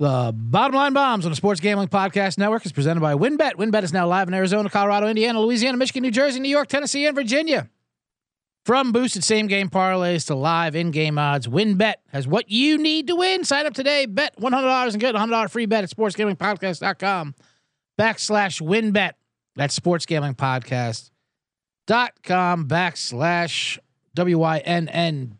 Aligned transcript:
The 0.00 0.32
Bottom 0.34 0.74
Line 0.74 0.92
Bombs 0.94 1.26
on 1.26 1.30
the 1.30 1.36
Sports 1.36 1.60
Gambling 1.60 1.88
Podcast 1.88 2.38
Network 2.38 2.64
is 2.64 2.72
presented 2.72 3.00
by 3.00 3.12
WynnBET. 3.12 3.56
WynnBET 3.56 3.82
is 3.82 3.92
now 3.92 4.08
live 4.08 4.28
in 4.28 4.34
Arizona, 4.34 4.70
Colorado, 4.70 5.06
Indiana, 5.06 5.38
Louisiana, 5.38 5.76
Michigan, 5.76 6.02
New 6.02 6.10
Jersey, 6.10 6.40
New 6.40 6.48
York, 6.48 6.68
Tennessee, 6.68 7.04
and 7.04 7.14
Virginia. 7.14 7.68
From 8.64 8.92
boosted 8.92 9.24
same 9.24 9.46
game 9.46 9.68
parlays 9.68 10.26
to 10.28 10.34
live 10.34 10.74
in 10.74 10.90
game 10.90 11.18
odds, 11.18 11.48
WynnBET 11.48 11.96
has 12.12 12.26
what 12.26 12.50
you 12.50 12.78
need 12.78 13.08
to 13.08 13.16
win. 13.16 13.44
Sign 13.44 13.66
up 13.66 13.74
today, 13.74 14.06
bet 14.06 14.34
$100 14.40 14.92
and 14.92 15.00
get 15.00 15.14
a 15.14 15.18
$100 15.18 15.50
free 15.50 15.66
bet 15.66 15.84
at 15.84 15.90
sportsgamblingpodcast.com 15.90 17.34
backslash 18.00 18.62
WynnBET. 18.62 19.12
That's 19.54 19.78
sportsgamblingpodcast.com 19.78 22.68
backslash 22.68 23.78
W 24.14 24.38
Y 24.38 24.58
N 24.60 24.88
N 24.88 25.36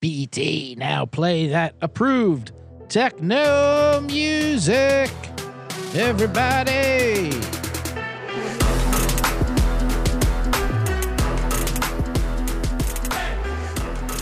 B 0.00 0.22
E 0.22 0.28
T. 0.28 0.76
Now 0.78 1.04
play 1.04 1.48
that 1.48 1.74
approved 1.80 2.52
techno 2.90 4.00
music. 4.00 5.10
Everybody. 5.94 7.30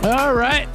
All 0.05 0.35
right. 0.35 0.69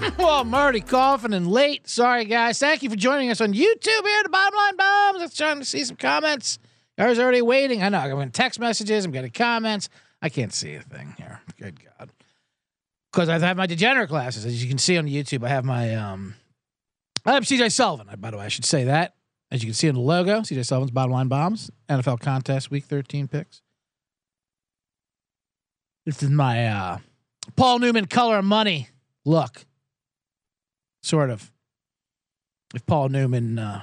well, 0.18 0.40
I'm 0.40 0.54
already 0.54 0.80
coughing 0.80 1.34
and 1.34 1.50
late. 1.50 1.88
Sorry, 1.88 2.24
guys. 2.24 2.60
Thank 2.60 2.84
you 2.84 2.90
for 2.90 2.96
joining 2.96 3.30
us 3.30 3.40
on 3.40 3.52
YouTube 3.54 4.06
here 4.06 4.22
at 4.24 4.30
Bottom 4.30 4.56
Line 4.56 4.76
Bombs. 4.76 5.22
I'm 5.22 5.30
trying 5.30 5.58
to 5.58 5.64
see 5.64 5.82
some 5.82 5.96
comments. 5.96 6.60
I 6.96 7.08
was 7.08 7.18
already 7.18 7.42
waiting. 7.42 7.82
I 7.82 7.88
know. 7.88 7.98
I'm 7.98 8.10
getting 8.10 8.30
text 8.30 8.60
messages. 8.60 9.04
I'm 9.04 9.10
getting 9.10 9.32
comments. 9.32 9.88
I 10.22 10.28
can't 10.28 10.52
see 10.52 10.74
a 10.74 10.82
thing 10.82 11.14
here. 11.18 11.40
Good 11.58 11.80
God. 11.84 12.10
Because 13.10 13.28
I 13.28 13.38
have 13.40 13.56
my 13.56 13.66
degenerate 13.66 14.08
classes. 14.08 14.46
As 14.46 14.62
you 14.62 14.68
can 14.68 14.78
see 14.78 14.96
on 14.96 15.06
YouTube, 15.06 15.44
I 15.44 15.48
have 15.48 15.64
my 15.64 15.96
um 15.96 16.36
I 17.24 17.32
have 17.32 17.44
CJ 17.44 17.72
Sullivan. 17.72 18.08
By 18.18 18.30
the 18.30 18.38
way, 18.38 18.44
I 18.44 18.48
should 18.48 18.64
say 18.64 18.84
that. 18.84 19.14
As 19.50 19.62
you 19.62 19.68
can 19.68 19.74
see 19.74 19.88
in 19.88 19.94
the 19.96 20.00
logo, 20.00 20.40
CJ 20.40 20.64
Sullivan's 20.64 20.92
Bottom 20.92 21.12
Line 21.12 21.28
Bombs, 21.28 21.70
NFL 21.88 22.20
Contest 22.20 22.70
Week 22.70 22.84
13 22.84 23.26
picks. 23.26 23.62
This 26.06 26.22
is 26.22 26.30
my 26.30 26.66
uh, 26.66 26.98
Paul 27.56 27.80
Newman 27.80 28.06
color 28.06 28.38
of 28.38 28.44
money 28.44 28.88
look. 29.24 29.66
Sort 31.02 31.30
of. 31.30 31.50
If 32.74 32.86
Paul 32.86 33.08
Newman, 33.08 33.58
uh, 33.58 33.82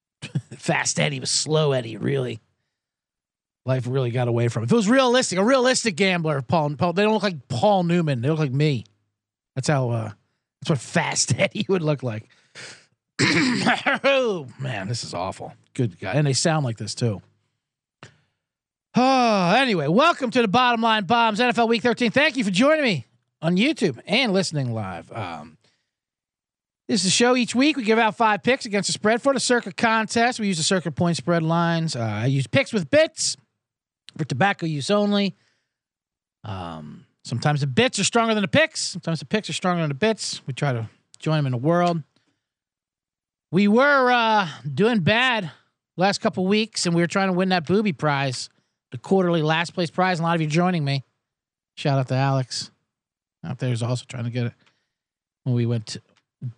fast 0.56 1.00
Eddie 1.00 1.20
was 1.20 1.30
slow 1.30 1.72
Eddie, 1.72 1.96
really. 1.96 2.40
Life 3.64 3.86
really 3.88 4.10
got 4.10 4.28
away 4.28 4.48
from 4.48 4.62
him. 4.62 4.66
If 4.66 4.72
it 4.72 4.76
was 4.76 4.88
realistic, 4.88 5.38
a 5.38 5.44
realistic 5.44 5.96
gambler, 5.96 6.42
Paul, 6.42 6.74
Paul, 6.76 6.92
they 6.92 7.02
don't 7.02 7.14
look 7.14 7.22
like 7.22 7.48
Paul 7.48 7.82
Newman. 7.82 8.20
They 8.20 8.28
look 8.28 8.38
like 8.38 8.52
me. 8.52 8.84
That's 9.54 9.68
how, 9.68 9.90
uh, 9.90 10.10
that's 10.60 10.70
what 10.70 10.78
fast 10.78 11.34
Eddie 11.38 11.66
would 11.68 11.82
look 11.82 12.02
like. 12.02 12.28
oh 13.22 14.46
man, 14.58 14.88
this 14.88 15.02
is 15.02 15.14
awful. 15.14 15.54
Good 15.74 15.98
guy, 15.98 16.12
and 16.12 16.26
they 16.26 16.34
sound 16.34 16.64
like 16.64 16.76
this 16.76 16.94
too. 16.94 17.22
Oh, 18.94 19.54
anyway, 19.56 19.88
welcome 19.88 20.30
to 20.30 20.42
the 20.42 20.48
Bottom 20.48 20.82
Line 20.82 21.04
Bombs 21.04 21.38
NFL 21.38 21.68
Week 21.68 21.82
13. 21.82 22.10
Thank 22.10 22.36
you 22.36 22.44
for 22.44 22.50
joining 22.50 22.84
me 22.84 23.06
on 23.40 23.56
YouTube 23.56 24.00
and 24.06 24.32
listening 24.32 24.72
live. 24.72 25.10
Um, 25.12 25.56
this 26.88 27.02
is 27.02 27.08
a 27.08 27.10
show 27.10 27.36
each 27.36 27.54
week. 27.54 27.76
We 27.76 27.84
give 27.84 27.98
out 27.98 28.16
five 28.16 28.42
picks 28.42 28.66
against 28.66 28.88
the 28.88 28.92
spread 28.92 29.22
for 29.22 29.32
the 29.32 29.40
Circa 29.40 29.72
contest. 29.72 30.38
We 30.38 30.46
use 30.46 30.58
the 30.58 30.62
Circa 30.62 30.90
point 30.90 31.16
spread 31.16 31.42
lines. 31.42 31.96
Uh, 31.96 32.02
I 32.02 32.26
use 32.26 32.46
picks 32.46 32.72
with 32.72 32.90
bits 32.90 33.36
for 34.16 34.24
tobacco 34.24 34.66
use 34.66 34.90
only. 34.90 35.36
Um, 36.44 37.06
sometimes 37.24 37.60
the 37.60 37.66
bits 37.66 37.98
are 37.98 38.04
stronger 38.04 38.34
than 38.34 38.42
the 38.42 38.48
picks. 38.48 38.80
Sometimes 38.80 39.20
the 39.20 39.26
picks 39.26 39.50
are 39.50 39.54
stronger 39.54 39.82
than 39.82 39.88
the 39.88 39.94
bits. 39.94 40.42
We 40.46 40.52
try 40.52 40.72
to 40.72 40.88
join 41.18 41.38
them 41.38 41.46
in 41.46 41.52
the 41.52 41.58
world. 41.58 42.02
We 43.56 43.68
were 43.68 44.10
uh, 44.10 44.50
doing 44.74 45.00
bad 45.00 45.50
last 45.96 46.20
couple 46.20 46.46
weeks, 46.46 46.84
and 46.84 46.94
we 46.94 47.00
were 47.00 47.06
trying 47.06 47.28
to 47.28 47.32
win 47.32 47.48
that 47.48 47.66
booby 47.66 47.94
prize, 47.94 48.50
the 48.90 48.98
quarterly 48.98 49.40
last 49.40 49.72
place 49.72 49.88
prize. 49.88 50.20
A 50.20 50.22
lot 50.22 50.34
of 50.34 50.42
you 50.42 50.46
joining 50.46 50.84
me. 50.84 51.04
Shout 51.74 51.98
out 51.98 52.08
to 52.08 52.14
Alex 52.16 52.70
out 53.42 53.58
there 53.58 53.70
also 53.70 54.04
trying 54.06 54.24
to 54.24 54.30
get 54.30 54.44
it. 54.48 54.52
When 55.44 55.54
we 55.54 55.64
went 55.64 55.96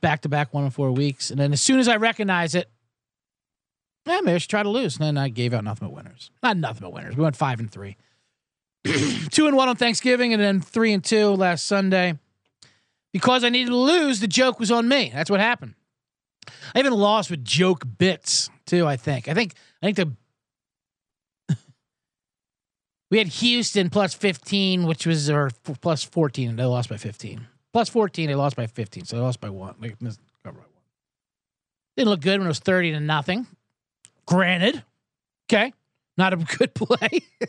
back 0.00 0.22
to 0.22 0.28
back 0.28 0.52
one 0.52 0.64
and 0.64 0.74
four 0.74 0.90
weeks, 0.90 1.30
and 1.30 1.38
then 1.38 1.52
as 1.52 1.60
soon 1.60 1.78
as 1.78 1.86
I 1.86 1.98
recognized 1.98 2.56
it, 2.56 2.68
yeah, 4.04 4.18
maybe 4.22 4.34
I 4.34 4.38
should 4.38 4.50
try 4.50 4.64
to 4.64 4.68
lose. 4.68 4.96
And 4.96 5.06
then 5.06 5.16
I 5.16 5.28
gave 5.28 5.54
out 5.54 5.62
nothing 5.62 5.86
but 5.86 5.94
winners. 5.94 6.32
Not 6.42 6.56
nothing 6.56 6.80
but 6.80 6.92
winners. 6.92 7.14
We 7.14 7.22
went 7.22 7.36
five 7.36 7.60
and 7.60 7.70
three, 7.70 7.96
two 9.30 9.46
and 9.46 9.56
one 9.56 9.68
on 9.68 9.76
Thanksgiving, 9.76 10.32
and 10.32 10.42
then 10.42 10.60
three 10.60 10.92
and 10.92 11.04
two 11.04 11.28
last 11.28 11.64
Sunday. 11.64 12.18
Because 13.12 13.44
I 13.44 13.50
needed 13.50 13.70
to 13.70 13.76
lose, 13.76 14.18
the 14.18 14.26
joke 14.26 14.58
was 14.58 14.72
on 14.72 14.88
me. 14.88 15.12
That's 15.14 15.30
what 15.30 15.38
happened. 15.38 15.74
I 16.74 16.78
even 16.78 16.92
lost 16.92 17.30
with 17.30 17.44
joke 17.44 17.84
bits 17.98 18.50
too. 18.66 18.86
I 18.86 18.96
think. 18.96 19.28
I 19.28 19.34
think. 19.34 19.54
I 19.82 19.92
think 19.92 20.16
the 21.48 21.54
we 23.10 23.18
had 23.18 23.28
Houston 23.28 23.90
plus 23.90 24.14
fifteen, 24.14 24.84
which 24.84 25.06
was 25.06 25.30
or 25.30 25.50
plus 25.80 26.04
fourteen, 26.04 26.50
and 26.50 26.58
they 26.58 26.64
lost 26.64 26.88
by 26.88 26.96
fifteen. 26.96 27.46
Plus 27.72 27.88
fourteen, 27.88 28.28
they 28.28 28.34
lost 28.34 28.56
by 28.56 28.66
fifteen, 28.66 29.04
so 29.04 29.16
they 29.16 29.22
lost 29.22 29.40
by 29.40 29.50
one. 29.50 29.74
By 29.80 30.50
one. 30.50 30.64
Didn't 31.96 32.10
look 32.10 32.20
good 32.20 32.38
when 32.38 32.46
it 32.46 32.48
was 32.48 32.60
thirty 32.60 32.92
to 32.92 33.00
nothing. 33.00 33.46
Granted, 34.26 34.84
okay, 35.50 35.72
not 36.16 36.32
a 36.32 36.36
good 36.58 36.74
play. 36.74 37.20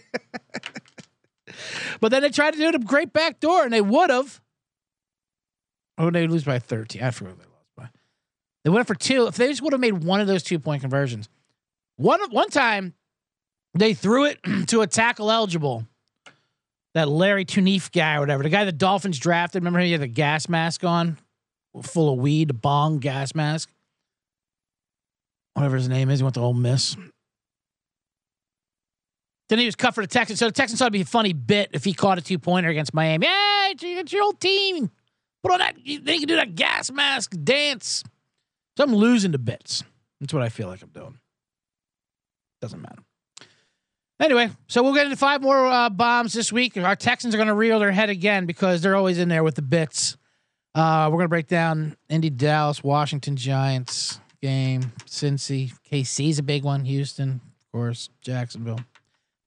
but 2.00 2.10
then 2.10 2.22
they 2.22 2.30
tried 2.30 2.54
to 2.54 2.58
do 2.58 2.70
a 2.70 2.80
great 2.80 3.14
back 3.14 3.40
door, 3.40 3.64
and 3.64 3.74
they 3.74 3.82
would 3.82 4.10
have. 4.10 4.42
Oh, 5.98 6.10
they 6.10 6.28
lose 6.28 6.46
by 6.46 6.60
thirteen. 6.60 7.04
I 7.04 7.12
forgot. 7.12 7.36
They 8.70 8.74
went 8.76 8.86
for 8.86 8.94
two. 8.94 9.26
If 9.26 9.36
they 9.36 9.48
just 9.48 9.64
would 9.64 9.74
have 9.74 9.80
made 9.80 10.04
one 10.04 10.22
of 10.22 10.28
those 10.28 10.44
two 10.44 10.60
point 10.60 10.82
conversions, 10.82 11.28
one 11.96 12.22
one 12.30 12.52
time 12.52 12.94
they 13.74 13.96
threw 13.96 14.26
it 14.26 14.38
to 14.68 14.82
a 14.82 14.88
tackle 14.88 15.32
eligible. 15.32 15.88
That 16.94 17.08
Laremy 17.08 17.48
Tunsil 17.48 17.92
guy 17.92 18.18
or 18.18 18.20
whatever, 18.20 18.44
the 18.44 18.50
guy 18.50 18.66
the 18.66 18.72
Dolphins 18.72 19.18
drafted. 19.18 19.64
Remember 19.64 19.80
he 19.80 19.92
had 19.92 20.02
the 20.02 20.08
gas 20.08 20.48
mask 20.48 20.84
on, 20.84 21.18
full 21.82 22.14
of 22.14 22.20
weed, 22.20 22.62
bong 22.62 23.00
gas 23.00 23.34
mask. 23.34 23.72
Whatever 25.56 25.78
his 25.78 25.90
name 25.90 26.12
is, 26.12 26.20
he 26.20 26.24
went 26.24 26.36
to 26.36 26.42
Ole 26.42 26.54
Miss. 26.54 26.96
Then 29.50 29.58
he 29.58 29.66
was 29.66 29.76
cut 29.76 29.96
for 29.96 30.04
the 30.04 30.08
Texans. 30.08 30.38
So 30.38 30.46
the 30.46 30.52
Texans 30.52 30.78
thought 30.78 30.86
it'd 30.86 30.94
be 30.94 31.02
a 31.02 31.06
funny 31.06 31.34
bit 31.34 31.72
if 31.74 31.86
he 31.86 31.94
caught 31.94 32.20
a 32.20 32.22
two 32.22 32.38
pointer 32.38 32.70
against 32.70 32.94
Miami. 32.94 33.26
Hey, 33.26 33.74
it's 33.80 34.14
your 34.14 34.22
old 34.22 34.40
team. 34.40 34.92
Put 35.42 35.54
on 35.54 35.58
that. 35.58 35.74
Then 35.76 35.86
you 35.86 36.20
can 36.20 36.28
do 36.28 36.36
that 36.36 36.54
gas 36.54 36.92
mask 36.92 37.34
dance. 37.44 38.04
So 38.80 38.86
I'm 38.86 38.96
losing 38.96 39.34
to 39.34 39.38
bits. 39.38 39.84
That's 40.22 40.34
what 40.34 40.42
I 40.42 40.48
feel 40.48 40.70
like 40.70 40.82
I'm 40.82 40.88
doing. 40.92 41.20
Doesn't 42.62 42.82
matter. 42.82 43.02
Anyway, 44.22 44.52
so 44.68 44.82
we'll 44.82 44.94
get 44.94 45.04
into 45.04 45.18
five 45.18 45.42
more 45.42 45.68
uh, 45.68 45.90
bombs 45.90 46.32
this 46.32 46.50
week. 46.50 46.78
Our 46.78 46.96
Texans 46.96 47.36
are 47.36 47.38
going 47.38 47.50
to 47.50 47.54
reel 47.54 47.80
their 47.80 47.92
head 47.92 48.10
again 48.10 48.46
because 48.46 48.82
they're 48.82 48.96
always 48.96 49.20
in 49.20 49.28
there 49.28 49.44
with 49.44 49.56
the 49.56 49.62
bits. 49.62 50.16
Uh, 50.74 51.10
we're 51.12 51.18
going 51.18 51.26
to 51.26 51.30
break 51.30 51.48
down 51.48 51.98
Indy, 52.08 52.30
Dallas, 52.30 52.82
Washington 52.82 53.36
Giants 53.36 54.22
game, 54.42 54.94
Cincy, 55.06 55.74
KC's 55.92 56.40
a 56.40 56.44
big 56.44 56.64
one, 56.64 56.86
Houston, 56.86 57.42
of 57.60 57.72
course, 57.74 58.10
Jacksonville, 58.22 58.80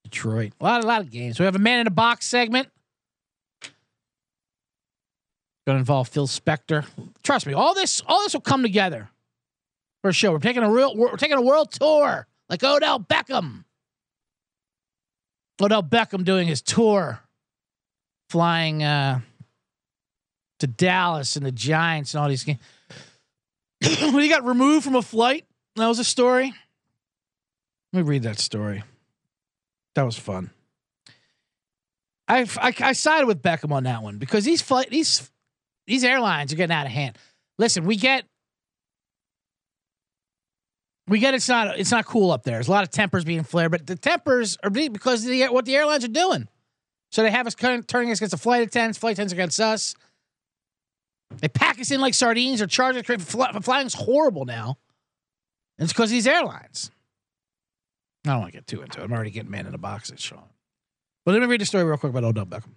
Detroit. 0.05 0.53
A 0.61 0.65
lot, 0.65 0.85
a 0.85 0.87
lot 0.87 1.01
of 1.01 1.11
games. 1.11 1.39
We 1.39 1.47
have 1.47 1.57
a 1.57 1.59
man 1.59 1.81
in 1.81 1.87
a 1.87 1.91
box 1.91 2.27
segment. 2.27 2.69
Going 5.67 5.77
to 5.77 5.81
involve 5.81 6.09
Phil 6.09 6.27
Spector. 6.27 6.85
Trust 7.23 7.47
me, 7.47 7.55
all 7.55 7.73
this, 7.73 8.03
all 8.07 8.21
this 8.21 8.35
will 8.35 8.43
come 8.43 8.61
together 8.61 9.09
for 10.03 10.13
show. 10.13 10.33
We're 10.33 10.39
taking 10.41 10.63
a 10.63 10.71
real 10.71 10.95
we're 10.95 11.17
taking 11.17 11.39
a 11.39 11.43
world 11.43 11.73
tour 11.73 12.27
like 12.49 12.63
Odell 12.63 13.01
Beckham. 13.01 13.65
Odell 15.61 15.83
Beckham 15.83 16.25
doing 16.25 16.49
his 16.49 16.61
tour, 16.61 17.21
flying 18.29 18.83
uh, 18.83 19.21
to 20.59 20.67
Dallas 20.67 21.37
and 21.37 21.47
the 21.47 21.53
Giants 21.53 22.15
and 22.15 22.23
all 22.23 22.29
these 22.29 22.45
games. 22.45 22.59
when 24.01 24.21
he 24.21 24.29
got 24.29 24.45
removed 24.45 24.85
from 24.85 24.97
a 24.97 25.03
flight, 25.03 25.47
that 25.77 25.87
was 25.87 26.01
a 26.01 26.05
story. 26.05 26.53
Let 27.93 28.05
me 28.05 28.09
read 28.09 28.25
that 28.25 28.41
story. 28.41 28.83
That 29.95 30.05
was 30.05 30.19
fun. 30.19 30.51
I, 32.27 32.47
I, 32.57 32.75
I 32.81 32.93
sided 32.93 33.27
with 33.27 33.43
Beckham 33.43 33.73
on 33.73 33.85
that 33.85 34.03
one 34.03 34.19
because 34.19 34.45
these 34.45 34.63
flight 34.63 34.91
these 34.91 35.31
these 35.87 36.03
airlines 36.03 36.53
are 36.53 36.57
getting 36.57 36.75
out 36.75 36.87
of 36.87 36.93
hand. 36.93 37.19
Listen, 37.59 37.85
we 37.85 37.97
get 37.97 38.25
we 41.09 41.19
get 41.19 41.35
it's 41.35 41.49
not 41.49 41.79
it's 41.79 41.91
not 41.91 42.07
cool 42.07 42.31
up 42.31 42.45
there. 42.45 42.55
There's 42.55 42.69
a 42.69 42.71
lot 42.71 42.85
of 42.85 42.91
tempers 42.91 43.25
being 43.25 43.43
flared, 43.43 43.71
but 43.71 43.87
the 43.87 43.97
tempers 43.97 44.57
are 44.63 44.71
because 44.71 45.25
of 45.25 45.31
the, 45.31 45.47
what 45.49 45.65
the 45.65 45.77
airlines 45.77 46.05
are 46.05 46.09
doing. 46.09 46.49
So 47.11 47.23
they 47.23 47.31
have 47.31 47.47
us 47.47 47.55
turning 47.55 48.11
us 48.11 48.19
against 48.19 48.31
the 48.31 48.39
flight 48.39 48.63
attendants, 48.63 48.99
flight 48.99 49.15
attendants 49.15 49.33
against 49.33 49.61
us. 49.61 49.95
They 51.41 51.49
pack 51.49 51.79
us 51.79 51.91
in 51.91 52.01
like 52.01 52.15
sardines 52.15 52.63
or 52.63 52.67
charge 52.67 52.97
us. 52.97 53.25
Flying's 53.63 53.95
horrible 53.95 54.45
now. 54.45 54.79
And 55.79 55.85
it's 55.85 55.93
because 55.93 56.11
these 56.11 56.27
airlines. 56.27 56.91
I 58.27 58.31
don't 58.31 58.41
want 58.41 58.53
to 58.53 58.59
get 58.59 58.67
too 58.67 58.83
into 58.83 59.01
it. 59.01 59.05
I'm 59.05 59.13
already 59.13 59.31
getting 59.31 59.51
man 59.51 59.67
in 59.67 59.73
the 59.73 59.79
box 59.79 60.11
at 60.11 60.21
Sean. 60.21 60.45
But 61.25 61.33
let 61.33 61.41
me 61.41 61.47
read 61.47 61.61
the 61.61 61.67
story 61.67 61.85
real 61.85 61.97
quick 61.97 62.11
about 62.11 62.25
Odell 62.25 62.47
Beckham. 62.47 62.75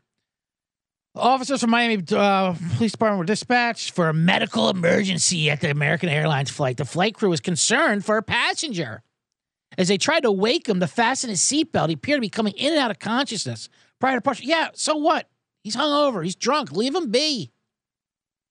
Officers 1.15 1.61
from 1.61 1.69
Miami 1.69 2.03
uh, 2.11 2.55
Police 2.75 2.91
Department 2.91 3.19
were 3.19 3.25
dispatched 3.25 3.91
for 3.91 4.09
a 4.09 4.13
medical 4.13 4.69
emergency 4.69 5.49
at 5.49 5.61
the 5.61 5.71
American 5.71 6.09
Airlines 6.09 6.49
flight. 6.49 6.75
The 6.77 6.85
flight 6.85 7.15
crew 7.15 7.29
was 7.29 7.39
concerned 7.39 8.03
for 8.03 8.17
a 8.17 8.23
passenger. 8.23 9.01
As 9.77 9.87
they 9.87 9.97
tried 9.97 10.21
to 10.21 10.31
wake 10.31 10.67
him 10.67 10.79
to 10.79 10.87
fasten 10.87 11.29
his 11.29 11.41
seatbelt, 11.41 11.87
he 11.87 11.93
appeared 11.93 12.17
to 12.17 12.21
be 12.21 12.29
coming 12.29 12.53
in 12.57 12.73
and 12.73 12.79
out 12.81 12.91
of 12.91 12.99
consciousness 12.99 13.69
prior 13.99 14.13
to 14.13 14.17
departure. 14.19 14.43
Yeah, 14.43 14.69
so 14.73 14.95
what? 14.95 15.29
He's 15.63 15.75
hungover. 15.75 16.23
He's 16.23 16.35
drunk. 16.35 16.71
Leave 16.71 16.95
him 16.95 17.11
be. 17.11 17.51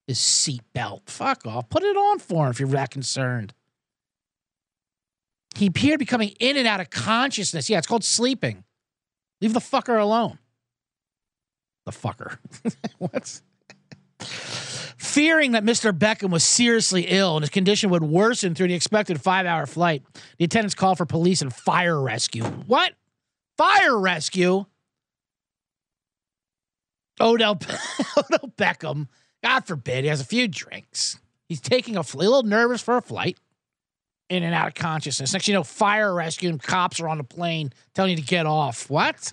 His 0.06 0.19
seatbelt. 0.19 1.02
Fuck 1.06 1.46
off. 1.46 1.69
Put 1.69 1.82
it 1.82 1.96
on 1.96 2.19
for 2.19 2.46
him 2.46 2.50
if 2.50 2.60
you're 2.60 2.69
that 2.70 2.90
concerned. 2.90 3.55
He 5.55 5.67
appeared 5.67 5.94
to 5.94 5.99
be 5.99 6.06
coming 6.06 6.31
in 6.40 6.56
and 6.56 6.67
out 6.67 6.81
of 6.81 6.90
consciousness. 6.90 7.70
Yeah, 7.70 7.78
it's 7.78 7.87
called 7.87 8.05
sleeping. 8.05 8.64
Leave 9.40 9.52
the 9.52 9.60
fucker 9.60 10.00
alone. 10.00 10.38
The 11.84 11.92
fucker. 11.92 12.38
What's 12.98 13.42
fearing 14.96 15.52
that 15.52 15.64
Mr. 15.64 15.92
Beckham 15.92 16.31
was 16.31 16.44
seriously 16.44 17.06
ill 17.08 17.36
and 17.36 17.42
his 17.42 17.50
condition 17.50 17.90
would 17.90 18.02
worsen 18.02 18.54
through 18.54 18.69
the 18.69 18.75
expected 18.75 19.20
five-hour 19.20 19.66
flight, 19.66 20.02
the 20.38 20.44
attendants 20.44 20.75
called 20.75 20.98
for 20.98 21.06
police 21.06 21.42
and 21.42 21.54
fire 21.54 22.00
rescue. 22.00 22.44
What? 22.44 22.94
Fire 23.56 23.98
rescue? 23.98 24.64
Odell, 27.20 27.52
Odell 28.16 28.52
Beckham, 28.56 29.08
God 29.42 29.66
forbid, 29.66 30.04
he 30.04 30.10
has 30.10 30.20
a 30.20 30.25
few 30.25 30.48
drinks. 30.48 31.19
He's 31.48 31.60
taking 31.60 31.96
a, 31.96 32.00
a 32.00 32.16
little 32.16 32.42
nervous 32.42 32.82
for 32.82 32.96
a 32.96 33.02
flight, 33.02 33.38
in 34.28 34.42
and 34.42 34.54
out 34.54 34.69
of 34.69 34.75
consciousness. 34.75 35.32
Next, 35.32 35.46
you 35.46 35.54
know, 35.54 35.62
fire 35.62 36.12
rescue 36.12 36.48
and 36.48 36.60
cops 36.60 36.98
are 36.98 37.08
on 37.08 37.19
the 37.19 37.25
plane 37.25 37.72
telling 37.94 38.12
you 38.12 38.16
to 38.16 38.22
get 38.22 38.46
off. 38.46 38.90
What? 38.90 39.32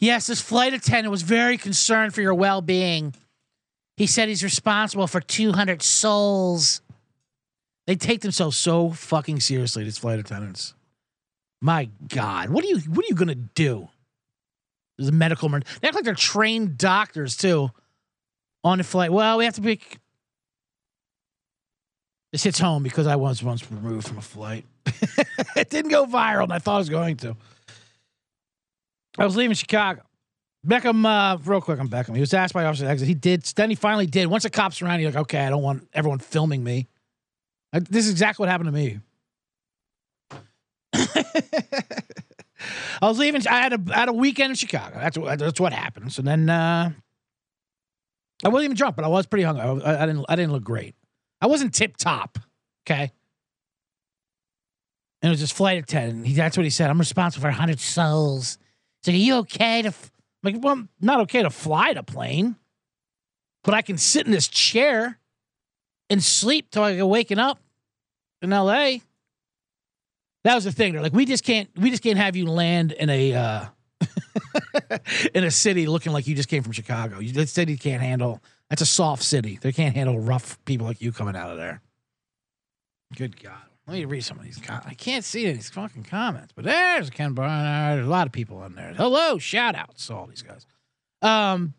Yes, 0.00 0.26
this 0.26 0.40
flight 0.40 0.74
attendant 0.74 1.10
was 1.10 1.22
very 1.22 1.56
concerned 1.56 2.14
for 2.14 2.22
your 2.22 2.34
well 2.34 2.60
being. 2.60 3.14
He 3.96 4.06
said 4.06 4.28
he's 4.28 4.44
responsible 4.44 5.06
for 5.06 5.20
200 5.20 5.82
souls. 5.82 6.80
They 7.86 7.96
take 7.96 8.20
themselves 8.20 8.56
so 8.56 8.90
fucking 8.90 9.40
seriously, 9.40 9.82
these 9.84 9.98
flight 9.98 10.18
attendants. 10.18 10.74
My 11.60 11.88
God, 12.08 12.50
what 12.50 12.64
are 12.64 12.68
you 12.68 12.78
what 12.78 13.04
are 13.04 13.08
you 13.08 13.14
gonna 13.14 13.34
do? 13.34 13.88
There's 14.96 15.08
a 15.08 15.12
medical 15.12 15.48
emergency. 15.48 15.78
They 15.80 15.88
act 15.88 15.94
like 15.94 16.04
they're 16.04 16.14
trained 16.14 16.78
doctors 16.78 17.36
too 17.36 17.70
on 18.64 18.78
the 18.78 18.84
flight. 18.84 19.12
Well, 19.12 19.38
we 19.38 19.44
have 19.44 19.54
to 19.54 19.60
be. 19.60 19.80
This 22.32 22.42
hits 22.42 22.58
home 22.58 22.82
because 22.82 23.06
I 23.06 23.16
was 23.16 23.42
once 23.42 23.68
removed 23.70 24.06
from 24.06 24.18
a 24.18 24.22
flight. 24.22 24.64
it 25.56 25.70
didn't 25.70 25.90
go 25.90 26.04
viral, 26.04 26.44
and 26.44 26.52
I 26.52 26.58
thought 26.58 26.76
it 26.76 26.80
was 26.80 26.90
going 26.90 27.16
to. 27.18 27.36
I 29.18 29.24
was 29.24 29.36
leaving 29.36 29.54
Chicago. 29.54 30.02
Beckham, 30.66 31.04
uh, 31.04 31.38
real 31.44 31.60
quick 31.60 31.78
on 31.78 31.88
Beckham. 31.88 32.14
He 32.14 32.20
was 32.20 32.34
asked 32.34 32.54
by 32.54 32.64
officer 32.64 32.86
exit. 32.86 33.08
He 33.08 33.14
did. 33.14 33.42
Then 33.42 33.70
he 33.70 33.76
finally 33.76 34.06
did. 34.06 34.26
Once 34.26 34.42
the 34.42 34.50
cops 34.50 34.82
around, 34.82 35.00
he's 35.00 35.06
like, 35.06 35.22
"Okay, 35.22 35.40
I 35.40 35.50
don't 35.50 35.62
want 35.62 35.88
everyone 35.92 36.18
filming 36.18 36.62
me." 36.64 36.88
I, 37.72 37.80
this 37.80 38.06
is 38.06 38.10
exactly 38.10 38.42
what 38.42 38.50
happened 38.50 38.68
to 38.68 38.72
me. 38.72 39.00
I 43.00 43.06
was 43.06 43.18
leaving. 43.18 43.46
I 43.46 43.58
had 43.58 43.72
a 43.72 43.94
had 43.94 44.08
a 44.08 44.12
weekend 44.12 44.50
in 44.50 44.56
Chicago. 44.56 44.98
That's 44.98 45.16
what 45.16 45.38
that's 45.38 45.60
what 45.60 45.72
happens. 45.72 46.18
And 46.18 46.26
then 46.26 46.50
uh, 46.50 46.90
I 48.44 48.48
wasn't 48.48 48.64
even 48.66 48.76
drunk, 48.76 48.96
but 48.96 49.04
I 49.04 49.08
was 49.08 49.26
pretty 49.26 49.44
hungry. 49.44 49.62
I, 49.62 50.02
I 50.02 50.06
didn't 50.06 50.24
I 50.28 50.36
didn't 50.36 50.52
look 50.52 50.64
great. 50.64 50.94
I 51.40 51.46
wasn't 51.46 51.72
tip 51.72 51.96
top. 51.96 52.38
Okay. 52.86 53.12
And 55.20 55.28
it 55.28 55.32
was 55.32 55.40
this 55.40 55.50
flight 55.50 55.82
attendant. 55.82 56.26
He, 56.26 56.34
that's 56.34 56.56
what 56.56 56.64
he 56.64 56.70
said. 56.70 56.90
I'm 56.90 56.98
responsible 56.98 57.42
for 57.42 57.48
100 57.48 57.80
souls. 57.80 58.58
So 59.08 59.12
are 59.12 59.16
you 59.16 59.36
okay 59.36 59.80
to? 59.80 59.88
F-? 59.88 60.12
I'm 60.44 60.52
like, 60.52 60.62
well, 60.62 60.74
I'm 60.74 60.90
not 61.00 61.20
okay 61.20 61.42
to 61.42 61.48
fly 61.48 61.94
the 61.94 62.02
plane, 62.02 62.56
but 63.64 63.72
I 63.72 63.80
can 63.80 63.96
sit 63.96 64.26
in 64.26 64.32
this 64.32 64.48
chair 64.48 65.18
and 66.10 66.22
sleep 66.22 66.70
till 66.70 66.82
I 66.82 66.94
get 66.94 67.08
waking 67.08 67.38
up 67.38 67.58
in 68.42 68.52
L.A. 68.52 69.00
That 70.44 70.54
was 70.54 70.64
the 70.64 70.72
thing. 70.72 70.92
They're 70.92 71.00
like, 71.00 71.14
we 71.14 71.24
just 71.24 71.42
can't, 71.42 71.70
we 71.74 71.88
just 71.88 72.02
can't 72.02 72.18
have 72.18 72.36
you 72.36 72.50
land 72.50 72.92
in 72.92 73.08
a 73.08 73.32
uh, 73.32 73.64
in 75.34 75.44
a 75.44 75.50
city 75.50 75.86
looking 75.86 76.12
like 76.12 76.26
you 76.26 76.34
just 76.34 76.50
came 76.50 76.62
from 76.62 76.72
Chicago. 76.72 77.18
You, 77.18 77.32
the 77.32 77.46
city 77.46 77.78
can't 77.78 78.02
handle. 78.02 78.42
That's 78.68 78.82
a 78.82 78.86
soft 78.86 79.22
city. 79.22 79.58
They 79.58 79.72
can't 79.72 79.94
handle 79.94 80.20
rough 80.20 80.62
people 80.66 80.86
like 80.86 81.00
you 81.00 81.12
coming 81.12 81.34
out 81.34 81.50
of 81.50 81.56
there. 81.56 81.80
Good 83.16 83.42
God. 83.42 83.67
Let 83.88 83.94
me 83.94 84.04
read 84.04 84.22
some 84.22 84.38
of 84.38 84.44
these. 84.44 84.58
Com- 84.58 84.82
I 84.84 84.92
can't 84.92 85.24
see 85.24 85.50
these 85.50 85.70
fucking 85.70 86.04
comments, 86.04 86.52
but 86.54 86.66
there's 86.66 87.08
Ken 87.08 87.32
Barnard. 87.32 87.96
There's 87.96 88.06
a 88.06 88.10
lot 88.10 88.26
of 88.26 88.32
people 88.34 88.58
on 88.58 88.74
there. 88.74 88.92
Hello, 88.94 89.38
shout 89.38 89.74
outs 89.74 90.06
to 90.08 90.14
all 90.14 90.26
these 90.26 90.42
guys. 90.42 90.66
Um, 91.22 91.72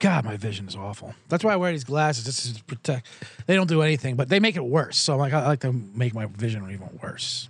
God, 0.00 0.24
my 0.24 0.36
vision 0.36 0.66
is 0.66 0.74
awful. 0.74 1.14
That's 1.28 1.44
why 1.44 1.52
I 1.52 1.56
wear 1.56 1.70
these 1.70 1.84
glasses. 1.84 2.24
This 2.24 2.44
is 2.44 2.54
to 2.54 2.64
protect. 2.64 3.06
They 3.46 3.54
don't 3.54 3.68
do 3.68 3.82
anything, 3.82 4.16
but 4.16 4.28
they 4.28 4.40
make 4.40 4.56
it 4.56 4.64
worse. 4.64 4.98
So 4.98 5.16
like, 5.16 5.32
I 5.32 5.46
like 5.46 5.60
to 5.60 5.72
make 5.72 6.12
my 6.12 6.26
vision 6.26 6.68
even 6.72 6.98
worse. 7.00 7.48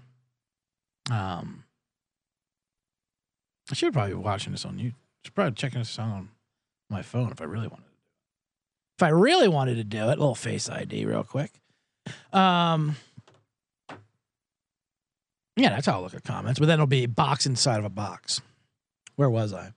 Um, 1.11 1.65
I 3.71 3.75
should 3.75 3.95
probably 3.95 4.13
be 4.13 4.19
watching 4.19 4.53
this 4.53 4.67
on 4.67 4.79
you. 4.79 4.93
Should 5.25 5.35
probably 5.35 5.55
checking 5.55 5.79
this 5.79 5.99
out 5.99 6.09
on 6.09 6.29
my 6.91 7.01
phone 7.01 7.33
if 7.33 7.41
I 7.41 7.45
really 7.45 7.69
wanted 7.69 7.85
to 7.85 7.89
do 7.89 7.95
it. 7.95 8.99
If 8.99 9.03
I 9.03 9.09
really 9.09 9.49
wanted 9.49 9.77
to 9.77 9.85
do 9.85 10.11
it, 10.11 10.19
little 10.19 10.35
face 10.35 10.69
ID 10.69 11.07
real 11.07 11.25
quick. 11.25 11.53
Um, 12.33 12.97
yeah, 15.57 15.71
that's 15.71 15.87
how 15.87 15.99
I 15.99 16.03
look 16.03 16.15
at 16.15 16.25
comments. 16.25 16.59
But 16.59 16.67
then 16.67 16.75
it'll 16.75 16.87
be 16.87 17.07
box 17.07 17.47
inside 17.47 17.79
of 17.79 17.85
a 17.85 17.91
box. 17.91 18.41
Where 19.17 19.31
was 19.31 19.53
I? 19.53 19.73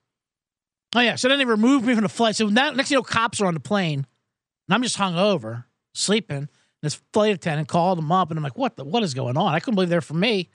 Oh 0.96 1.02
yeah. 1.02 1.16
So 1.16 1.28
then 1.28 1.38
they 1.38 1.46
removed 1.46 1.86
me 1.86 1.94
from 1.94 2.04
the 2.04 2.10
flight. 2.10 2.36
So 2.36 2.48
now, 2.48 2.72
next 2.72 2.90
thing 2.90 2.96
you 2.96 3.00
know, 3.00 3.04
cops 3.04 3.42
are 3.42 3.46
on 3.46 3.54
the 3.54 3.60
plane, 3.60 4.06
and 4.68 4.74
I'm 4.74 4.84
just 4.84 4.96
hung 4.96 5.18
over, 5.18 5.66
sleeping. 5.94 6.38
And 6.38 6.50
this 6.82 7.02
flight 7.14 7.34
attendant 7.34 7.68
called 7.68 7.98
them 7.98 8.12
up, 8.12 8.30
and 8.32 8.38
I'm 8.38 8.44
like, 8.44 8.58
"What? 8.58 8.78
The, 8.78 8.86
what 8.86 9.04
is 9.04 9.14
going 9.14 9.38
on?" 9.38 9.54
I 9.54 9.60
couldn't 9.60 9.76
believe 9.76 9.90
they're 9.90 10.02
for 10.02 10.14
me. 10.14 10.50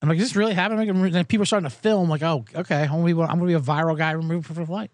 I'm 0.00 0.08
like, 0.08 0.18
"Is 0.18 0.24
this 0.24 0.36
really 0.36 0.54
happening?" 0.54 0.88
And 0.88 1.28
people 1.28 1.42
are 1.42 1.46
starting 1.46 1.68
to 1.68 1.76
film. 1.76 2.08
Like, 2.08 2.22
"Oh, 2.22 2.44
okay, 2.54 2.82
I'm 2.82 2.88
gonna 2.88 3.04
be, 3.04 3.12
I'm 3.12 3.38
gonna 3.38 3.46
be 3.46 3.54
a 3.54 3.60
viral 3.60 3.96
guy 3.96 4.12
removed 4.12 4.46
from 4.46 4.56
the 4.56 4.66
flight." 4.66 4.90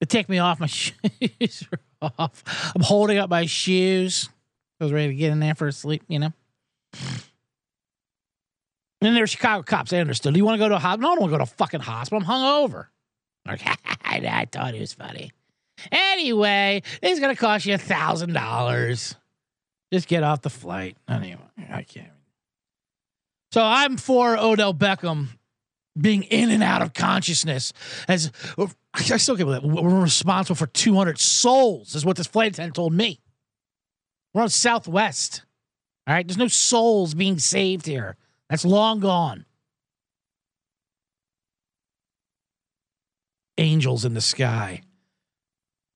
They 0.00 0.06
take 0.06 0.28
me 0.28 0.38
off 0.38 0.60
my 0.60 0.66
shoes 0.66 1.64
off. 2.02 2.72
I'm 2.74 2.82
holding 2.82 3.18
up 3.18 3.30
my 3.30 3.46
shoes. 3.46 4.28
I 4.80 4.84
was 4.84 4.92
ready 4.92 5.08
to 5.08 5.14
get 5.14 5.32
in 5.32 5.40
there 5.40 5.54
for 5.54 5.68
a 5.68 5.72
sleep, 5.72 6.02
you 6.08 6.18
know. 6.18 6.32
And 9.00 9.08
then 9.08 9.14
there 9.14 9.22
were 9.22 9.26
Chicago 9.28 9.62
cops. 9.62 9.90
They 9.90 10.00
understood. 10.00 10.34
Do 10.34 10.38
you 10.38 10.44
want 10.44 10.56
to 10.56 10.64
go 10.64 10.68
to 10.68 10.76
a 10.76 10.78
hospital? 10.78 11.08
No, 11.08 11.12
I 11.12 11.14
don't 11.14 11.20
want 11.22 11.30
to 11.32 11.34
go 11.34 11.44
to 11.44 11.50
a 11.50 11.54
fucking 11.56 11.80
hospital. 11.80 12.22
I'm 12.22 12.28
hungover. 12.28 12.86
Like, 13.46 13.60
I 13.64 14.48
thought 14.50 14.74
it 14.74 14.80
was 14.80 14.92
funny. 14.92 15.30
Anyway, 15.92 16.82
it's 17.00 17.20
going 17.20 17.32
to 17.32 17.40
cost 17.40 17.64
you 17.64 17.74
a 17.74 17.78
thousand 17.78 18.32
dollars. 18.32 19.14
Just 19.92 20.08
get 20.08 20.24
off 20.24 20.42
the 20.42 20.50
flight. 20.50 20.96
Anyway, 21.08 21.38
I 21.70 21.82
can't. 21.82 22.10
So 23.52 23.62
I'm 23.62 23.98
for 23.98 24.36
Odell 24.36 24.74
Beckham 24.74 25.28
being 25.98 26.24
in 26.24 26.50
and 26.50 26.62
out 26.62 26.82
of 26.82 26.94
consciousness. 26.94 27.72
As 28.08 28.30
I 28.94 29.16
still 29.16 29.36
can't 29.36 29.48
believe 29.48 29.62
that 29.62 29.68
we're 29.68 30.00
responsible 30.00 30.56
for 30.56 30.66
200 30.66 31.18
souls, 31.18 31.94
is 31.94 32.04
what 32.04 32.16
this 32.16 32.26
flight 32.26 32.52
attendant 32.52 32.74
told 32.74 32.92
me. 32.92 33.20
We're 34.34 34.42
on 34.42 34.48
Southwest. 34.50 35.42
All 36.06 36.14
right, 36.14 36.26
there's 36.26 36.38
no 36.38 36.48
souls 36.48 37.14
being 37.14 37.38
saved 37.38 37.86
here. 37.86 38.16
That's 38.48 38.64
long 38.64 39.00
gone. 39.00 39.44
Angels 43.58 44.04
in 44.04 44.14
the 44.14 44.20
sky. 44.20 44.82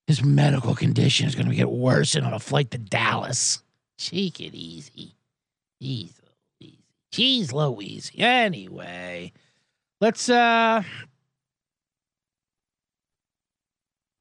His 0.07 0.23
medical 0.23 0.75
condition 0.75 1.27
is 1.27 1.35
going 1.35 1.47
to 1.47 1.55
get 1.55 1.69
worse 1.69 2.15
And 2.15 2.25
on 2.25 2.33
a 2.33 2.39
flight 2.39 2.71
to 2.71 2.77
Dallas. 2.77 3.61
Take 3.97 4.41
it 4.41 4.55
easy. 4.55 5.15
Jeez 5.81 6.13
Louise. 6.59 6.77
Jeez 7.13 7.53
Louise. 7.53 8.11
Anyway, 8.17 9.31
let's 10.01 10.27
uh 10.27 10.83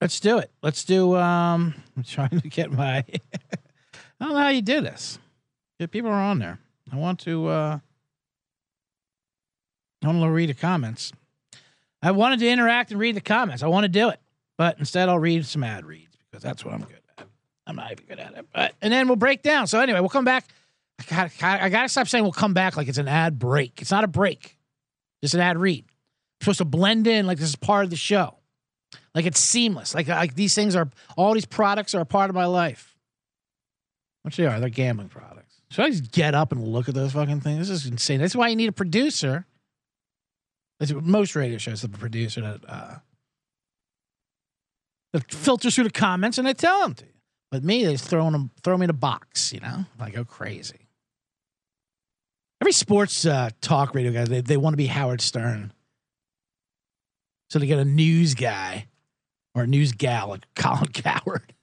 let's 0.00 0.20
do 0.20 0.38
it. 0.38 0.50
Let's 0.62 0.84
do 0.84 1.16
um 1.16 1.74
I'm 1.96 2.04
trying 2.04 2.40
to 2.40 2.48
get 2.48 2.70
my 2.70 2.98
I 3.04 4.24
don't 4.24 4.34
know 4.34 4.38
how 4.38 4.48
you 4.48 4.62
do 4.62 4.80
this. 4.80 5.18
People 5.90 6.10
are 6.10 6.22
on 6.22 6.38
there. 6.38 6.60
I 6.92 6.96
want 6.96 7.20
to 7.20 7.48
uh 7.48 7.78
I 10.02 10.06
want 10.06 10.20
to 10.20 10.30
read 10.30 10.50
the 10.50 10.54
comments. 10.54 11.12
I 12.02 12.12
wanted 12.12 12.38
to 12.40 12.48
interact 12.48 12.90
and 12.90 13.00
read 13.00 13.16
the 13.16 13.20
comments. 13.20 13.62
I 13.62 13.66
want 13.66 13.84
to 13.84 13.88
do 13.88 14.08
it, 14.08 14.20
but 14.56 14.78
instead 14.78 15.08
I'll 15.08 15.18
read 15.18 15.44
some 15.44 15.64
ad 15.64 15.84
reads 15.84 16.16
because 16.30 16.42
that's 16.42 16.64
what 16.64 16.74
I'm 16.74 16.82
good 16.82 17.00
at. 17.18 17.26
I'm 17.66 17.76
not 17.76 17.92
even 17.92 18.04
good 18.06 18.18
at 18.18 18.34
it. 18.34 18.46
But 18.54 18.74
and 18.80 18.92
then 18.92 19.06
we'll 19.08 19.16
break 19.16 19.42
down. 19.42 19.66
So 19.66 19.80
anyway, 19.80 20.00
we'll 20.00 20.08
come 20.08 20.24
back. 20.24 20.46
I 20.98 21.30
got 21.38 21.62
I 21.62 21.68
got 21.70 21.82
to 21.82 21.88
stop 21.88 22.08
saying 22.08 22.24
we'll 22.24 22.32
come 22.32 22.54
back 22.54 22.76
like 22.76 22.88
it's 22.88 22.98
an 22.98 23.08
ad 23.08 23.38
break. 23.38 23.80
It's 23.80 23.90
not 23.90 24.04
a 24.04 24.08
break. 24.08 24.56
Just 25.22 25.34
an 25.34 25.40
ad 25.40 25.58
read. 25.58 25.84
I'm 25.86 26.44
supposed 26.44 26.58
to 26.58 26.64
blend 26.64 27.06
in 27.06 27.26
like 27.26 27.38
this 27.38 27.48
is 27.48 27.56
part 27.56 27.84
of 27.84 27.90
the 27.90 27.96
show. 27.96 28.36
Like 29.14 29.26
it's 29.26 29.40
seamless. 29.40 29.94
Like 29.94 30.08
like 30.08 30.34
these 30.34 30.54
things 30.54 30.74
are 30.76 30.90
all 31.16 31.34
these 31.34 31.46
products 31.46 31.94
are 31.94 32.00
a 32.00 32.06
part 32.06 32.30
of 32.30 32.34
my 32.34 32.46
life. 32.46 32.96
Which 34.22 34.36
they 34.36 34.46
are. 34.46 34.60
They're 34.60 34.68
gambling 34.68 35.08
products. 35.08 35.60
Should 35.70 35.84
I 35.84 35.90
just 35.90 36.12
get 36.12 36.34
up 36.34 36.52
and 36.52 36.66
look 36.66 36.88
at 36.88 36.94
those 36.94 37.12
fucking 37.12 37.40
things? 37.40 37.68
This 37.68 37.84
is 37.84 37.90
insane. 37.90 38.20
That's 38.20 38.36
why 38.36 38.48
you 38.48 38.56
need 38.56 38.68
a 38.68 38.72
producer 38.72 39.46
That's 40.78 40.92
what 40.92 41.04
most 41.04 41.36
radio 41.36 41.58
shows 41.58 41.82
have 41.82 41.94
a 41.94 41.98
producer 41.98 42.40
that 42.40 42.60
uh, 42.68 42.94
that 45.12 45.32
filters 45.32 45.74
through 45.74 45.84
the 45.84 45.90
comments 45.90 46.38
and 46.38 46.46
they 46.46 46.54
tell 46.54 46.80
them 46.80 46.94
to 46.94 47.04
you. 47.04 47.12
But 47.50 47.64
me, 47.64 47.84
they 47.84 47.92
just 47.92 48.08
throw 48.08 48.30
them 48.30 48.50
throw 48.62 48.76
me 48.78 48.84
in 48.84 48.90
a 48.90 48.94
box. 48.94 49.52
You 49.52 49.60
know, 49.60 49.84
I 49.98 50.10
go 50.10 50.24
crazy. 50.24 50.79
Every 52.60 52.72
sports 52.72 53.24
uh, 53.24 53.50
talk 53.60 53.94
radio 53.94 54.12
guy, 54.12 54.24
they, 54.24 54.40
they 54.40 54.56
want 54.56 54.74
to 54.74 54.78
be 54.78 54.86
Howard 54.86 55.20
Stern. 55.20 55.72
So 57.48 57.58
they 57.58 57.66
get 57.66 57.78
a 57.78 57.84
news 57.84 58.34
guy 58.34 58.86
or 59.54 59.62
a 59.62 59.66
news 59.66 59.92
gal 59.92 60.28
like 60.28 60.46
Colin 60.54 60.86
Coward. 60.92 61.54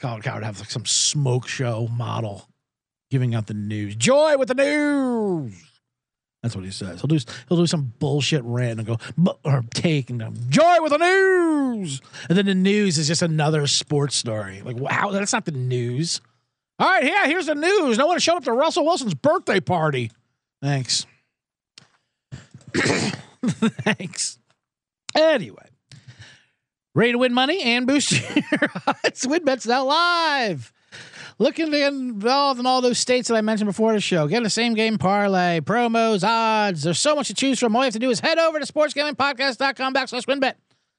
Colin 0.00 0.22
Cowherd 0.22 0.44
have 0.44 0.58
like 0.58 0.70
some 0.70 0.86
smoke 0.86 1.46
show 1.48 1.86
model 1.88 2.48
giving 3.10 3.34
out 3.34 3.46
the 3.46 3.54
news. 3.54 3.94
Joy 3.94 4.36
with 4.36 4.48
the 4.48 4.54
news. 4.54 5.54
That's 6.42 6.56
what 6.56 6.64
he 6.64 6.72
says. 6.72 7.00
He'll 7.00 7.08
do 7.08 7.18
he'll 7.48 7.58
do 7.58 7.66
some 7.66 7.92
bullshit 8.00 8.42
rant 8.42 8.80
and 8.80 8.86
go 8.88 9.38
or 9.44 9.64
take 9.70 10.10
and 10.10 10.18
go, 10.18 10.32
joy 10.48 10.78
with 10.80 10.90
the 10.90 10.98
news, 10.98 12.00
and 12.28 12.36
then 12.36 12.46
the 12.46 12.54
news 12.54 12.98
is 12.98 13.06
just 13.06 13.22
another 13.22 13.68
sports 13.68 14.16
story. 14.16 14.60
Like 14.62 14.76
wow, 14.76 15.10
that's 15.12 15.32
not 15.32 15.44
the 15.44 15.52
news. 15.52 16.20
All 16.80 16.88
right, 16.88 17.04
yeah, 17.04 17.26
here's 17.26 17.46
the 17.46 17.54
news. 17.54 17.96
No 17.96 18.08
one 18.08 18.18
showed 18.18 18.38
up 18.38 18.44
to 18.44 18.52
Russell 18.52 18.84
Wilson's 18.84 19.14
birthday 19.14 19.60
party. 19.60 20.10
Thanks. 20.62 21.06
Thanks. 23.44 24.38
Anyway, 25.14 25.68
ready 26.94 27.12
to 27.12 27.18
win 27.18 27.34
money 27.34 27.60
and 27.62 27.86
boost 27.86 28.12
your 28.52 28.70
odds? 28.86 29.26
WynnBET's 29.26 29.66
now 29.66 29.84
live. 29.84 30.72
Looking 31.38 31.72
to 31.72 31.76
get 31.78 31.92
involved 31.92 32.60
in 32.60 32.66
all 32.66 32.80
those 32.80 32.98
states 32.98 33.28
that 33.28 33.34
I 33.34 33.40
mentioned 33.40 33.68
before 33.68 33.92
the 33.92 34.00
show. 34.00 34.28
Get 34.28 34.42
the 34.44 34.50
same 34.50 34.74
game 34.74 34.98
parlay, 34.98 35.60
promos, 35.60 36.22
odds. 36.22 36.84
There's 36.84 37.00
so 37.00 37.16
much 37.16 37.26
to 37.28 37.34
choose 37.34 37.58
from. 37.58 37.74
All 37.74 37.82
you 37.82 37.86
have 37.86 37.94
to 37.94 37.98
do 37.98 38.10
is 38.10 38.20
head 38.20 38.38
over 38.38 38.60
to 38.60 38.72
sportsgamingpodcast.com 38.72 39.94
backslash 39.94 40.26
WynnBET. 40.26 40.54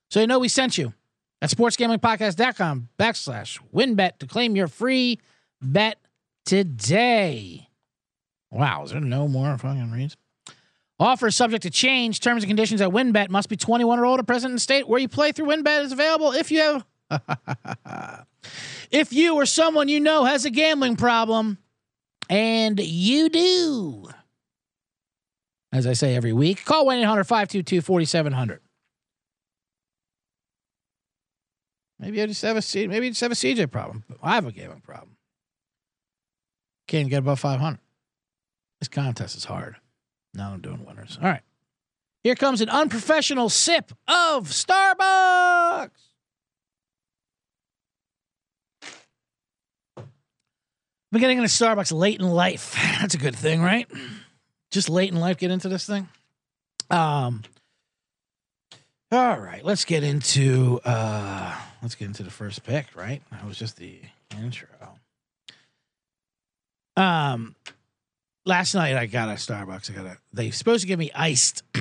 so 0.10 0.20
you 0.20 0.28
know 0.28 0.40
we 0.40 0.50
sent 0.50 0.78
you. 0.78 0.94
At 1.42 1.50
sportsgamingpodcast.com 1.50 2.90
backslash 3.00 3.60
WynnBET 3.74 4.18
to 4.20 4.28
claim 4.28 4.56
your 4.56 4.68
free 4.68 5.20
bet 5.62 5.98
today. 6.46 7.70
Wow, 8.54 8.84
is 8.84 8.92
there 8.92 9.02
no 9.02 9.28
more 9.28 9.58
fucking 9.58 9.92
reads? 9.92 10.16
Offer 11.00 11.32
subject 11.32 11.64
to 11.64 11.72
change. 11.72 12.20
Terms 12.20 12.44
and 12.44 12.50
conditions 12.50 12.82
at 12.82 12.90
WynnBet 12.90 13.30
must 13.30 13.50
be 13.50 13.58
21 13.58 13.98
or 13.98 14.06
older, 14.06 14.22
present 14.22 14.52
in 14.52 14.60
state 14.60 14.88
where 14.88 15.00
you 15.00 15.10
play 15.10 15.32
through 15.32 15.48
WynnBet 15.48 15.86
is 15.86 15.92
available 15.92 16.32
if 16.34 16.52
you 16.52 16.84
have. 17.10 18.28
if 18.92 19.12
you 19.12 19.34
or 19.36 19.48
someone 19.48 19.88
you 19.88 20.00
know 20.00 20.24
has 20.24 20.46
a 20.46 20.52
gambling 20.52 20.96
problem, 20.96 21.58
and 22.30 22.80
you 22.80 23.28
do, 23.30 24.08
as 25.72 25.88
I 25.88 25.94
say 25.94 26.16
every 26.16 26.32
week, 26.32 26.64
call 26.64 26.86
1 26.86 27.00
800 27.00 27.24
522 27.24 27.82
4700. 27.82 28.60
Maybe 32.00 32.22
I 32.22 32.28
just 32.28 32.42
have 32.44 32.56
a 32.56 32.62
C, 32.62 32.86
maybe 32.86 33.08
I 33.08 33.10
just 33.10 33.22
have 33.22 33.32
a 33.32 33.36
CJ 33.36 33.72
problem. 33.72 34.04
I 34.22 34.36
have 34.36 34.46
a 34.46 34.52
gambling 34.52 34.82
problem. 34.82 35.18
Can't 36.88 37.10
get 37.10 37.20
above 37.20 37.40
500. 37.40 37.80
This 38.84 38.90
contest 38.90 39.38
is 39.38 39.46
hard. 39.46 39.78
Now 40.34 40.52
I'm 40.52 40.60
doing 40.60 40.86
winners. 40.86 41.18
All 41.22 41.30
right. 41.30 41.40
Here 42.22 42.36
comes 42.36 42.60
an 42.60 42.68
unprofessional 42.68 43.48
sip 43.48 43.94
of 44.10 44.50
Starbucks. 44.50 45.90
Been 51.14 51.22
getting 51.22 51.38
into 51.38 51.48
Starbucks 51.48 51.94
late 51.94 52.20
in 52.20 52.28
life. 52.28 52.74
That's 53.00 53.14
a 53.14 53.18
good 53.18 53.38
thing, 53.38 53.62
right? 53.62 53.88
Just 54.70 54.90
late 54.90 55.14
in 55.14 55.18
life, 55.18 55.38
get 55.38 55.50
into 55.50 55.70
this 55.70 55.88
thing. 55.88 56.10
Um. 56.90 57.44
All 59.14 59.40
right, 59.40 59.64
let's 59.64 59.86
get 59.86 60.04
into 60.04 60.82
uh 60.84 61.58
let's 61.82 61.96
get 61.96 62.08
into 62.08 62.24
the 62.24 62.32
first 62.32 62.66
pick. 62.66 62.88
Right, 62.98 63.22
that 63.32 63.46
was 63.46 63.58
just 63.58 63.78
the 63.78 64.02
intro. 64.38 64.68
Um, 66.98 67.56
last 68.46 68.76
night 68.76 68.96
I 68.96 69.06
got 69.06 69.30
a 69.30 69.34
Starbucks. 69.34 69.92
I 69.92 69.94
got 69.94 70.06
a. 70.06 70.18
They 70.32 70.52
supposed 70.52 70.82
to 70.82 70.88
give 70.88 71.00
me 71.00 71.12
iced. 71.14 71.64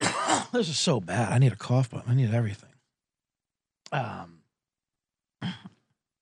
this 0.00 0.68
is 0.68 0.78
so 0.78 1.00
bad. 1.00 1.32
I 1.32 1.38
need 1.38 1.52
a 1.52 1.56
cough 1.56 1.90
button. 1.90 2.10
I 2.10 2.14
need 2.14 2.32
everything. 2.32 2.70
Um, 3.92 4.40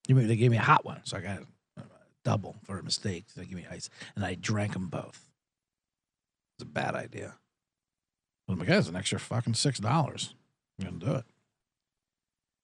they 0.09 0.37
gave 0.37 0.51
me 0.51 0.57
a 0.59 0.63
hot 0.63 0.85
one, 0.85 1.01
so 1.05 1.17
I 1.17 1.21
got 1.21 1.39
a 1.79 1.83
double 2.25 2.57
for 2.65 2.79
a 2.79 2.83
mistake. 2.83 3.25
They 3.35 3.45
gave 3.45 3.57
me 3.57 3.67
ice, 3.71 3.89
and 4.15 4.25
I 4.25 4.35
drank 4.35 4.75
them 4.75 4.89
both. 4.89 5.31
It's 6.57 6.65
a 6.65 6.67
bad 6.67 6.95
idea. 6.95 7.35
Oh 8.49 8.57
my 8.57 8.65
it's 8.67 8.89
an 8.89 8.97
extra 8.97 9.19
fucking 9.19 9.55
six 9.55 9.79
dollars. 9.79 10.35
I'm 10.79 10.99
gonna 10.99 10.99
do 10.99 11.19
it. 11.19 11.25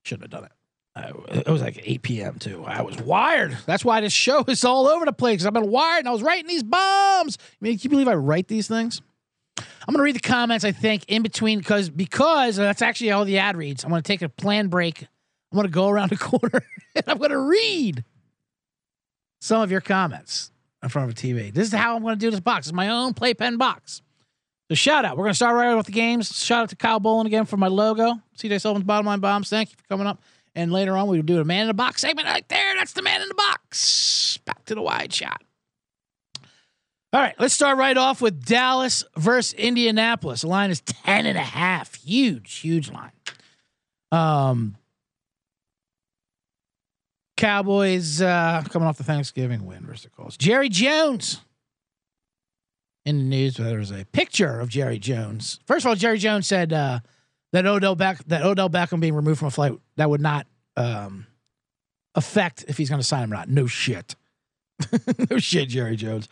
Shouldn't 0.04 0.24
have 0.24 0.30
done 0.30 0.44
it. 0.44 0.57
I, 0.98 1.12
it 1.38 1.48
was 1.48 1.62
like 1.62 1.80
8 1.84 2.02
p.m. 2.02 2.38
too. 2.38 2.64
I 2.66 2.82
was 2.82 2.96
wired. 2.98 3.56
That's 3.66 3.84
why 3.84 4.00
this 4.00 4.12
show 4.12 4.44
is 4.48 4.64
all 4.64 4.88
over 4.88 5.04
the 5.04 5.12
place. 5.12 5.44
I've 5.44 5.52
been 5.52 5.70
wired 5.70 6.00
and 6.00 6.08
I 6.08 6.12
was 6.12 6.22
writing 6.22 6.48
these 6.48 6.62
bombs. 6.62 7.38
I 7.40 7.56
mean, 7.60 7.78
can 7.78 7.84
you 7.84 7.90
believe 7.90 8.08
I 8.08 8.14
write 8.14 8.48
these 8.48 8.68
things? 8.68 9.00
I'm 9.56 9.94
gonna 9.94 10.02
read 10.02 10.16
the 10.16 10.20
comments. 10.20 10.64
I 10.64 10.72
think 10.72 11.04
in 11.08 11.22
between 11.22 11.58
because 11.58 11.88
because 11.88 12.56
that's 12.56 12.82
actually 12.82 13.08
how 13.08 13.24
the 13.24 13.38
ad 13.38 13.56
reads. 13.56 13.84
I'm 13.84 13.90
gonna 13.90 14.02
take 14.02 14.22
a 14.22 14.28
planned 14.28 14.70
break. 14.70 15.02
I'm 15.50 15.56
gonna 15.56 15.68
go 15.68 15.88
around 15.88 16.10
the 16.10 16.18
corner 16.18 16.62
and 16.94 17.04
I'm 17.06 17.18
gonna 17.18 17.40
read 17.40 18.04
some 19.40 19.62
of 19.62 19.70
your 19.70 19.80
comments 19.80 20.50
in 20.82 20.88
front 20.88 21.10
of 21.10 21.16
a 21.16 21.20
TV. 21.20 21.52
This 21.52 21.68
is 21.68 21.74
how 21.74 21.96
I'm 21.96 22.02
gonna 22.02 22.16
do 22.16 22.30
this 22.30 22.40
box. 22.40 22.66
It's 22.66 22.74
my 22.74 22.88
own 22.88 23.14
playpen 23.14 23.56
box. 23.56 24.02
So 24.68 24.74
shout 24.74 25.06
out. 25.06 25.16
We're 25.16 25.24
gonna 25.24 25.34
start 25.34 25.56
right 25.56 25.70
off 25.70 25.78
with 25.78 25.86
the 25.86 25.92
games. 25.92 26.36
Shout 26.36 26.64
out 26.64 26.68
to 26.68 26.76
Kyle 26.76 27.00
Bolin 27.00 27.24
again 27.24 27.46
for 27.46 27.56
my 27.56 27.68
logo. 27.68 28.20
CJ 28.36 28.60
Sullivan's 28.60 28.84
bottom 28.84 29.06
line 29.06 29.20
bombs. 29.20 29.48
Thank 29.48 29.70
you 29.70 29.76
for 29.76 29.84
coming 29.88 30.06
up. 30.06 30.20
And 30.58 30.72
later 30.72 30.96
on, 30.96 31.06
we'll 31.06 31.22
do 31.22 31.40
a 31.40 31.44
man 31.44 31.64
in 31.64 31.70
a 31.70 31.74
box 31.74 32.00
segment 32.00 32.26
right 32.26 32.46
there. 32.48 32.74
That's 32.74 32.92
the 32.92 33.00
man 33.00 33.22
in 33.22 33.28
the 33.28 33.34
box. 33.34 34.38
Back 34.38 34.64
to 34.64 34.74
the 34.74 34.82
wide 34.82 35.12
shot. 35.12 35.40
All 37.12 37.20
right, 37.20 37.36
let's 37.38 37.54
start 37.54 37.78
right 37.78 37.96
off 37.96 38.20
with 38.20 38.44
Dallas 38.44 39.04
versus 39.16 39.52
Indianapolis. 39.52 40.40
The 40.40 40.48
line 40.48 40.72
is 40.72 40.80
10 40.80 41.26
and 41.26 41.38
a 41.38 41.42
half. 41.42 41.94
Huge, 41.94 42.56
huge 42.56 42.90
line. 42.90 43.12
Um, 44.10 44.76
Cowboys 47.36 48.20
uh, 48.20 48.64
coming 48.68 48.88
off 48.88 48.98
the 48.98 49.04
Thanksgiving 49.04 49.64
win 49.64 49.86
versus 49.86 50.06
the 50.06 50.10
Colts. 50.10 50.36
Jerry 50.36 50.68
Jones 50.68 51.40
in 53.06 53.18
the 53.18 53.24
news. 53.24 53.58
There 53.58 53.78
was 53.78 53.92
a 53.92 54.04
picture 54.06 54.58
of 54.58 54.70
Jerry 54.70 54.98
Jones. 54.98 55.60
First 55.68 55.86
of 55.86 55.90
all, 55.90 55.94
Jerry 55.94 56.18
Jones 56.18 56.48
said 56.48 56.72
uh, 56.72 56.98
that 57.52 57.66
Odell 57.66 57.94
Beck 57.94 58.18
that 58.24 58.42
Odell 58.42 58.70
Beckham 58.70 59.00
being 59.00 59.14
removed 59.14 59.38
from 59.38 59.48
a 59.48 59.52
flight 59.52 59.72
that 59.96 60.10
would 60.10 60.20
not 60.20 60.46
um, 60.76 61.26
affect 62.14 62.64
if 62.68 62.76
he's 62.76 62.88
going 62.88 63.00
to 63.00 63.06
sign 63.06 63.24
him 63.24 63.32
or 63.32 63.36
not. 63.36 63.48
No 63.48 63.66
shit. 63.66 64.14
no 65.30 65.38
shit, 65.38 65.68
Jerry 65.68 65.96
Jones. 65.96 66.28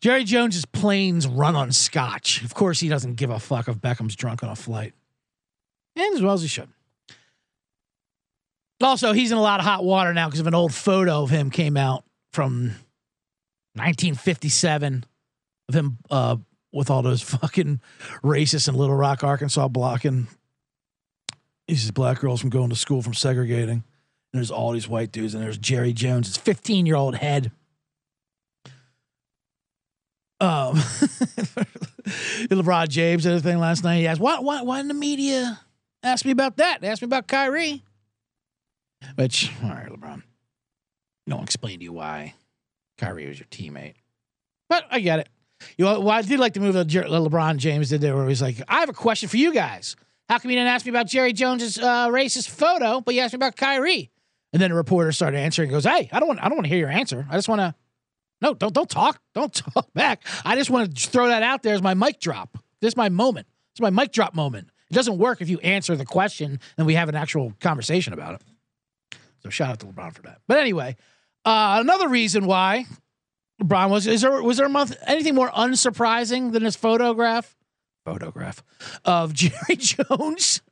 Jerry 0.00 0.24
Jones' 0.24 0.64
planes 0.64 1.26
run 1.26 1.54
on 1.54 1.70
scotch. 1.72 2.42
Of 2.42 2.54
course, 2.54 2.80
he 2.80 2.88
doesn't 2.88 3.14
give 3.14 3.30
a 3.30 3.38
fuck 3.38 3.68
if 3.68 3.76
Beckham's 3.76 4.16
drunk 4.16 4.42
on 4.42 4.50
a 4.50 4.56
flight, 4.56 4.94
and 5.96 6.14
as 6.14 6.22
well 6.22 6.34
as 6.34 6.42
he 6.42 6.48
should. 6.48 6.68
Also, 8.82 9.12
he's 9.12 9.30
in 9.30 9.38
a 9.38 9.42
lot 9.42 9.60
of 9.60 9.66
hot 9.66 9.84
water 9.84 10.12
now 10.12 10.26
because 10.26 10.40
of 10.40 10.48
an 10.48 10.54
old 10.54 10.74
photo 10.74 11.22
of 11.22 11.30
him 11.30 11.50
came 11.50 11.76
out 11.76 12.04
from 12.32 12.74
1957 13.74 15.04
of 15.68 15.74
him 15.74 15.98
uh, 16.10 16.36
with 16.72 16.90
all 16.90 17.02
those 17.02 17.22
fucking 17.22 17.80
racists 18.24 18.68
in 18.68 18.74
Little 18.74 18.96
Rock, 18.96 19.22
Arkansas, 19.22 19.68
blocking 19.68 20.26
these 21.68 21.90
black 21.90 22.20
girls 22.20 22.40
from 22.40 22.50
going 22.50 22.70
to 22.70 22.76
school 22.76 23.02
from 23.02 23.14
segregating. 23.14 23.84
And 24.32 24.40
there's 24.40 24.50
all 24.50 24.72
these 24.72 24.88
white 24.88 25.12
dudes, 25.12 25.34
and 25.34 25.42
there's 25.42 25.58
Jerry 25.58 25.92
Jones, 25.92 26.26
his 26.26 26.36
15 26.36 26.86
year 26.86 26.96
old 26.96 27.14
head. 27.16 27.52
Um, 30.40 30.74
LeBron 32.48 32.88
James 32.88 33.22
did 33.22 33.32
a 33.32 33.40
thing 33.40 33.58
last 33.58 33.84
night. 33.84 33.98
He 33.98 34.08
asked, 34.08 34.20
why, 34.20 34.40
why, 34.40 34.62
why 34.62 34.78
didn't 34.78 34.88
the 34.88 34.94
media 34.94 35.60
ask 36.02 36.24
me 36.24 36.32
about 36.32 36.56
that? 36.56 36.80
They 36.80 36.88
asked 36.88 37.02
me 37.02 37.06
about 37.06 37.28
Kyrie. 37.28 37.84
Which, 39.14 39.52
all 39.62 39.70
right, 39.70 39.88
LeBron. 39.88 40.22
No 41.26 41.36
one 41.36 41.44
explained 41.44 41.80
to 41.80 41.84
you 41.84 41.92
why 41.92 42.34
Kyrie 42.98 43.28
was 43.28 43.38
your 43.38 43.46
teammate. 43.46 43.94
But 44.68 44.84
I 44.90 45.00
get 45.00 45.20
it. 45.20 45.28
You 45.76 45.84
know, 45.84 46.00
well, 46.00 46.10
I 46.10 46.22
did 46.22 46.40
like 46.40 46.54
the 46.54 46.60
move 46.60 46.74
that 46.74 46.88
LeBron 46.88 47.58
James 47.58 47.90
did 47.90 48.00
there, 48.00 48.16
where 48.16 48.28
he's 48.28 48.42
like, 48.42 48.60
"I 48.66 48.80
have 48.80 48.88
a 48.88 48.94
question 48.94 49.28
for 49.28 49.36
you 49.36 49.54
guys. 49.54 49.94
How 50.32 50.38
come 50.38 50.50
you 50.50 50.56
didn't 50.56 50.70
ask 50.70 50.86
me 50.86 50.88
about 50.88 51.08
Jerry 51.08 51.34
Jones's 51.34 51.78
uh, 51.78 52.08
racist 52.08 52.48
photo, 52.48 53.02
but 53.02 53.14
you 53.14 53.20
asked 53.20 53.34
me 53.34 53.36
about 53.36 53.54
Kyrie?" 53.54 54.10
And 54.54 54.62
then 54.62 54.70
the 54.70 54.76
reporter 54.76 55.12
started 55.12 55.36
answering. 55.36 55.68
Goes, 55.68 55.84
"Hey, 55.84 56.08
I 56.10 56.20
don't 56.20 56.26
want, 56.26 56.42
I 56.42 56.48
don't 56.48 56.56
want 56.56 56.64
to 56.64 56.70
hear 56.70 56.78
your 56.78 56.88
answer. 56.88 57.26
I 57.28 57.36
just 57.36 57.50
want 57.50 57.58
to, 57.58 57.74
no, 58.40 58.54
don't, 58.54 58.72
don't 58.72 58.88
talk, 58.88 59.20
don't 59.34 59.52
talk 59.74 59.92
back. 59.92 60.24
I 60.42 60.56
just 60.56 60.70
want 60.70 60.96
to 60.96 61.08
throw 61.10 61.28
that 61.28 61.42
out 61.42 61.62
there 61.62 61.74
as 61.74 61.82
my 61.82 61.92
mic 61.92 62.18
drop. 62.18 62.56
This 62.80 62.92
is 62.92 62.96
my 62.96 63.10
moment. 63.10 63.46
It's 63.74 63.82
my 63.82 63.90
mic 63.90 64.10
drop 64.10 64.34
moment. 64.34 64.70
It 64.90 64.94
doesn't 64.94 65.18
work 65.18 65.42
if 65.42 65.50
you 65.50 65.58
answer 65.58 65.96
the 65.96 66.06
question 66.06 66.60
and 66.78 66.86
we 66.86 66.94
have 66.94 67.10
an 67.10 67.14
actual 67.14 67.52
conversation 67.60 68.14
about 68.14 68.36
it. 68.36 69.18
So 69.40 69.50
shout 69.50 69.68
out 69.68 69.80
to 69.80 69.86
LeBron 69.86 70.14
for 70.14 70.22
that. 70.22 70.40
But 70.48 70.56
anyway, 70.56 70.96
uh, 71.44 71.76
another 71.82 72.08
reason 72.08 72.46
why 72.46 72.86
LeBron 73.62 73.90
was 73.90 74.06
is 74.06 74.22
there 74.22 74.42
was 74.42 74.56
there 74.56 74.66
a 74.66 74.70
month 74.70 74.96
anything 75.06 75.34
more 75.34 75.50
unsurprising 75.50 76.52
than 76.52 76.62
his 76.62 76.74
photograph 76.74 77.54
photograph 78.04 78.62
of 79.04 79.32
Jerry 79.34 79.76
Jones 79.76 80.62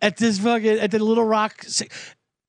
at 0.00 0.16
this 0.16 0.38
fucking 0.38 0.78
at 0.78 0.90
the 0.90 0.98
Little 0.98 1.24
Rock. 1.24 1.64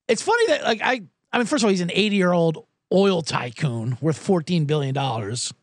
It's 0.08 0.22
funny 0.22 0.48
that 0.48 0.64
like 0.64 0.82
I 0.84 1.02
I 1.32 1.38
mean 1.38 1.48
first 1.48 1.64
of 1.64 1.66
all 1.66 1.72
he's 1.72 1.82
an 1.82 1.92
80 1.94 2.16
year 2.16 2.32
old 2.32 2.66
oil 2.94 3.22
tycoon 3.22 3.98
worth 4.02 4.18
14 4.18 4.66
billion 4.66 4.94
dollars. 4.94 5.54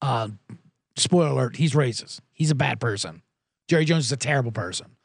Uh, 0.00 0.28
spoiler 0.96 1.28
alert: 1.28 1.56
he's 1.56 1.72
racist. 1.74 2.20
He's 2.32 2.50
a 2.50 2.54
bad 2.54 2.80
person. 2.80 3.22
Jerry 3.68 3.84
Jones 3.84 4.06
is 4.06 4.12
a 4.12 4.16
terrible 4.16 4.52
person. 4.52 4.96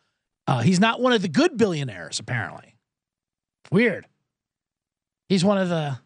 Uh, 0.45 0.61
he's 0.61 0.79
not 0.79 1.01
one 1.01 1.13
of 1.13 1.21
the 1.21 1.27
good 1.29 1.57
billionaires 1.57 2.19
apparently. 2.19 2.75
Weird. 3.71 4.05
He's 5.29 5.43
one 5.43 5.57
of 5.57 5.69
the 5.69 5.97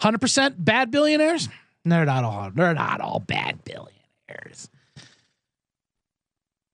100% 0.00 0.54
bad 0.58 0.90
billionaires? 0.90 1.48
They're 1.84 2.04
not 2.04 2.24
all 2.24 2.50
they're 2.54 2.74
not 2.74 3.00
all 3.00 3.20
bad 3.20 3.64
billionaires. 3.64 3.99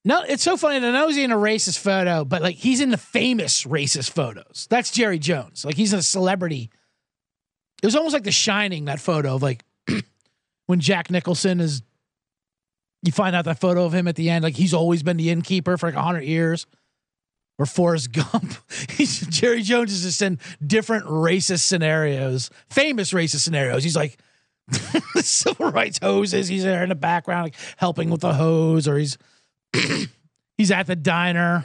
No, 0.06 0.22
it's 0.22 0.44
so 0.44 0.56
funny. 0.56 0.76
I 0.76 0.78
know 0.92 1.08
he's 1.08 1.16
in 1.16 1.32
a 1.32 1.36
racist 1.36 1.80
photo, 1.80 2.24
but 2.24 2.40
like 2.40 2.54
he's 2.54 2.80
in 2.80 2.90
the 2.90 2.96
famous 2.96 3.64
racist 3.64 4.10
photos. 4.10 4.68
That's 4.70 4.92
Jerry 4.92 5.18
Jones. 5.18 5.64
Like 5.64 5.74
he's 5.74 5.92
a 5.92 6.00
celebrity. 6.00 6.70
It 7.82 7.86
was 7.86 7.96
almost 7.96 8.12
like 8.12 8.22
The 8.22 8.30
Shining, 8.30 8.84
that 8.84 9.00
photo 9.00 9.34
of 9.34 9.42
like 9.42 9.64
when 10.66 10.78
Jack 10.78 11.10
Nicholson 11.10 11.60
is. 11.60 11.82
You 13.02 13.12
find 13.12 13.36
out 13.36 13.44
that 13.44 13.60
photo 13.60 13.84
of 13.84 13.92
him 13.92 14.08
at 14.08 14.16
the 14.16 14.30
end, 14.30 14.42
like 14.42 14.56
he's 14.56 14.74
always 14.74 15.02
been 15.02 15.16
the 15.16 15.30
innkeeper 15.30 15.76
for 15.76 15.88
like 15.88 15.96
hundred 15.96 16.24
years 16.24 16.66
or 17.58 17.66
Forrest 17.66 18.12
Gump. 18.32 18.54
Jerry 18.98 19.62
Jones 19.62 19.92
is 19.92 20.02
just 20.02 20.22
in 20.22 20.38
different 20.64 21.06
racist 21.06 21.62
scenarios, 21.62 22.50
famous 22.70 23.12
racist 23.12 23.40
scenarios. 23.40 23.82
He's 23.82 23.96
like 23.96 24.18
civil 25.16 25.70
rights 25.70 25.98
hoses. 26.02 26.48
He's 26.48 26.64
there 26.64 26.82
in 26.82 26.88
the 26.88 26.94
background, 26.94 27.44
like 27.44 27.54
helping 27.76 28.10
with 28.10 28.20
the 28.20 28.34
hose, 28.34 28.88
or 28.88 28.98
he's 28.98 29.18
he's 30.58 30.70
at 30.70 30.86
the 30.86 30.96
diner, 30.96 31.64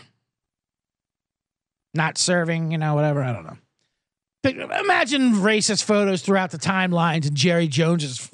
not 1.93 2.17
serving, 2.17 2.71
you 2.71 2.77
know, 2.77 2.95
whatever. 2.95 3.23
I 3.23 3.33
don't 3.33 3.45
know. 3.45 3.57
Imagine 4.43 5.33
racist 5.33 5.83
photos 5.83 6.23
throughout 6.23 6.49
the 6.49 6.57
timelines 6.57 7.27
and 7.27 7.35
Jerry 7.35 7.67
Jones's 7.67 8.27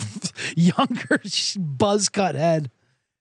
younger 0.56 1.22
buzz 1.58 2.08
cut 2.08 2.36
head 2.36 2.72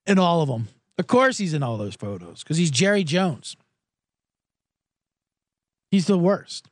in 0.07 0.19
all 0.19 0.43
of 0.43 0.49
them. 0.49 0.69
Of 0.99 1.09
course, 1.09 1.39
he's 1.39 1.53
in 1.53 1.63
all 1.63 1.77
those 1.77 1.97
photos 1.97 2.43
because 2.43 2.57
he's 2.57 2.71
Jerry 2.71 3.05
Jones. 3.05 3.57
He's 5.91 6.07
the 6.07 6.19
worst. 6.19 6.69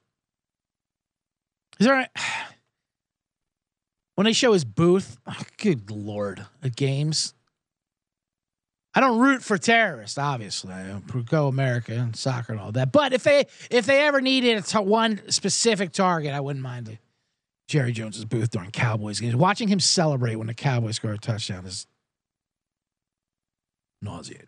Is 1.78 1.86
there 1.86 2.00
a, 2.00 2.08
when 4.14 4.24
they 4.24 4.32
show 4.32 4.52
his 4.52 4.64
booth? 4.64 5.18
Oh, 5.26 5.42
good 5.58 5.90
lord, 5.90 6.46
at 6.62 6.76
games. 6.76 7.34
I 8.96 9.00
don't 9.00 9.18
root 9.18 9.42
for 9.42 9.58
terrorists, 9.58 10.18
obviously. 10.18 10.72
I 10.72 11.00
go 11.26 11.48
America 11.48 11.92
and 11.94 12.14
soccer 12.14 12.52
and 12.52 12.60
all 12.60 12.70
that. 12.72 12.92
But 12.92 13.12
if 13.12 13.24
they 13.24 13.46
if 13.70 13.86
they 13.86 14.06
ever 14.06 14.20
needed 14.20 14.64
a 14.72 14.82
one 14.82 15.20
specific 15.30 15.90
target, 15.92 16.32
I 16.32 16.40
wouldn't 16.40 16.62
mind 16.62 16.86
Jerry 17.66 17.92
Jones's 17.92 18.24
booth 18.24 18.50
during 18.50 18.70
Cowboys 18.70 19.18
games. 19.18 19.34
Watching 19.34 19.66
him 19.66 19.80
celebrate 19.80 20.36
when 20.36 20.46
the 20.46 20.54
Cowboys 20.54 20.96
score 20.96 21.12
a 21.12 21.18
touchdown 21.18 21.66
is 21.66 21.88
nauseating. 24.00 24.46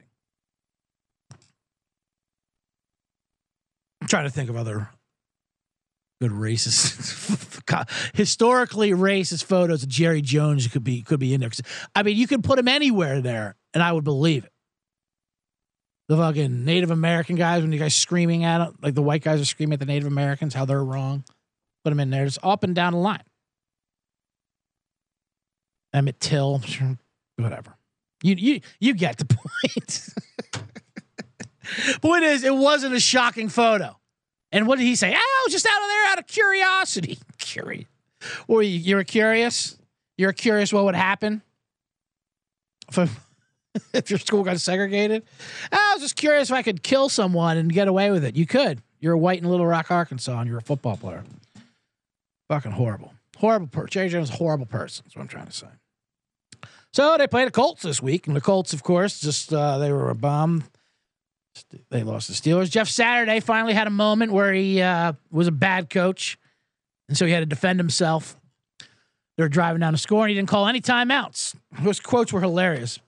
I'm 4.01 4.07
trying 4.07 4.25
to 4.25 4.31
think 4.31 4.49
of 4.49 4.57
other 4.57 4.91
good 6.21 6.31
racist, 6.31 7.61
historically 8.15 8.91
racist 8.91 9.45
photos 9.45 9.83
of 9.83 9.89
Jerry 9.89 10.23
Jones 10.23 10.67
could 10.69 10.85
be 10.85 11.03
could 11.03 11.21
be 11.21 11.35
in 11.35 11.41
there. 11.41 11.51
I 11.95 12.03
mean, 12.03 12.17
you 12.17 12.27
could 12.27 12.43
put 12.43 12.59
him 12.59 12.69
anywhere 12.69 13.21
there, 13.21 13.57
and 13.75 13.83
I 13.83 13.93
would 13.93 14.05
believe 14.05 14.45
it. 14.45 14.53
The 16.09 16.17
fucking 16.17 16.65
Native 16.65 16.91
American 16.91 17.35
guys, 17.37 17.63
when 17.63 17.73
you 17.73 17.79
guys 17.79 17.95
screaming 17.95 18.45
at 18.45 18.59
them, 18.59 18.79
like 18.81 18.95
the 18.95 19.03
white 19.03 19.23
guys 19.23 19.41
are 19.41 19.45
screaming 19.45 19.75
at 19.75 19.81
the 19.81 19.87
Native 19.87 20.07
Americans, 20.07 20.55
how 20.55 20.65
they're 20.65 20.85
wrong. 20.85 21.25
Put 21.85 21.91
them 21.91 22.01
in 22.01 22.11
there, 22.11 22.25
just 22.25 22.39
up 22.43 22.63
and 22.63 22.75
down 22.75 22.93
the 22.93 22.99
line. 22.99 23.23
Emmett 25.93 26.21
Till, 26.21 26.63
whatever. 27.37 27.77
You 28.23 28.35
you 28.35 28.61
you 28.81 28.95
get 28.95 29.19
the 29.19 29.25
point. 29.75 30.09
Point 32.01 32.25
is, 32.25 32.45
it 32.45 32.55
wasn't 32.55 32.95
a 32.95 33.01
shocking 33.01 33.49
photo. 33.49 33.99
And 34.57 34.67
what 34.67 34.79
did 34.79 34.87
he 34.87 34.97
say? 34.97 35.15
Oh, 35.15 35.49
just 35.51 35.67
out 35.67 35.83
of 35.83 35.87
there 35.87 36.07
out 36.07 36.19
of 36.19 36.27
curiosity. 36.27 37.19
Curious. 37.39 37.85
Or 38.49 38.63
you, 38.63 38.79
you're 38.79 39.05
curious? 39.05 39.77
You're 40.17 40.33
curious 40.33 40.73
what 40.73 40.85
would 40.85 40.95
happen 40.95 41.43
if, 42.89 43.21
if 43.93 44.09
your 44.09 44.19
school 44.19 44.43
got 44.45 44.59
segregated? 44.59 45.25
I 45.71 45.93
was 45.95 46.03
just 46.03 46.17
curious 46.17 46.49
if 46.49 46.57
I 46.57 46.63
could 46.63 46.83
kill 46.83 47.11
someone 47.11 47.59
and 47.59 47.71
get 47.71 47.87
away 47.87 48.11
with 48.11 48.25
it. 48.25 48.35
You 48.35 48.47
could. 48.47 48.81
You're 48.99 49.13
a 49.13 49.19
white 49.19 49.43
in 49.43 49.49
Little 49.49 49.67
Rock, 49.67 49.91
Arkansas, 49.91 50.41
and 50.41 50.49
you're 50.49 50.59
a 50.59 50.63
football 50.63 50.97
player. 50.97 51.23
Fucking 52.49 52.73
horrible. 52.73 53.13
Horrible 53.37 53.67
person. 53.67 53.91
Jerry 53.91 54.09
Jones, 54.09 54.31
horrible 54.31 54.65
person. 54.65 55.05
That's 55.05 55.17
what 55.17 55.23
I'm 55.23 55.29
trying 55.29 55.49
to 55.49 55.53
say. 55.53 55.67
So 56.95 57.19
they 57.19 57.27
played 57.27 57.49
the 57.49 57.53
Colts 57.53 57.83
this 57.83 58.01
week, 58.01 58.27
and 58.27 58.35
the 58.35 58.41
Colts, 58.41 58.73
of 58.73 58.83
course, 58.83 59.21
just 59.21 59.53
uh, 59.53 59.77
they 59.77 59.93
were 59.93 60.09
a 60.09 60.15
bomb. 60.15 60.65
They 61.91 62.03
lost 62.03 62.29
the 62.29 62.35
Steelers. 62.35 62.71
Jeff 62.71 62.89
Saturday 62.89 63.41
finally 63.41 63.75
had 63.75 63.87
a 63.87 63.91
moment 63.91 64.33
where 64.33 64.53
he 64.53 64.83
uh, 64.83 65.15
was 65.31 65.47
a 65.47 65.53
bad 65.53 65.91
coach, 65.91 66.39
and 67.09 67.17
so 67.17 67.27
he 67.27 67.33
had 67.33 67.41
to 67.41 67.47
defend 67.47 67.79
himself. 67.79 68.37
They 69.37 69.45
were 69.45 69.49
driving 69.49 69.81
down 69.81 69.93
the 69.93 69.99
score, 69.99 70.25
and 70.25 70.31
he 70.31 70.35
didn't 70.35 70.49
call 70.49 70.67
any 70.67 70.81
timeouts. 70.81 71.55
Those 71.81 72.01
quotes 72.01 72.33
were 72.33 72.41
hilarious. 72.41 72.99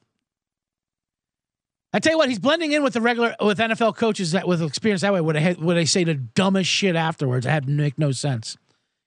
I 1.92 2.00
tell 2.00 2.12
you 2.12 2.18
what, 2.18 2.28
he's 2.28 2.38
blending 2.38 2.72
in 2.72 2.82
with 2.82 2.92
the 2.92 3.00
regular 3.00 3.34
with 3.40 3.58
NFL 3.58 3.96
coaches 3.96 4.32
that 4.32 4.46
with 4.46 4.62
experience 4.62 5.00
that 5.00 5.12
way. 5.12 5.22
Where 5.22 5.32
they 5.32 5.52
where 5.54 5.74
they 5.74 5.87
say 5.87 6.04
the 6.04 6.14
dumbest 6.14 6.68
shit 6.68 6.96
afterwards, 6.96 7.46
it 7.46 7.50
had 7.50 7.66
to 7.66 7.72
make 7.72 7.98
no 7.98 8.12
sense. 8.12 8.58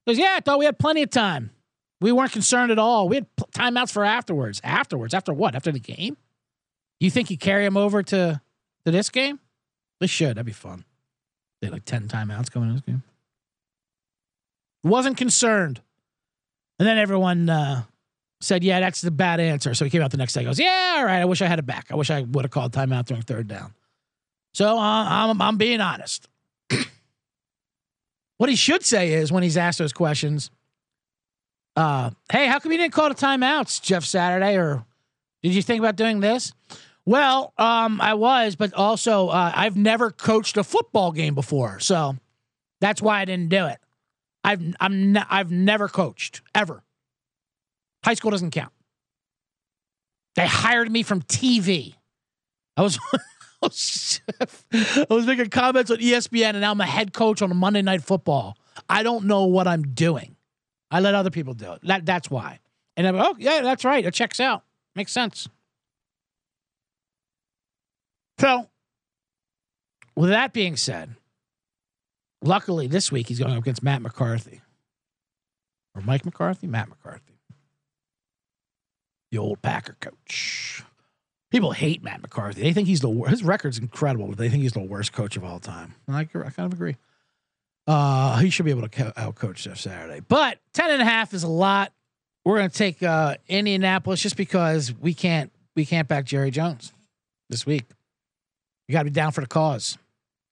He 0.06 0.12
goes, 0.12 0.20
yeah, 0.20 0.34
I 0.36 0.40
thought 0.40 0.58
we 0.58 0.66
had 0.66 0.80
plenty 0.80 1.04
of 1.04 1.12
time. 1.12 1.52
We 2.00 2.12
weren't 2.12 2.32
concerned 2.32 2.72
at 2.72 2.80
all. 2.80 3.08
We 3.08 3.18
had 3.18 3.28
timeouts 3.54 3.92
for 3.92 4.04
afterwards. 4.04 4.60
Afterwards, 4.64 5.14
after 5.14 5.32
what? 5.32 5.54
After 5.54 5.72
the 5.72 5.80
game? 5.80 6.18
You 7.00 7.12
think 7.12 7.30
you 7.30 7.38
carry 7.38 7.66
him 7.66 7.78
over 7.78 8.02
to 8.02 8.42
to 8.86 8.92
this 8.92 9.10
game? 9.10 9.40
They 10.00 10.08
should. 10.08 10.32
That'd 10.32 10.46
be 10.46 10.52
fun. 10.52 10.86
They 11.62 11.68
had 11.68 11.74
like 11.74 11.86
10 11.86 12.08
timeouts 12.08 12.52
coming 12.52 12.70
in 12.70 12.76
this 12.76 12.84
game. 12.84 13.04
Wasn't 14.84 15.18
concerned. 15.18 15.82
And 16.80 16.88
then 16.88 16.98
everyone 16.98 17.50
uh, 17.50 17.84
said, 18.40 18.64
yeah, 18.64 18.80
that's 18.80 19.02
the 19.02 19.12
bad 19.12 19.40
answer. 19.40 19.76
So 19.76 19.86
he 19.86 19.92
came 19.92 20.02
out 20.02 20.10
the 20.10 20.18
next 20.18 20.34
day. 20.34 20.42
He 20.42 20.46
goes, 20.46 20.60
yeah, 20.60 20.96
all 20.98 21.06
right. 21.06 21.20
I 21.20 21.26
wish 21.26 21.42
I 21.42 21.46
had 21.46 21.60
it 21.60 21.66
back. 21.66 21.88
I 21.92 21.96
wish 21.96 22.10
I 22.10 22.22
would 22.22 22.44
have 22.44 22.52
called 22.52 22.74
timeout 22.74 23.06
during 23.06 23.22
third 23.22 23.48
down. 23.48 23.74
So 24.54 24.78
uh, 24.78 25.06
I'm, 25.08 25.42
I'm 25.42 25.58
being 25.58 25.80
honest. 25.80 26.28
what 28.38 28.50
he 28.50 28.56
should 28.56 28.84
say 28.84 29.14
is 29.14 29.32
when 29.32 29.44
he's 29.44 29.58
asked 29.58 29.78
those 29.78 29.94
questions, 29.94 30.50
uh, 31.76 32.10
hey, 32.32 32.48
how 32.48 32.60
come 32.60 32.72
you 32.72 32.78
didn't 32.78 32.94
call 32.94 33.10
the 33.10 33.16
timeouts, 33.16 33.82
Jeff 33.82 34.04
Saturday? 34.04 34.58
Or 34.58 34.84
did 35.44 35.54
you 35.54 35.62
think 35.62 35.80
about 35.80 35.96
doing 35.96 36.20
this? 36.20 36.54
Well, 37.06 37.54
um, 37.58 38.00
I 38.00 38.14
was, 38.14 38.56
but 38.56 38.74
also 38.74 39.30
uh, 39.30 39.52
I've 39.56 39.76
never 39.76 40.12
coached 40.12 40.58
a 40.58 40.64
football 40.64 41.12
game 41.12 41.34
before, 41.34 41.80
so 41.80 42.16
that's 42.80 43.02
why 43.02 43.22
I 43.22 43.26
didn't 43.26 43.50
do 43.50 43.66
it. 43.66 43.80
I've 44.44 44.62
I'm 44.80 45.14
ne- 45.14 45.24
I've 45.30 45.52
never 45.52 45.88
coached 45.88 46.42
ever. 46.54 46.84
High 48.04 48.16
school 48.16 48.32
doesn't 48.32 48.52
count. 48.52 48.72
They 50.36 50.48
hired 50.48 50.92
me 50.92 51.04
from 51.04 51.22
TV. 51.22 51.96
I 52.78 52.82
was. 52.82 53.00
I 53.64 55.06
was 55.08 55.28
making 55.28 55.52
comments 55.52 55.92
on 55.92 55.98
ESPN, 55.98 56.50
and 56.50 56.62
now 56.62 56.72
I'm 56.72 56.82
a 56.82 56.86
head 56.86 57.14
coach 57.14 57.44
on 57.44 57.52
a 57.52 57.54
Monday 57.54 57.84
Night 57.84 58.02
Football. 58.02 58.58
I 58.90 59.04
don't 59.04 59.26
know 59.26 59.46
what 59.46 59.68
I'm 59.68 59.84
doing. 59.84 60.36
I 60.90 61.00
let 61.00 61.14
other 61.14 61.30
people 61.30 61.54
do 61.54 61.74
it. 61.74 61.82
That 61.84 62.06
that's 62.06 62.30
why. 62.32 62.60
And 62.98 63.08
I'm 63.08 63.16
oh 63.16 63.36
yeah, 63.38 63.62
that's 63.62 63.86
right. 63.86 64.04
It 64.04 64.14
checks 64.16 64.40
out. 64.40 64.64
Makes 64.96 65.12
sense. 65.12 65.48
So, 68.42 68.68
with 70.16 70.32
that 70.32 70.52
being 70.52 70.76
said, 70.76 71.16
luckily 72.42 72.88
this 72.88 73.12
week 73.12 73.28
he's 73.28 73.38
going 73.38 73.52
up 73.52 73.60
against 73.60 73.84
Matt 73.84 74.02
McCarthy. 74.02 74.62
Or 75.94 76.02
Mike 76.02 76.26
McCarthy? 76.26 76.66
Matt 76.66 76.90
McCarthy. 76.90 77.38
The 79.32 79.38
old 79.38 79.62
Packer 79.62 79.96
coach. 80.00 80.84
People 81.52 81.72
hate 81.72 82.02
Matt 82.02 82.24
McCarthy. 82.24 82.64
They 82.64 82.74
think 82.74 82.88
he's 82.88 83.02
the 83.02 83.10
worst. 83.10 83.30
His 83.30 83.44
record's 83.44 83.78
incredible, 83.78 84.30
but 84.30 84.40
they 84.40 84.50
think 84.50 84.64
he's 84.64 84.74
the 84.74 84.80
worst 84.80 85.14
coach 85.14 85.38
of 85.38 85.44
all 85.44 85.60
time. 85.60 85.94
I, 86.08 86.22
I 86.22 86.26
kind 86.26 86.52
of 86.58 86.74
agree. 86.74 86.96
Uh, 87.86 88.40
he 88.40 88.50
should 88.50 88.66
be 88.66 88.72
able 88.72 88.88
to 88.88 89.14
outcoach 89.18 89.58
Jeff 89.58 89.78
Saturday. 89.78 90.20
But 90.28 90.58
10 90.74 90.90
and 90.90 91.02
a 91.02 91.06
half 91.06 91.36
is 91.36 91.44
a 91.44 91.48
lot. 91.48 91.94
We're 92.44 92.58
going 92.58 92.72
to 92.72 92.76
take 92.76 93.04
uh, 93.04 93.36
Indianapolis 93.48 94.20
just 94.20 94.36
because 94.36 94.92
we 94.92 95.14
can't 95.14 95.52
we 95.76 95.86
can't 95.86 96.08
back 96.08 96.26
Jerry 96.26 96.50
Jones 96.50 96.92
this 97.48 97.68
week. 97.68 97.84
You 98.92 98.98
got 98.98 99.04
to 99.04 99.06
be 99.06 99.12
down 99.12 99.32
for 99.32 99.40
the 99.40 99.48
cause. 99.48 99.98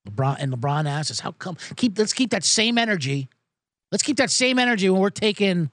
LeBron 0.08 0.38
and 0.39 0.54
LeBron 0.54 0.88
asks, 0.88 1.12
us, 1.12 1.19
"How 1.19 1.34
come? 1.34 1.58
Keep 1.75 1.99
let's 1.99 2.13
keep 2.13 2.30
that 2.30 2.45
same 2.45 2.78
energy. 2.78 3.28
Let's 3.91 4.02
keep 4.02 4.15
that 4.15 4.32
same 4.32 4.58
energy 4.58 4.89
when 4.89 5.02
we're 5.02 5.10
taking 5.10 5.69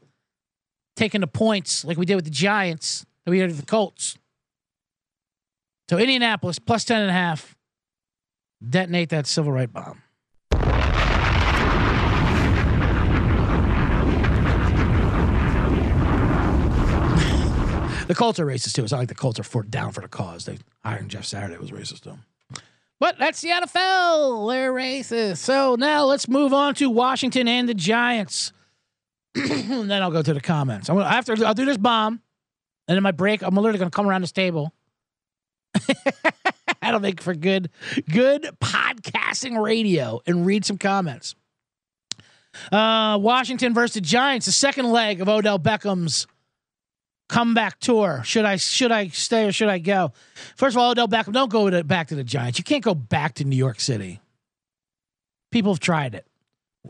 taking 0.96 1.20
the 1.20 1.28
points 1.28 1.84
like 1.84 1.96
we 1.96 2.06
did 2.06 2.16
with 2.16 2.24
the 2.24 2.32
Giants 2.32 3.06
that 3.24 3.30
we 3.30 3.38
did 3.38 3.50
with 3.50 3.60
the 3.60 3.66
Colts. 3.66 4.18
So 5.88 5.96
Indianapolis 5.96 6.58
plus 6.58 6.82
10 6.82 7.02
and 7.02 7.10
a 7.10 7.12
half. 7.12 7.54
Detonate 8.68 9.10
that 9.10 9.28
civil 9.28 9.52
right 9.52 9.72
bomb. 9.72 10.02
the 18.08 18.14
Colts 18.16 18.40
are 18.40 18.46
racist 18.46 18.72
too. 18.72 18.82
It's 18.82 18.90
not 18.90 18.98
like 18.98 19.08
the 19.08 19.14
Colts 19.14 19.38
are 19.38 19.44
for, 19.44 19.62
down 19.62 19.92
for 19.92 20.00
the 20.00 20.08
cause. 20.08 20.46
They 20.46 20.58
hiring 20.84 21.06
Jeff 21.06 21.26
Saturday 21.26 21.58
was 21.58 21.70
racist 21.70 22.00
too. 22.00 22.18
But 22.98 23.18
that's 23.18 23.40
the 23.42 23.50
NFL. 23.50 24.50
They're 24.50 24.72
racist. 24.72 25.38
So 25.38 25.76
now 25.78 26.04
let's 26.04 26.28
move 26.28 26.54
on 26.54 26.74
to 26.76 26.88
Washington 26.88 27.46
and 27.46 27.68
the 27.68 27.74
Giants. 27.74 28.52
and 29.34 29.90
then 29.90 30.02
I'll 30.02 30.10
go 30.10 30.22
to 30.22 30.32
the 30.32 30.40
comments. 30.40 30.88
I'm 30.88 30.96
gonna, 30.96 31.08
after 31.08 31.44
I'll 31.44 31.54
do 31.54 31.66
this 31.66 31.76
bomb, 31.76 32.22
and 32.88 32.96
then 32.96 33.02
my 33.02 33.12
break, 33.12 33.42
I'm 33.42 33.54
literally 33.54 33.78
gonna 33.78 33.90
come 33.90 34.08
around 34.08 34.22
this 34.22 34.32
table. 34.32 34.72
That'll 36.80 37.00
make 37.00 37.20
for 37.20 37.34
good, 37.34 37.68
good 38.10 38.48
podcasting 38.60 39.62
radio 39.62 40.20
and 40.26 40.46
read 40.46 40.64
some 40.64 40.78
comments. 40.78 41.34
Uh, 42.72 43.18
Washington 43.20 43.74
versus 43.74 43.94
the 43.94 44.00
Giants, 44.00 44.46
the 44.46 44.52
second 44.52 44.90
leg 44.90 45.20
of 45.20 45.28
Odell 45.28 45.58
Beckham's 45.58 46.26
comeback 47.28 47.80
tour. 47.80 48.22
Should 48.24 48.44
I 48.44 48.56
should 48.56 48.92
I 48.92 49.08
stay 49.08 49.46
or 49.46 49.52
should 49.52 49.68
I 49.68 49.78
go? 49.78 50.12
First 50.56 50.76
of 50.76 50.82
all, 50.82 50.90
Odell 50.90 51.08
Beckham, 51.08 51.32
don't 51.32 51.50
go 51.50 51.68
to, 51.68 51.84
back 51.84 52.08
to 52.08 52.14
the 52.14 52.24
Giants. 52.24 52.58
You 52.58 52.64
can't 52.64 52.84
go 52.84 52.94
back 52.94 53.34
to 53.34 53.44
New 53.44 53.56
York 53.56 53.80
City. 53.80 54.20
People 55.50 55.72
have 55.72 55.80
tried 55.80 56.14
it. 56.14 56.26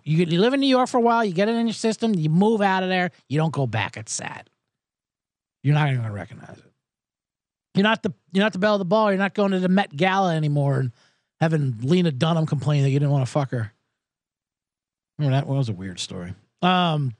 You, 0.04 0.24
you 0.24 0.40
live 0.40 0.52
in 0.52 0.60
New 0.60 0.66
York 0.66 0.88
for 0.88 0.98
a 0.98 1.00
while, 1.00 1.24
you 1.24 1.32
get 1.32 1.48
it 1.48 1.54
in 1.54 1.66
your 1.66 1.74
system, 1.74 2.14
you 2.14 2.28
move 2.28 2.60
out 2.60 2.82
of 2.82 2.90
there, 2.90 3.10
you 3.28 3.38
don't 3.38 3.52
go 3.52 3.66
back. 3.66 3.96
It's 3.96 4.12
sad. 4.12 4.50
You're 5.62 5.74
not 5.74 5.88
even 5.88 6.00
going 6.00 6.10
to 6.10 6.14
recognize 6.14 6.58
it. 6.58 6.72
You're 7.74 7.82
not 7.82 8.02
the 8.02 8.12
you're 8.32 8.44
not 8.44 8.52
the 8.52 8.58
belle 8.58 8.74
of 8.74 8.78
the 8.78 8.84
ball. 8.84 9.10
You're 9.10 9.18
not 9.18 9.34
going 9.34 9.52
to 9.52 9.58
the 9.58 9.68
Met 9.68 9.94
Gala 9.94 10.34
anymore 10.34 10.80
and 10.80 10.92
having 11.40 11.78
Lena 11.82 12.10
Dunham 12.10 12.46
complain 12.46 12.82
that 12.82 12.90
you 12.90 12.98
didn't 12.98 13.12
want 13.12 13.26
to 13.26 13.30
fuck 13.30 13.50
her. 13.50 13.72
Remember 15.18 15.36
that? 15.36 15.46
Well, 15.46 15.54
that 15.54 15.58
was 15.58 15.68
a 15.68 15.74
weird 15.74 16.00
story. 16.00 16.34
Um, 16.62 17.14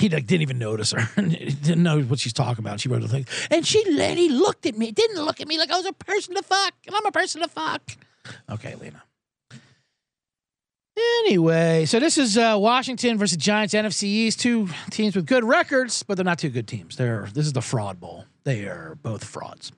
he 0.00 0.08
like 0.08 0.26
didn't 0.26 0.42
even 0.42 0.58
notice 0.58 0.92
her. 0.92 1.08
didn't 1.22 1.82
know 1.82 2.00
what 2.02 2.18
she's 2.18 2.32
talking 2.32 2.64
about. 2.64 2.80
She 2.80 2.88
wrote 2.88 3.02
the 3.02 3.08
thing, 3.08 3.26
and 3.50 3.66
she 3.66 3.84
and 4.00 4.18
he 4.18 4.28
looked 4.28 4.66
at 4.66 4.76
me. 4.76 4.90
Didn't 4.90 5.22
look 5.22 5.40
at 5.40 5.48
me 5.48 5.58
like 5.58 5.70
I 5.70 5.76
was 5.76 5.86
a 5.86 5.92
person 5.92 6.34
to 6.34 6.42
fuck, 6.42 6.74
and 6.86 6.96
I'm 6.96 7.06
a 7.06 7.12
person 7.12 7.42
to 7.42 7.48
fuck. 7.48 7.82
Okay, 8.50 8.74
Lena. 8.76 9.02
Anyway, 11.24 11.84
so 11.86 12.00
this 12.00 12.18
is 12.18 12.36
uh, 12.36 12.56
Washington 12.58 13.16
versus 13.16 13.36
Giants 13.36 13.74
NFC 13.74 14.04
East. 14.04 14.40
Two 14.40 14.68
teams 14.90 15.14
with 15.16 15.26
good 15.26 15.44
records, 15.44 16.02
but 16.02 16.16
they're 16.16 16.24
not 16.24 16.38
two 16.38 16.50
good 16.50 16.66
teams. 16.66 16.96
They're 16.96 17.28
this 17.32 17.46
is 17.46 17.52
the 17.52 17.62
fraud 17.62 18.00
bowl. 18.00 18.24
They 18.44 18.64
are 18.64 18.98
both 19.02 19.24
frauds. 19.24 19.72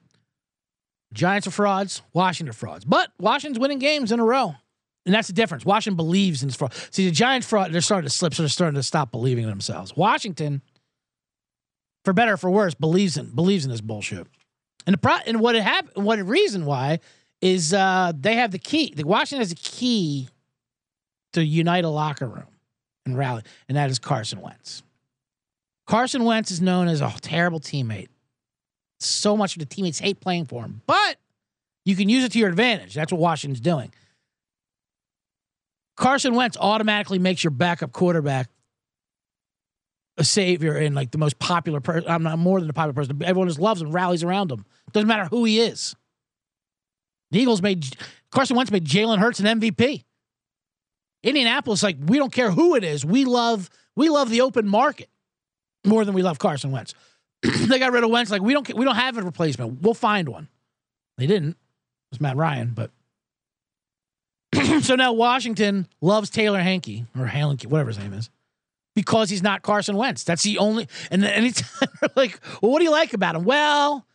Giants 1.13 1.47
are 1.47 1.51
frauds. 1.51 2.03
Washington 2.13 2.51
are 2.51 2.55
frauds. 2.55 2.85
But 2.85 3.13
Washington's 3.19 3.59
winning 3.59 3.79
games 3.79 4.13
in 4.13 4.21
a 4.21 4.25
row. 4.25 4.55
And 5.05 5.15
that's 5.15 5.27
the 5.27 5.35
difference. 5.35 5.65
Washington 5.65 5.97
believes 5.97 6.43
in 6.43 6.49
this 6.49 6.57
fraud. 6.57 6.73
See, 6.91 7.07
the 7.07 7.11
Giants 7.13 7.47
fraud, 7.47 7.73
they're 7.73 7.81
starting 7.81 8.09
to 8.09 8.15
slip, 8.15 8.35
so 8.35 8.43
they're 8.43 8.49
starting 8.49 8.77
to 8.77 8.83
stop 8.83 9.11
believing 9.11 9.45
in 9.45 9.51
themselves. 9.51 9.97
Washington, 9.97 10.63
for 12.05 12.13
better 12.13 12.35
or 12.35 12.37
for 12.37 12.51
worse, 12.51 12.75
believes 12.75 13.17
in 13.17 13.31
believes 13.31 13.65
in 13.65 13.71
this 13.71 13.81
bullshit. 13.81 14.27
And 14.87 14.95
the 14.95 14.99
pro 14.99 15.17
and 15.27 15.41
what 15.41 15.57
it 15.57 15.63
happened, 15.63 16.05
what 16.05 16.17
the 16.17 16.25
reason 16.25 16.67
why 16.67 17.01
is 17.41 17.75
uh 17.75 18.13
they 18.19 18.37
have 18.37 18.53
the 18.53 18.59
key. 18.59 18.93
The 18.95 19.05
Washington 19.05 19.41
has 19.41 19.53
a 19.53 19.57
key 19.57 20.29
to 21.33 21.45
unite 21.45 21.85
a 21.85 21.89
locker 21.89 22.29
room 22.29 22.47
and 23.05 23.19
rally, 23.19 23.43
and 23.69 23.77
that 23.77 23.91
is 23.91 23.99
Carson 23.99 24.41
Wentz. 24.41 24.83
Carson 25.87 26.25
Wentz 26.25 26.53
is 26.53 26.61
known 26.61 26.87
as 26.87 27.01
a 27.01 27.13
terrible 27.21 27.59
teammate. 27.59 28.09
So 29.01 29.37
much 29.37 29.57
of 29.57 29.61
the 29.61 29.67
teammates 29.67 29.99
hate 29.99 30.21
playing 30.21 30.45
for 30.45 30.63
him, 30.63 30.83
but 30.87 31.17
you 31.85 31.97
can 31.97 32.09
use 32.09 32.23
it 32.23 32.31
to 32.33 32.39
your 32.39 32.49
advantage. 32.49 32.95
That's 32.95 33.11
what 33.11 33.21
Washington's 33.21 33.61
doing. 33.61 33.93
Carson 35.97 36.35
Wentz 36.35 36.57
automatically 36.59 37.19
makes 37.19 37.45
your 37.45 37.51
backup 37.51 37.93
quarterback 37.93 38.49
a 40.17 40.25
savior 40.25 40.77
and 40.77 40.95
like 40.95 41.11
the 41.11 41.19
most 41.19 41.39
popular 41.39 41.81
person. 41.81 42.11
I'm 42.11 42.23
not 42.23 42.39
more 42.39 42.61
than 42.61 42.71
a 42.71 42.75
popular 42.75 42.95
person. 42.95 43.23
Everyone 43.23 43.49
just 43.49 43.61
loves 43.61 43.81
him, 43.81 43.93
rallies 43.93 44.23
around 44.23 44.51
him. 44.51 44.65
Doesn't 44.93 45.09
matter 45.09 45.27
who 45.27 45.45
he 45.45 45.61
is. 45.61 45.95
The 47.31 47.41
Eagles 47.41 47.63
made 47.63 47.87
Carson 48.31 48.57
Wentz 48.57 48.71
made 48.71 48.85
Jalen 48.85 49.19
Hurts 49.19 49.41
an 49.41 49.61
MVP. 49.61 50.05
Indianapolis, 51.23 51.83
like 51.83 51.97
we 52.05 52.19
don't 52.19 52.33
care 52.33 52.51
who 52.51 52.75
it 52.75 52.85
is. 52.85 53.05
We 53.05 53.25
love 53.25 53.71
we 53.97 54.09
love 54.09 54.29
the 54.31 54.43
open 54.43 54.69
market 54.69 55.09
more 55.85 56.05
than 56.05 56.15
we 56.15 56.23
love 56.23 56.39
Carson 56.39 56.73
Wentz. 56.73 56.95
they 57.43 57.79
got 57.79 57.93
rid 57.93 58.05
of 58.05 58.11
Wentz. 58.11 58.31
Like 58.31 58.43
we 58.43 58.53
don't 58.53 58.73
we 58.75 58.85
don't 58.85 58.97
have 58.97 59.17
a 59.17 59.23
replacement. 59.23 59.83
We'll 59.83 59.95
find 59.95 60.29
one. 60.29 60.49
They 61.17 61.27
didn't. 61.27 61.51
It 61.51 61.57
was 62.11 62.21
Matt 62.21 62.37
Ryan, 62.37 62.73
but 62.75 62.91
so 64.83 64.95
now 64.95 65.13
Washington 65.13 65.87
loves 66.01 66.31
Taylor 66.31 66.61
Hanke 66.61 67.07
or 67.19 67.27
Halenke, 67.27 67.67
whatever 67.67 67.89
his 67.89 67.99
name 67.99 68.13
is, 68.13 68.31
because 68.95 69.31
he's 69.31 69.43
not 69.43 69.63
Carson 69.63 69.97
Wentz. 69.97 70.25
That's 70.25 70.43
the 70.43 70.59
only. 70.59 70.89
And 71.11 71.25
anytime 71.25 71.89
like, 72.17 72.41
well, 72.61 72.73
what 72.73 72.79
do 72.79 72.85
you 72.85 72.91
like 72.91 73.15
about 73.15 73.37
him? 73.37 73.45
Well, 73.45 74.07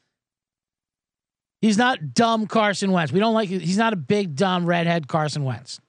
he's 1.62 1.78
not 1.78 2.14
dumb 2.14 2.48
Carson 2.48 2.92
Wentz. 2.92 3.12
We 3.12 3.20
don't 3.20 3.34
like. 3.34 3.50
He's 3.50 3.78
not 3.78 3.94
a 3.94 3.98
big 3.98 4.36
dumb 4.36 4.66
redhead 4.66 5.08
Carson 5.08 5.44
Wentz. 5.44 5.80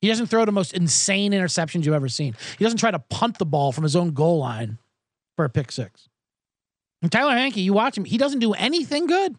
He 0.00 0.08
doesn't 0.08 0.26
throw 0.26 0.44
the 0.44 0.52
most 0.52 0.72
insane 0.72 1.32
interceptions 1.32 1.84
you've 1.84 1.94
ever 1.94 2.08
seen. 2.08 2.34
He 2.58 2.64
doesn't 2.64 2.78
try 2.78 2.90
to 2.90 2.98
punt 2.98 3.38
the 3.38 3.44
ball 3.44 3.70
from 3.70 3.84
his 3.84 3.96
own 3.96 4.12
goal 4.12 4.38
line 4.38 4.78
for 5.36 5.44
a 5.44 5.50
pick 5.50 5.70
six. 5.70 6.08
And 7.02 7.12
Tyler 7.12 7.34
Hanke, 7.34 7.56
you 7.56 7.72
watch 7.72 7.96
him, 7.96 8.04
he 8.04 8.18
doesn't 8.18 8.40
do 8.40 8.52
anything 8.52 9.06
good, 9.06 9.36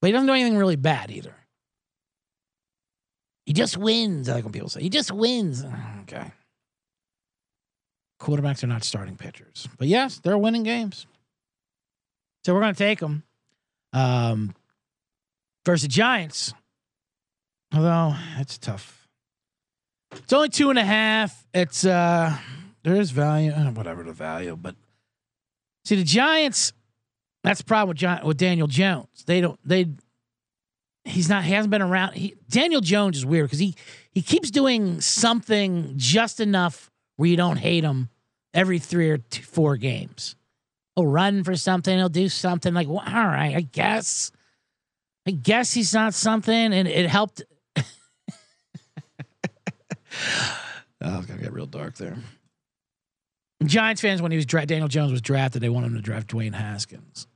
but 0.00 0.08
he 0.08 0.12
doesn't 0.12 0.26
do 0.26 0.32
anything 0.32 0.56
really 0.56 0.76
bad 0.76 1.10
either. 1.10 1.34
He 3.52 3.54
just 3.54 3.76
wins. 3.76 4.30
I 4.30 4.36
like 4.36 4.44
when 4.44 4.52
people 4.54 4.70
say 4.70 4.80
he 4.80 4.88
just 4.88 5.12
wins. 5.12 5.62
Okay. 6.04 6.32
Quarterbacks 8.18 8.64
are 8.64 8.66
not 8.66 8.82
starting 8.82 9.14
pitchers, 9.14 9.68
but 9.76 9.88
yes, 9.88 10.20
they're 10.20 10.38
winning 10.38 10.62
games. 10.62 11.06
So 12.46 12.54
we're 12.54 12.62
going 12.62 12.72
to 12.72 12.78
take 12.78 13.00
them 13.00 13.24
um, 13.92 14.54
versus 15.66 15.86
Giants. 15.88 16.54
Although 17.74 18.14
it's 18.38 18.56
tough. 18.56 19.06
It's 20.12 20.32
only 20.32 20.48
two 20.48 20.70
and 20.70 20.78
a 20.78 20.84
half. 20.84 21.46
It's 21.52 21.84
uh, 21.84 22.34
there 22.84 22.94
is 22.94 23.10
value, 23.10 23.52
uh, 23.52 23.70
whatever 23.72 24.02
the 24.02 24.14
value, 24.14 24.56
but 24.56 24.76
see 25.84 25.96
the 25.96 26.04
Giants. 26.04 26.72
That's 27.44 27.58
the 27.58 27.66
problem 27.66 27.88
with 27.88 27.98
John, 27.98 28.24
with 28.24 28.38
Daniel 28.38 28.66
Jones. 28.66 29.24
They 29.26 29.42
don't 29.42 29.60
they 29.62 29.88
he's 31.04 31.28
not 31.28 31.44
he 31.44 31.52
hasn't 31.52 31.70
been 31.70 31.82
around. 31.82 32.14
He, 32.14 32.34
Daniel 32.48 32.80
Jones 32.80 33.16
is 33.16 33.26
weird 33.26 33.46
because 33.46 33.58
he 33.58 33.74
he 34.10 34.22
keeps 34.22 34.50
doing 34.50 35.00
something 35.00 35.94
just 35.96 36.40
enough 36.40 36.90
where 37.16 37.28
you 37.28 37.36
don't 37.36 37.56
hate 37.56 37.84
him 37.84 38.08
every 38.54 38.78
three 38.78 39.10
or 39.10 39.18
two, 39.18 39.42
four 39.42 39.76
games. 39.76 40.36
He'll 40.96 41.06
run 41.06 41.42
for 41.44 41.56
something. 41.56 41.96
He'll 41.96 42.08
do 42.08 42.28
something 42.28 42.74
like, 42.74 42.88
well, 42.88 43.02
all 43.06 43.26
right, 43.26 43.56
I 43.56 43.62
guess. 43.62 44.30
I 45.26 45.30
guess 45.30 45.72
he's 45.72 45.94
not 45.94 46.14
something, 46.14 46.54
and 46.54 46.88
it 46.88 47.08
helped. 47.08 47.42
oh, 47.76 47.84
it's 51.00 51.26
gonna 51.26 51.40
get 51.40 51.52
real 51.52 51.66
dark 51.66 51.96
there. 51.96 52.16
Giants 53.64 54.00
fans, 54.00 54.20
when 54.20 54.32
he 54.32 54.36
was 54.36 54.46
dra- 54.46 54.66
Daniel 54.66 54.88
Jones 54.88 55.12
was 55.12 55.22
drafted, 55.22 55.62
they 55.62 55.68
wanted 55.68 55.88
him 55.88 55.94
to 55.94 56.02
draft 56.02 56.26
Dwayne 56.28 56.54
Haskins. 56.54 57.28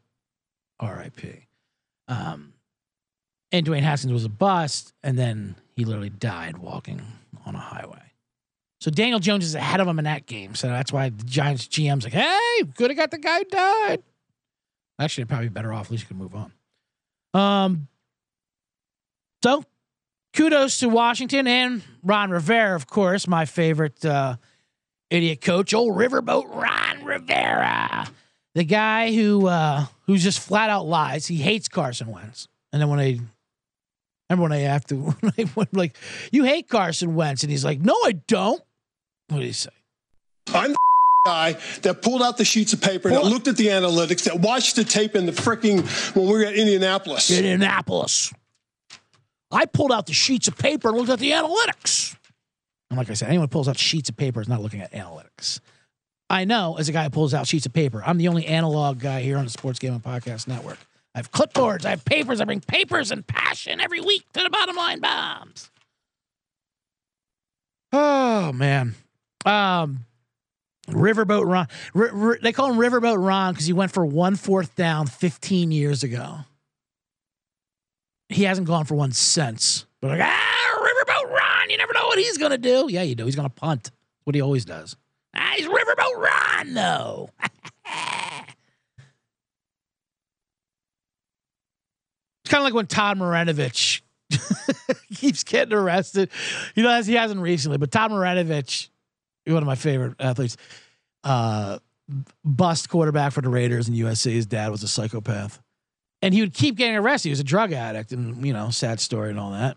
R.I.P. 0.81 1.46
Um, 2.09 2.52
and 3.52 3.66
Dwayne 3.66 3.82
Haskins 3.82 4.12
was 4.12 4.24
a 4.24 4.28
bust, 4.28 4.92
and 5.02 5.18
then 5.18 5.56
he 5.74 5.85
literally 5.85 6.11
died 6.11 6.59
walking 6.59 7.00
on 7.44 7.54
a 7.54 7.61
highway. 7.61 8.00
So 8.80 8.90
Daniel 8.90 9.18
Jones 9.20 9.44
is 9.44 9.54
ahead 9.54 9.80
of 9.80 9.88
him 9.88 9.98
in 9.98 10.04
that 10.04 10.26
game. 10.26 10.54
So 10.54 10.68
that's 10.68 10.92
why 10.92 11.09
the 11.09 11.24
Giants 11.24 11.66
GM's 11.66 12.04
like, 12.04 12.12
hey, 12.12 12.62
could 12.76 12.90
have 12.90 12.96
got 12.96 13.11
the 13.11 13.18
guy 13.18 13.38
who 13.38 13.44
died. 13.44 14.02
Actually, 14.98 15.24
probably 15.24 15.48
better 15.48 15.72
off. 15.72 15.87
At 15.87 15.92
least 15.92 16.04
you 16.04 16.09
can 16.09 16.18
move 16.18 16.35
on. 16.35 16.52
Um, 17.35 17.88
so 19.42 19.64
kudos 20.35 20.78
to 20.78 20.88
Washington 20.88 21.46
and 21.46 21.82
Ron 22.02 22.30
Rivera, 22.30 22.74
of 22.76 22.87
course, 22.87 23.26
my 23.26 23.44
favorite 23.44 24.04
uh, 24.04 24.37
idiot 25.11 25.40
coach, 25.40 25.74
old 25.74 25.96
riverboat 25.96 26.54
Ron 26.54 27.04
Rivera, 27.04 28.06
the 28.54 28.64
guy 28.64 29.12
who 29.12 29.46
uh, 29.48 29.87
just 30.09 30.40
flat 30.40 30.70
out 30.70 30.87
lies. 30.87 31.26
He 31.26 31.37
hates 31.37 31.68
Carson 31.68 32.09
Wentz, 32.09 32.48
and 32.72 32.80
then 32.80 32.88
when 32.88 32.98
they 32.98 33.20
Remember 34.28 34.42
when 34.42 34.52
I 34.52 34.62
have 34.62 34.84
to, 34.86 34.96
when 34.96 35.68
like, 35.72 35.96
you 36.32 36.44
hate 36.44 36.68
Carson 36.68 37.14
Wentz, 37.14 37.42
and 37.42 37.50
he's 37.50 37.64
like, 37.64 37.80
no, 37.80 37.94
I 38.04 38.12
don't. 38.12 38.62
What 39.28 39.38
did 39.38 39.46
he 39.46 39.52
say? 39.52 39.70
I'm 40.54 40.72
the 40.72 40.78
guy 41.26 41.56
that 41.82 42.02
pulled 42.02 42.22
out 42.22 42.36
the 42.36 42.44
sheets 42.44 42.72
of 42.72 42.80
paper, 42.80 43.10
that 43.10 43.24
looked 43.24 43.48
at 43.48 43.56
the 43.56 43.68
analytics, 43.68 44.24
that 44.24 44.40
watched 44.40 44.76
the 44.76 44.84
tape 44.84 45.16
in 45.16 45.26
the 45.26 45.32
freaking 45.32 45.82
when 46.14 46.26
we 46.26 46.32
were 46.32 46.44
at 46.44 46.54
Indianapolis. 46.54 47.30
Indianapolis. 47.30 48.32
I 49.50 49.66
pulled 49.66 49.92
out 49.92 50.06
the 50.06 50.12
sheets 50.12 50.48
of 50.48 50.58
paper 50.58 50.88
and 50.88 50.96
looked 50.96 51.10
at 51.10 51.18
the 51.18 51.30
analytics. 51.30 52.16
And 52.90 52.98
like 52.98 53.10
I 53.10 53.14
said, 53.14 53.28
anyone 53.28 53.44
who 53.44 53.50
pulls 53.50 53.68
out 53.68 53.78
sheets 53.78 54.08
of 54.08 54.16
paper 54.16 54.40
is 54.40 54.48
not 54.48 54.60
looking 54.60 54.80
at 54.80 54.92
analytics. 54.92 55.60
I 56.28 56.44
know 56.44 56.76
as 56.78 56.88
a 56.88 56.92
guy 56.92 57.04
who 57.04 57.10
pulls 57.10 57.34
out 57.34 57.46
sheets 57.46 57.66
of 57.66 57.72
paper, 57.72 58.02
I'm 58.04 58.18
the 58.18 58.28
only 58.28 58.46
analog 58.46 58.98
guy 58.98 59.22
here 59.22 59.38
on 59.38 59.44
the 59.44 59.50
Sports 59.50 59.78
Gaming 59.78 60.00
Podcast 60.00 60.48
Network. 60.48 60.78
I 61.16 61.18
have 61.20 61.33
clipboards. 61.33 61.87
I 61.87 61.90
have 61.90 62.05
papers. 62.05 62.42
I 62.42 62.44
bring 62.44 62.61
papers 62.61 63.11
and 63.11 63.26
passion 63.26 63.81
every 63.81 64.02
week 64.02 64.31
to 64.35 64.42
the 64.42 64.50
bottom 64.50 64.76
line 64.76 65.00
bombs. 65.00 65.70
Oh 67.90 68.52
man. 68.52 68.94
Um 69.46 70.00
Riverboat 70.90 71.50
Ron. 71.50 71.68
R- 71.94 72.14
R- 72.33 72.38
they 72.42 72.52
call 72.52 72.70
him 72.70 72.76
Riverboat 72.76 73.16
Ron 73.26 73.55
because 73.55 73.64
he 73.66 73.72
went 73.72 73.92
for 73.92 74.05
one 74.05 74.37
fourth 74.37 74.76
down 74.76 75.07
15 75.07 75.72
years 75.72 76.02
ago. 76.02 76.40
He 78.29 78.44
hasn't 78.44 78.66
gone 78.66 78.85
for 78.85 78.94
one 78.94 79.12
since. 79.12 79.87
But 80.02 80.11
like, 80.11 80.20
ah, 80.22 80.76
Riverboat 80.76 81.31
Ron, 81.31 81.70
you 81.70 81.79
never 81.79 81.94
know 81.94 82.05
what 82.09 82.18
he's 82.18 82.37
gonna 82.37 82.59
do. 82.59 82.88
Yeah, 82.90 83.02
you 83.02 83.14
do. 83.14 83.24
He's 83.24 83.37
gonna 83.37 83.48
punt. 83.48 83.90
What 84.24 84.35
he 84.35 84.42
always 84.42 84.66
does. 84.66 84.96
Ah, 85.35 85.55
he's 85.57 85.66
Riverboat 85.66 86.16
Ron, 86.18 86.74
though. 86.74 87.31
it's 92.46 92.52
kind 92.52 92.61
of 92.61 92.64
like 92.64 92.74
when 92.74 92.87
Todd 92.87 93.18
Marinovich 93.18 94.02
keeps 95.16 95.42
getting 95.42 95.74
arrested. 95.74 96.30
You 96.76 96.85
know, 96.85 96.90
as 96.90 97.09
he 97.09 97.14
hasn't 97.14 97.40
recently, 97.40 97.76
but 97.76 97.90
Todd 97.90 98.12
Marinovich, 98.12 98.88
one 99.48 99.56
of 99.56 99.64
my 99.64 99.74
favorite 99.74 100.14
athletes, 100.20 100.56
uh, 101.24 101.80
bust 102.44 102.88
quarterback 102.88 103.32
for 103.32 103.40
the 103.40 103.48
Raiders 103.48 103.88
and 103.88 103.96
USC. 103.96 104.30
His 104.30 104.46
dad 104.46 104.70
was 104.70 104.85
a 104.85 104.88
psychopath. 104.88 105.61
And 106.22 106.32
he 106.32 106.40
would 106.40 106.54
keep 106.54 106.76
getting 106.76 106.94
arrested. 106.94 107.30
He 107.30 107.32
was 107.32 107.40
a 107.40 107.44
drug 107.44 107.72
addict 107.72 108.12
and, 108.12 108.46
you 108.46 108.52
know, 108.52 108.70
sad 108.70 109.00
story 109.00 109.30
and 109.30 109.40
all 109.40 109.50
that. 109.50 109.76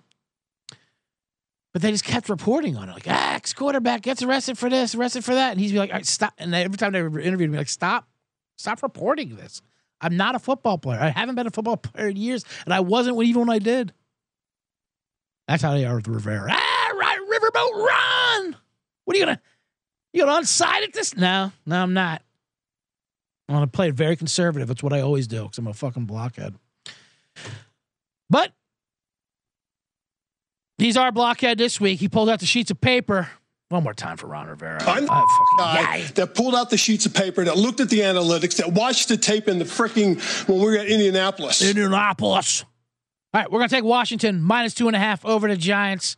But 1.73 1.82
they 1.82 1.89
just 1.89 2.05
kept 2.05 2.29
reporting 2.29 2.77
on 2.77 2.88
it. 2.88 2.93
Like, 2.93 3.08
ah, 3.08 3.34
ex 3.34 3.51
quarterback 3.51 4.03
gets 4.03 4.21
arrested 4.21 4.60
for 4.60 4.69
this, 4.69 4.93
arrested 4.93 5.25
for 5.25 5.34
that. 5.34 5.53
And 5.53 5.60
he'd 5.60 5.71
be 5.71 5.79
like, 5.79 6.05
stop. 6.05 6.34
And 6.38 6.53
every 6.53 6.77
time 6.77 6.91
they 6.91 6.99
interviewed 6.99 7.49
me, 7.49 7.58
like, 7.58 7.67
stop, 7.67 8.08
stop 8.60 8.84
reporting 8.84 9.38
this. 9.38 9.63
I'm 10.01 10.17
not 10.17 10.35
a 10.35 10.39
football 10.39 10.77
player. 10.77 10.99
I 10.99 11.09
haven't 11.09 11.35
been 11.35 11.47
a 11.47 11.51
football 11.51 11.77
player 11.77 12.07
in 12.07 12.17
years. 12.17 12.45
And 12.65 12.73
I 12.73 12.79
wasn't 12.79 13.21
even 13.21 13.47
when 13.47 13.49
I 13.49 13.59
did. 13.59 13.93
That's 15.47 15.63
how 15.63 15.73
they 15.73 15.85
are 15.85 15.95
with 15.95 16.07
Rivera. 16.07 16.47
Ah, 16.51 16.91
right, 16.95 17.17
Riverboat 17.19 17.88
Ron. 17.88 18.55
What 19.05 19.15
are 19.15 19.19
you 19.19 19.25
gonna 19.25 19.41
you 20.13 20.23
gonna 20.23 20.41
onside 20.41 20.83
at 20.83 20.93
this? 20.93 21.17
No, 21.17 21.51
no, 21.65 21.81
I'm 21.81 21.93
not. 21.93 22.21
I'm 23.47 23.55
gonna 23.55 23.67
play 23.67 23.88
it 23.88 23.95
very 23.95 24.15
conservative. 24.15 24.67
That's 24.67 24.83
what 24.83 24.93
I 24.93 25.01
always 25.01 25.25
do 25.27 25.43
because 25.43 25.57
I'm 25.57 25.65
a 25.65 25.73
fucking 25.73 26.05
blockhead. 26.05 26.53
But 28.29 28.51
he's 30.77 30.97
our 30.97 31.12
blockhead 31.12 31.57
this 31.57 31.81
week. 31.81 31.99
He 31.99 32.07
pulled 32.07 32.29
out 32.29 32.39
the 32.39 32.45
sheets 32.45 32.69
of 32.69 32.79
paper. 32.79 33.29
One 33.69 33.84
more 33.84 33.93
time 33.93 34.17
for 34.17 34.25
Ron 34.25 34.47
Rivera. 34.47 34.82
I'm 34.84 35.05
the 35.05 35.25
guy 35.60 36.01
that 36.15 36.34
pulled 36.34 36.55
out 36.55 36.71
the 36.71 36.77
sheets 36.77 37.05
of 37.05 37.13
paper, 37.13 37.43
that 37.45 37.55
looked 37.55 37.79
at 37.79 37.89
the 37.89 37.99
analytics, 37.99 38.58
that 38.58 38.73
watched 38.73 39.10
the 39.10 39.17
tape 39.17 39.47
in 39.47 39.60
the 39.60 39.65
freaking 39.65 40.19
when 40.47 40.58
we 40.58 40.65
were 40.65 40.77
at 40.77 40.88
Indianapolis. 40.88 41.62
Indianapolis. 41.62 42.63
All 43.32 43.41
right, 43.41 43.51
we're 43.51 43.60
gonna 43.60 43.69
take 43.69 43.84
Washington 43.84 44.41
minus 44.41 44.73
two 44.73 44.88
and 44.88 44.95
a 44.95 44.99
half 44.99 45.23
over 45.23 45.47
the 45.47 45.55
Giants 45.55 46.15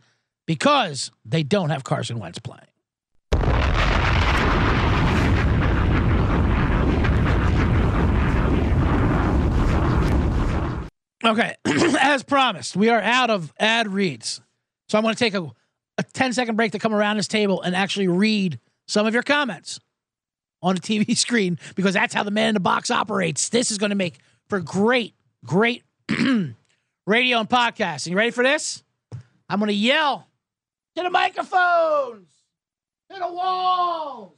because 0.47 1.11
they 1.25 1.43
don't 1.43 1.71
have 1.71 1.83
Carson 1.83 2.19
Wentz 2.19 2.39
playing. 2.39 2.61
Okay, 11.23 11.55
as 11.99 12.23
promised, 12.23 12.77
we 12.77 12.87
are 12.87 13.01
out 13.01 13.29
of 13.29 13.53
ad 13.59 13.87
reads. 13.89 14.41
So 14.87 14.97
I'm 14.97 15.03
going 15.03 15.15
to 15.15 15.19
take 15.19 15.33
a, 15.33 15.51
a 15.97 16.03
10 16.03 16.33
second 16.33 16.55
break 16.55 16.71
to 16.71 16.79
come 16.79 16.93
around 16.93 17.17
this 17.17 17.27
table 17.27 17.61
and 17.61 17.75
actually 17.75 18.07
read 18.07 18.59
some 18.87 19.05
of 19.05 19.13
your 19.13 19.23
comments 19.23 19.79
on 20.61 20.75
the 20.75 20.81
TV 20.81 21.15
screen 21.17 21.57
because 21.75 21.93
that's 21.93 22.13
how 22.13 22.23
the 22.23 22.31
man 22.31 22.49
in 22.49 22.53
the 22.53 22.59
box 22.59 22.91
operates. 22.91 23.49
This 23.49 23.71
is 23.71 23.77
going 23.77 23.89
to 23.91 23.95
make 23.95 24.19
for 24.47 24.59
great, 24.59 25.15
great 25.45 25.83
radio 27.07 27.39
and 27.39 27.49
podcasting. 27.49 28.11
You 28.11 28.17
ready 28.17 28.31
for 28.31 28.43
this? 28.43 28.83
I'm 29.49 29.59
going 29.59 29.69
to 29.69 29.73
yell 29.73 30.27
to 30.95 31.03
the 31.03 31.09
microphones, 31.09 32.29
to 33.11 33.19
the 33.19 33.31
walls. 33.31 34.37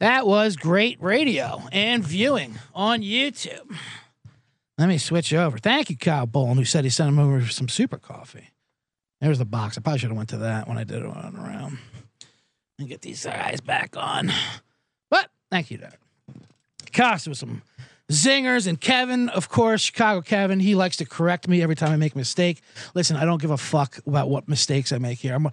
That 0.00 0.26
was 0.26 0.56
great 0.56 1.00
radio 1.00 1.62
and 1.70 2.02
viewing 2.02 2.58
on 2.74 3.02
YouTube. 3.02 3.76
Let 4.78 4.88
me 4.88 4.98
switch 4.98 5.32
over. 5.32 5.58
Thank 5.58 5.90
you, 5.90 5.96
Kyle 5.96 6.26
Bolin, 6.26 6.56
who 6.56 6.64
said 6.64 6.82
he 6.84 6.90
sent 6.90 7.10
him 7.10 7.18
over 7.18 7.46
some 7.46 7.68
super 7.68 7.98
coffee. 7.98 8.51
There's 9.22 9.38
the 9.38 9.44
box. 9.44 9.78
I 9.78 9.80
probably 9.80 10.00
should 10.00 10.10
have 10.10 10.16
went 10.16 10.30
to 10.30 10.38
that 10.38 10.66
when 10.66 10.78
I 10.78 10.82
did 10.82 10.98
it 10.98 11.06
on 11.06 11.36
around. 11.36 11.78
And 12.80 12.88
get 12.88 13.02
these 13.02 13.24
guys 13.24 13.60
back 13.60 13.96
on. 13.96 14.32
But 15.10 15.30
thank 15.48 15.70
you, 15.70 15.78
Dad. 15.78 15.94
Cost 16.92 17.28
with 17.28 17.38
some 17.38 17.62
zingers 18.10 18.66
and 18.66 18.80
Kevin, 18.80 19.28
of 19.28 19.48
course, 19.48 19.80
Chicago 19.80 20.22
Kevin. 20.22 20.58
He 20.58 20.74
likes 20.74 20.96
to 20.96 21.04
correct 21.04 21.46
me 21.46 21.62
every 21.62 21.76
time 21.76 21.92
I 21.92 21.96
make 21.96 22.16
a 22.16 22.18
mistake. 22.18 22.62
Listen, 22.94 23.16
I 23.16 23.24
don't 23.24 23.40
give 23.40 23.52
a 23.52 23.56
fuck 23.56 23.98
about 24.06 24.28
what 24.28 24.48
mistakes 24.48 24.90
I 24.90 24.98
make 24.98 25.20
here. 25.20 25.36
I'm 25.36 25.48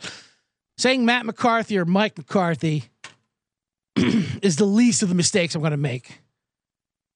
saying 0.79 1.05
Matt 1.05 1.27
McCarthy 1.27 1.77
or 1.77 1.85
Mike 1.85 2.17
McCarthy 2.17 2.85
is 3.95 4.55
the 4.55 4.65
least 4.65 5.03
of 5.03 5.09
the 5.09 5.15
mistakes 5.15 5.53
I'm 5.53 5.61
going 5.61 5.71
to 5.71 5.77
make, 5.77 6.21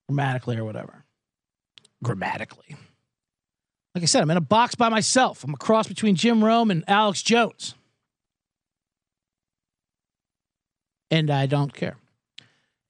grammatically 0.08 0.56
or 0.56 0.64
whatever. 0.64 1.04
Grammatically. 2.00 2.76
Like 3.94 4.02
I 4.02 4.06
said, 4.06 4.22
I'm 4.22 4.30
in 4.30 4.36
a 4.36 4.40
box 4.40 4.74
by 4.74 4.88
myself. 4.88 5.44
I'm 5.44 5.54
a 5.54 5.56
cross 5.56 5.86
between 5.86 6.16
Jim 6.16 6.42
Rome 6.42 6.70
and 6.70 6.82
Alex 6.88 7.22
Jones. 7.22 7.74
And 11.10 11.30
I 11.30 11.46
don't 11.46 11.72
care. 11.72 11.96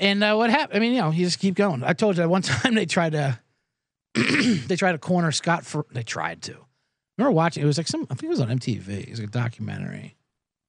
And 0.00 0.24
uh, 0.24 0.34
what 0.34 0.50
happened? 0.50 0.76
I 0.76 0.80
mean, 0.80 0.94
you 0.94 1.00
know, 1.00 1.10
you 1.10 1.24
just 1.24 1.38
keep 1.38 1.54
going. 1.54 1.82
I 1.84 1.92
told 1.92 2.16
you 2.16 2.22
that 2.22 2.28
one 2.28 2.42
time 2.42 2.74
they 2.74 2.86
tried 2.86 3.12
to 3.12 3.38
they 4.14 4.76
tried 4.76 4.92
to 4.92 4.98
corner 4.98 5.32
Scott 5.32 5.64
for 5.64 5.86
they 5.92 6.02
tried 6.02 6.42
to. 6.42 6.52
I 6.52 7.22
remember 7.22 7.36
watching 7.36 7.62
it 7.62 7.66
was 7.66 7.78
like 7.78 7.88
some 7.88 8.06
I 8.10 8.14
think 8.14 8.24
it 8.24 8.28
was 8.28 8.40
on 8.40 8.48
MTV. 8.48 8.88
It 8.88 9.10
was 9.10 9.20
like 9.20 9.28
a 9.28 9.32
documentary. 9.32 10.16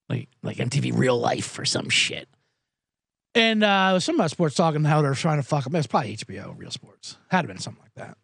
Like 0.09 0.29
like 0.43 0.57
MTV 0.57 0.97
real 0.97 1.17
life 1.17 1.57
or 1.57 1.65
some 1.65 1.89
shit. 1.89 2.27
And 3.33 3.63
uh 3.63 3.99
some 3.99 4.15
about 4.15 4.31
sports 4.31 4.55
talking 4.55 4.83
how 4.83 5.01
they're 5.01 5.13
trying 5.13 5.37
to 5.37 5.43
fuck 5.43 5.65
him. 5.65 5.75
It 5.75 5.79
was 5.79 5.87
probably 5.87 6.17
HBO 6.17 6.57
real 6.57 6.71
sports. 6.71 7.17
Had 7.29 7.47
been 7.47 7.57
something 7.57 7.83
like 7.83 7.93
that. 7.95 8.17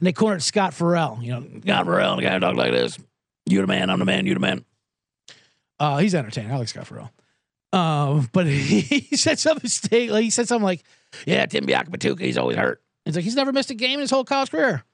And 0.00 0.06
they 0.06 0.12
cornered 0.12 0.42
Scott 0.42 0.74
Ferrall. 0.74 1.18
You 1.22 1.32
know, 1.32 1.46
Scott 1.62 1.86
Ferrall, 1.86 2.16
the 2.16 2.22
guy 2.22 2.34
who 2.34 2.40
talks 2.40 2.56
like 2.56 2.72
this. 2.72 2.98
You 3.46 3.60
the 3.60 3.66
man, 3.66 3.90
I'm 3.90 3.98
the 3.98 4.04
man, 4.04 4.26
you 4.26 4.34
the 4.34 4.40
man. 4.40 4.64
Uh, 5.80 5.98
he's 5.98 6.14
entertaining. 6.14 6.52
I 6.52 6.58
like 6.58 6.68
Scott 6.68 6.86
Ferrall. 6.86 7.10
Um, 7.72 8.28
but 8.32 8.46
he, 8.46 8.80
he 8.80 9.16
said 9.16 9.38
something 9.38 9.62
mistake. 9.62 10.10
Like 10.10 10.24
he 10.24 10.30
said 10.30 10.48
something 10.48 10.64
like, 10.64 10.82
"Yeah, 11.26 11.46
Tim 11.46 11.66
Biakabatuka, 11.66 12.20
he's 12.20 12.38
always 12.38 12.56
hurt." 12.56 12.82
He's 13.04 13.16
like, 13.16 13.24
he's 13.24 13.36
never 13.36 13.52
missed 13.52 13.70
a 13.70 13.74
game 13.74 13.94
in 13.94 14.00
his 14.00 14.10
whole 14.10 14.24
college 14.24 14.50
career. 14.50 14.84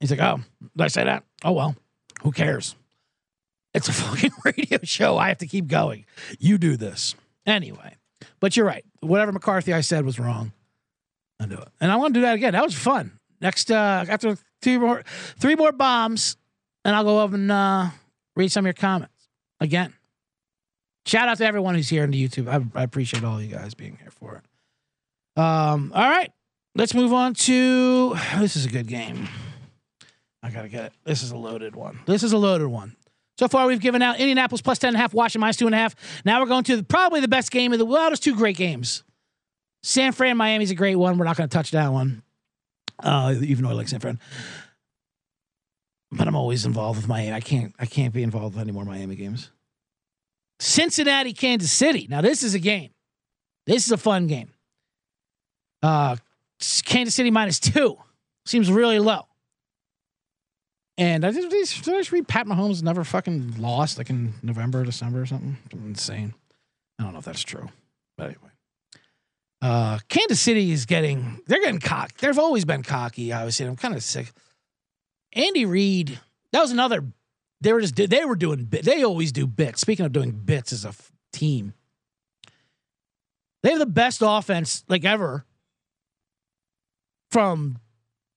He's 0.00 0.10
like, 0.10 0.20
"Oh, 0.20 0.40
did 0.76 0.84
I 0.84 0.88
say 0.88 1.04
that? 1.04 1.24
Oh 1.44 1.52
well, 1.52 1.76
who 2.22 2.32
cares? 2.32 2.74
It's 3.74 3.88
a 3.88 3.92
fucking 3.92 4.30
radio 4.44 4.78
show. 4.82 5.16
I 5.18 5.28
have 5.28 5.38
to 5.38 5.46
keep 5.46 5.66
going. 5.66 6.06
You 6.38 6.58
do 6.58 6.76
this 6.76 7.14
anyway." 7.46 7.96
But 8.40 8.56
you're 8.56 8.66
right. 8.66 8.84
Whatever 9.00 9.32
McCarthy 9.32 9.72
I 9.72 9.80
said 9.80 10.04
was 10.04 10.18
wrong. 10.18 10.52
I 11.40 11.46
do 11.46 11.56
it, 11.56 11.68
and 11.80 11.90
I 11.90 11.96
want 11.96 12.14
to 12.14 12.20
do 12.20 12.22
that 12.22 12.34
again. 12.34 12.52
That 12.52 12.64
was 12.64 12.74
fun. 12.74 13.18
Next, 13.44 13.70
uh, 13.70 14.06
after 14.08 14.38
three 14.62 14.78
more, 14.78 15.04
three 15.38 15.54
more 15.54 15.70
bombs, 15.70 16.38
and 16.82 16.96
I'll 16.96 17.04
go 17.04 17.20
over 17.20 17.36
and 17.36 17.52
uh, 17.52 17.90
read 18.34 18.50
some 18.50 18.64
of 18.64 18.66
your 18.66 18.72
comments 18.72 19.28
again. 19.60 19.92
Shout 21.04 21.28
out 21.28 21.36
to 21.36 21.44
everyone 21.44 21.74
who's 21.74 21.90
here 21.90 22.04
on 22.04 22.10
the 22.10 22.26
YouTube. 22.26 22.48
I, 22.48 22.80
I 22.80 22.82
appreciate 22.82 23.22
all 23.22 23.42
you 23.42 23.54
guys 23.54 23.74
being 23.74 23.98
here 24.00 24.10
for 24.10 24.36
it. 24.36 25.38
Um, 25.38 25.92
all 25.94 26.08
right, 26.08 26.32
let's 26.74 26.94
move 26.94 27.12
on 27.12 27.34
to 27.34 28.14
this 28.38 28.56
is 28.56 28.64
a 28.64 28.70
good 28.70 28.86
game. 28.86 29.28
I 30.42 30.48
gotta 30.48 30.70
get 30.70 30.86
it. 30.86 30.92
This 31.04 31.22
is 31.22 31.30
a 31.30 31.36
loaded 31.36 31.76
one. 31.76 32.00
This 32.06 32.22
is 32.22 32.32
a 32.32 32.38
loaded 32.38 32.68
one. 32.68 32.96
So 33.38 33.46
far, 33.46 33.66
we've 33.66 33.78
given 33.78 34.00
out 34.00 34.18
Indianapolis 34.18 34.62
plus 34.62 34.78
10 34.78 34.88
and 34.88 34.96
a 34.96 35.00
half, 35.00 35.12
Washington 35.12 35.42
minus 35.42 35.58
two 35.58 35.66
and 35.66 35.74
a 35.74 35.78
half. 35.78 35.94
Now 36.24 36.40
we're 36.40 36.46
going 36.46 36.64
to 36.64 36.82
probably 36.82 37.20
the 37.20 37.28
best 37.28 37.50
game 37.50 37.74
of 37.74 37.78
the 37.78 37.84
well, 37.84 38.08
there's 38.08 38.20
two 38.20 38.36
great 38.36 38.56
games. 38.56 39.04
San 39.82 40.12
Fran, 40.12 40.38
Miami's 40.38 40.70
a 40.70 40.74
great 40.74 40.96
one. 40.96 41.18
We're 41.18 41.26
not 41.26 41.36
going 41.36 41.46
to 41.46 41.54
touch 41.54 41.72
that 41.72 41.92
one. 41.92 42.22
Uh, 43.02 43.34
even 43.40 43.64
though 43.64 43.70
I 43.70 43.74
like 43.74 43.88
San 43.88 44.00
Fran. 44.00 44.18
But 46.12 46.28
I'm 46.28 46.36
always 46.36 46.64
involved 46.64 46.98
with 46.98 47.08
Miami. 47.08 47.32
I 47.32 47.40
can't 47.40 47.74
I 47.78 47.86
can't 47.86 48.14
be 48.14 48.22
involved 48.22 48.54
with 48.54 48.62
any 48.62 48.72
more 48.72 48.84
Miami 48.84 49.16
games. 49.16 49.50
Cincinnati, 50.60 51.32
Kansas 51.32 51.72
City. 51.72 52.06
Now 52.08 52.20
this 52.20 52.42
is 52.42 52.54
a 52.54 52.60
game. 52.60 52.90
This 53.66 53.86
is 53.86 53.92
a 53.92 53.96
fun 53.96 54.26
game. 54.26 54.52
Uh, 55.82 56.16
Kansas 56.84 57.14
City 57.14 57.30
minus 57.30 57.58
two 57.58 57.96
seems 58.46 58.70
really 58.70 58.98
low. 58.98 59.26
And 60.96 61.24
I 61.24 61.32
just, 61.32 61.82
did 61.82 61.94
I 61.94 61.98
just 61.98 62.12
read 62.12 62.28
Pat 62.28 62.46
Mahomes 62.46 62.82
never 62.82 63.02
fucking 63.02 63.56
lost 63.58 63.98
like 63.98 64.10
in 64.10 64.34
November, 64.42 64.84
December 64.84 65.22
or 65.22 65.26
something? 65.26 65.56
Something 65.70 65.88
insane. 65.88 66.34
I 66.98 67.02
don't 67.02 67.12
know 67.12 67.18
if 67.18 67.24
that's 67.24 67.42
true, 67.42 67.68
but 68.16 68.26
anyway. 68.26 68.53
Uh, 69.64 69.98
Kansas 70.10 70.42
City 70.42 70.72
is 70.72 70.84
getting 70.84 71.40
they're 71.46 71.62
getting 71.62 71.80
cocky. 71.80 72.12
They've 72.18 72.38
always 72.38 72.66
been 72.66 72.82
cocky. 72.82 73.32
Obviously, 73.32 73.64
I'm 73.64 73.76
kind 73.76 73.94
of 73.94 74.02
sick. 74.02 74.30
Andy 75.32 75.64
Reid, 75.64 76.20
that 76.52 76.60
was 76.60 76.70
another. 76.70 77.02
They 77.62 77.72
were 77.72 77.80
just 77.80 77.96
they 77.96 78.24
were 78.26 78.36
doing. 78.36 78.68
They 78.70 79.02
always 79.02 79.32
do 79.32 79.46
bits. 79.46 79.80
Speaking 79.80 80.04
of 80.04 80.12
doing 80.12 80.32
bits 80.32 80.70
as 80.74 80.84
a 80.84 80.88
f- 80.88 81.10
team, 81.32 81.72
they 83.62 83.70
have 83.70 83.78
the 83.78 83.86
best 83.86 84.20
offense 84.22 84.84
like 84.86 85.06
ever 85.06 85.46
from 87.30 87.78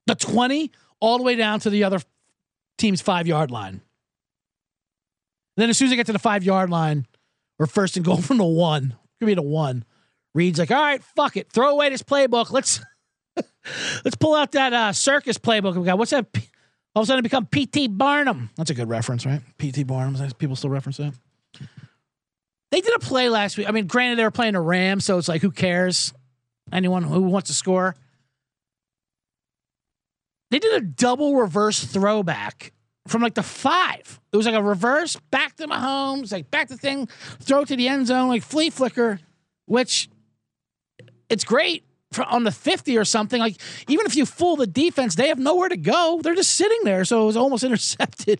the 0.05 0.15
20 0.15 0.71
all 1.01 1.17
the 1.17 1.25
way 1.25 1.35
down 1.35 1.59
to 1.59 1.69
the 1.69 1.83
other 1.83 1.99
team's 2.77 3.01
five 3.01 3.27
yard 3.27 3.51
line. 3.51 3.73
And 3.73 3.81
then 5.57 5.69
as 5.69 5.77
soon 5.77 5.87
as 5.87 5.91
I 5.91 5.97
get 5.97 6.05
to 6.05 6.13
the 6.13 6.19
five 6.19 6.45
yard 6.45 6.69
line, 6.69 7.05
or 7.59 7.65
first 7.65 7.97
and 7.97 8.05
goal 8.05 8.17
from 8.21 8.37
the 8.37 8.45
one, 8.45 8.95
give 9.19 9.27
me 9.27 9.33
the 9.33 9.41
one. 9.41 9.83
Reid's 10.38 10.60
like, 10.60 10.69
all 10.69 10.82
right, 10.82 11.04
fuck 11.04 11.36
it, 11.36 11.52
throw 11.52 11.71
away 11.71 11.89
this 11.89 12.04
playbook. 12.04 12.52
Let's 12.52 12.80
let's 14.06 14.15
pull 14.15 14.36
out 14.36 14.52
that 14.52 14.71
uh, 14.71 14.93
circus 14.93 15.38
playbook 15.39 15.76
we 15.76 15.84
got. 15.84 15.97
What's 15.97 16.12
that? 16.12 16.28
All 16.95 17.02
of 17.02 17.06
a 17.06 17.08
sudden, 17.08 17.23
become 17.23 17.45
P.T. 17.45 17.89
Barnum. 17.89 18.50
That's 18.56 18.69
a 18.69 18.73
good 18.73 18.89
reference, 18.89 19.26
right? 19.26 19.41
P.T. 19.58 19.84
Barnum. 19.84 20.15
People 20.38 20.56
still 20.56 20.69
reference 20.69 20.97
that. 20.97 21.13
They 22.71 22.82
did 22.82 22.95
a 22.95 23.00
play 23.00 23.30
last 23.30 23.58
week. 23.58 23.67
I 23.67 23.71
mean, 23.71 23.88
granted, 23.88 24.17
they 24.17 24.23
were 24.23 24.32
playing 24.32 24.56
a 24.56 24.62
Ram, 24.62 25.00
so 25.00 25.17
it's 25.17 25.28
like, 25.28 25.41
who 25.41 25.52
cares? 25.52 26.13
Anyone 26.71 27.04
who 27.04 27.21
wants 27.21 27.50
to 27.50 27.54
score. 27.54 27.95
They 30.52 30.60
did 30.60 30.82
a 30.82 30.86
double 30.86 31.36
reverse 31.36 31.84
throwback 31.84 32.73
from 33.08 33.21
like 33.21 33.36
the 33.36 33.43
five. 33.43 34.19
It 34.32 34.38
was 34.38 34.45
like 34.45 34.56
a 34.56 34.63
reverse 34.63 35.15
back 35.32 35.56
to 35.58 35.67
Mahomes, 35.67 36.32
like 36.32 36.52
back 36.52 36.67
to 36.67 36.76
the 36.76 36.80
thing, 36.80 37.08
throw 37.39 37.63
to 37.63 37.76
the 37.76 37.88
end 37.88 38.08
zone, 38.08 38.28
like 38.28 38.43
flea 38.43 38.69
flicker, 38.69 39.19
which 39.65 40.10
it's 41.29 41.43
great 41.43 41.83
for 42.11 42.23
on 42.23 42.43
the 42.43 42.51
50 42.51 42.97
or 42.97 43.05
something. 43.05 43.39
Like 43.39 43.57
even 43.87 44.05
if 44.05 44.15
you 44.15 44.25
fool 44.25 44.55
the 44.55 44.67
defense, 44.67 45.15
they 45.15 45.27
have 45.27 45.39
nowhere 45.39 45.69
to 45.69 45.77
go. 45.77 46.19
They're 46.23 46.35
just 46.35 46.53
sitting 46.53 46.79
there. 46.83 47.05
So 47.05 47.23
it 47.23 47.25
was 47.25 47.37
almost 47.37 47.63
intercepted. 47.63 48.39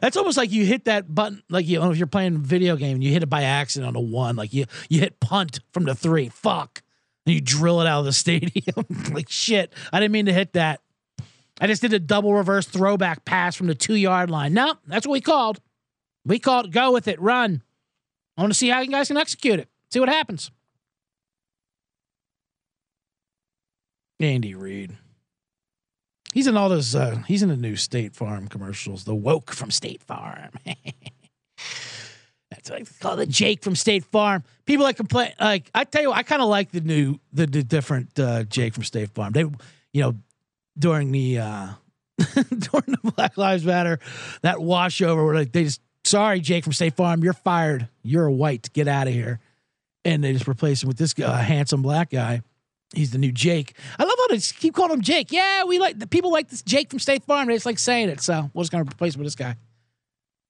That's 0.00 0.16
almost 0.16 0.36
like 0.36 0.50
you 0.50 0.64
hit 0.64 0.84
that 0.84 1.12
button, 1.14 1.42
like 1.48 1.66
you 1.66 1.78
know, 1.78 1.90
if 1.90 1.98
you're 1.98 2.06
playing 2.06 2.36
a 2.36 2.38
video 2.38 2.76
game 2.76 2.96
and 2.96 3.04
you 3.04 3.12
hit 3.12 3.22
it 3.22 3.30
by 3.30 3.42
accident 3.42 3.88
on 3.88 3.96
a 3.96 4.04
one, 4.04 4.36
like 4.36 4.52
you 4.52 4.66
you 4.88 5.00
hit 5.00 5.20
punt 5.20 5.60
from 5.72 5.84
the 5.84 5.94
three. 5.94 6.28
Fuck. 6.28 6.82
And 7.26 7.34
you 7.34 7.40
drill 7.40 7.80
it 7.80 7.86
out 7.86 8.00
of 8.00 8.04
the 8.06 8.12
stadium. 8.12 8.86
like 9.12 9.28
shit. 9.28 9.72
I 9.92 10.00
didn't 10.00 10.12
mean 10.12 10.26
to 10.26 10.32
hit 10.32 10.54
that. 10.54 10.80
I 11.62 11.66
just 11.66 11.82
did 11.82 11.92
a 11.92 11.98
double 11.98 12.32
reverse 12.32 12.66
throwback 12.66 13.26
pass 13.26 13.54
from 13.54 13.66
the 13.66 13.74
two 13.74 13.94
yard 13.94 14.30
line. 14.30 14.54
No, 14.54 14.74
that's 14.86 15.06
what 15.06 15.12
we 15.12 15.20
called. 15.20 15.60
We 16.24 16.38
called 16.38 16.72
go 16.72 16.92
with 16.92 17.08
it, 17.08 17.20
run. 17.20 17.62
I 18.36 18.42
want 18.42 18.52
to 18.52 18.58
see 18.58 18.68
how 18.68 18.80
you 18.80 18.90
guys 18.90 19.08
can 19.08 19.18
execute 19.18 19.58
it. 19.58 19.68
See 19.90 20.00
what 20.00 20.08
happens. 20.08 20.50
Andy 24.20 24.54
Reid. 24.54 24.96
He's 26.32 26.46
in 26.46 26.56
all 26.56 26.68
those. 26.68 26.94
Uh, 26.94 27.22
he's 27.26 27.42
in 27.42 27.48
the 27.48 27.56
new 27.56 27.76
State 27.76 28.14
Farm 28.14 28.48
commercials. 28.48 29.04
The 29.04 29.14
woke 29.14 29.52
from 29.52 29.70
State 29.70 30.02
Farm. 30.02 30.50
That's 32.50 32.70
what 32.70 33.00
call 33.00 33.16
the 33.16 33.26
Jake 33.26 33.62
from 33.62 33.74
State 33.74 34.04
Farm. 34.04 34.44
People 34.66 34.86
that 34.86 34.96
complain, 34.96 35.32
like 35.40 35.70
I 35.74 35.84
tell 35.84 36.02
you, 36.02 36.12
I 36.12 36.22
kind 36.22 36.42
of 36.42 36.48
like 36.48 36.70
the 36.70 36.80
new, 36.80 37.18
the, 37.32 37.46
the 37.46 37.62
different 37.62 38.18
uh, 38.18 38.44
Jake 38.44 38.74
from 38.74 38.84
State 38.84 39.10
Farm. 39.10 39.32
They, 39.32 39.42
you 39.92 40.02
know, 40.02 40.14
during 40.78 41.10
the 41.12 41.38
uh, 41.38 41.68
during 42.18 42.96
the 43.02 43.12
Black 43.16 43.36
Lives 43.36 43.64
Matter, 43.64 43.98
that 44.42 44.56
washover 44.56 45.24
where 45.24 45.34
like 45.34 45.52
they 45.52 45.64
just 45.64 45.80
sorry 46.04 46.40
Jake 46.40 46.64
from 46.64 46.72
State 46.72 46.94
Farm, 46.94 47.22
you're 47.24 47.32
fired. 47.32 47.88
You're 48.02 48.26
a 48.26 48.32
white. 48.32 48.72
Get 48.72 48.88
out 48.88 49.08
of 49.08 49.14
here. 49.14 49.40
And 50.04 50.24
they 50.24 50.32
just 50.32 50.48
replace 50.48 50.82
him 50.82 50.88
with 50.88 50.96
this 50.96 51.14
uh, 51.18 51.36
handsome 51.36 51.82
black 51.82 52.10
guy. 52.10 52.40
He's 52.94 53.10
the 53.10 53.18
new 53.18 53.30
Jake. 53.30 53.76
I 53.98 54.04
love 54.04 54.14
how 54.18 54.28
they 54.28 54.38
keep 54.38 54.74
calling 54.74 54.92
him 54.92 55.00
Jake. 55.00 55.30
Yeah, 55.30 55.64
we 55.64 55.78
like 55.78 55.98
the 55.98 56.08
people 56.08 56.32
like 56.32 56.48
this 56.48 56.62
Jake 56.62 56.90
from 56.90 56.98
State 56.98 57.24
Farm. 57.24 57.46
They 57.46 57.54
just 57.54 57.66
like 57.66 57.78
saying 57.78 58.08
it. 58.08 58.20
So 58.20 58.50
we're 58.52 58.62
just 58.62 58.72
gonna 58.72 58.84
replace 58.84 59.14
him 59.14 59.20
with 59.20 59.26
this 59.26 59.36
guy. 59.36 59.56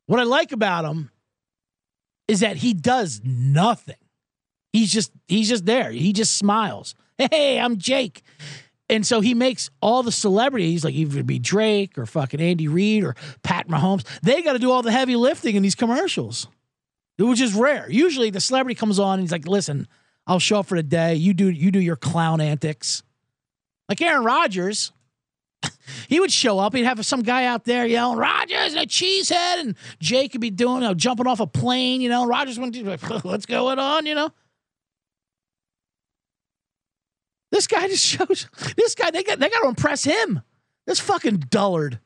What 0.06 0.20
I 0.20 0.24
like 0.24 0.52
about 0.52 0.84
him 0.84 1.10
is 2.28 2.40
that 2.40 2.56
he 2.56 2.72
does 2.72 3.20
nothing. 3.24 3.96
He's 4.72 4.90
just 4.90 5.12
he's 5.28 5.48
just 5.48 5.66
there. 5.66 5.90
He 5.90 6.12
just 6.12 6.36
smiles. 6.36 6.94
Hey, 7.18 7.60
I'm 7.60 7.76
Jake. 7.76 8.22
And 8.88 9.06
so 9.06 9.20
he 9.20 9.34
makes 9.34 9.70
all 9.80 10.02
the 10.02 10.10
celebrities, 10.10 10.84
like 10.84 10.94
either 10.94 11.22
be 11.22 11.38
Drake 11.38 11.96
or 11.96 12.06
fucking 12.06 12.40
Andy 12.40 12.66
Reid 12.66 13.04
or 13.04 13.14
Pat 13.44 13.68
Mahomes, 13.68 14.04
they 14.20 14.42
got 14.42 14.54
to 14.54 14.58
do 14.58 14.72
all 14.72 14.82
the 14.82 14.90
heavy 14.90 15.14
lifting 15.14 15.54
in 15.54 15.62
these 15.62 15.76
commercials, 15.76 16.48
which 17.16 17.40
is 17.40 17.54
rare. 17.54 17.88
Usually 17.88 18.30
the 18.30 18.40
celebrity 18.40 18.74
comes 18.74 18.98
on 18.98 19.14
and 19.14 19.22
he's 19.22 19.30
like, 19.30 19.46
listen, 19.46 19.86
I'll 20.30 20.38
show 20.38 20.60
up 20.60 20.66
for 20.66 20.76
the 20.76 20.84
day. 20.84 21.16
You 21.16 21.34
do 21.34 21.50
you 21.50 21.72
do 21.72 21.80
your 21.80 21.96
clown 21.96 22.40
antics. 22.40 23.02
Like 23.88 24.00
Aaron 24.00 24.22
Rodgers, 24.22 24.92
he 26.08 26.20
would 26.20 26.30
show 26.30 26.60
up. 26.60 26.72
He'd 26.72 26.84
have 26.84 27.04
some 27.04 27.22
guy 27.22 27.46
out 27.46 27.64
there 27.64 27.84
yelling, 27.84 28.16
Rodgers 28.16 28.74
and 28.74 28.78
a 28.78 28.86
cheesehead. 28.86 29.58
And 29.58 29.74
Jake 29.98 30.30
could 30.30 30.40
be 30.40 30.50
doing, 30.50 30.82
you 30.82 30.88
know, 30.88 30.94
jumping 30.94 31.26
off 31.26 31.40
a 31.40 31.48
plane, 31.48 32.00
you 32.00 32.08
know. 32.08 32.28
Rodgers 32.28 32.60
went, 32.60 32.76
what's 33.24 33.44
going 33.44 33.80
on, 33.80 34.06
you 34.06 34.14
know? 34.14 34.30
This 37.50 37.66
guy 37.66 37.88
just 37.88 38.06
shows 38.06 38.48
this 38.76 38.94
guy, 38.94 39.10
they 39.10 39.24
got 39.24 39.40
they 39.40 39.48
got 39.48 39.62
to 39.62 39.68
impress 39.68 40.04
him. 40.04 40.42
This 40.86 41.00
fucking 41.00 41.38
dullard. 41.50 41.98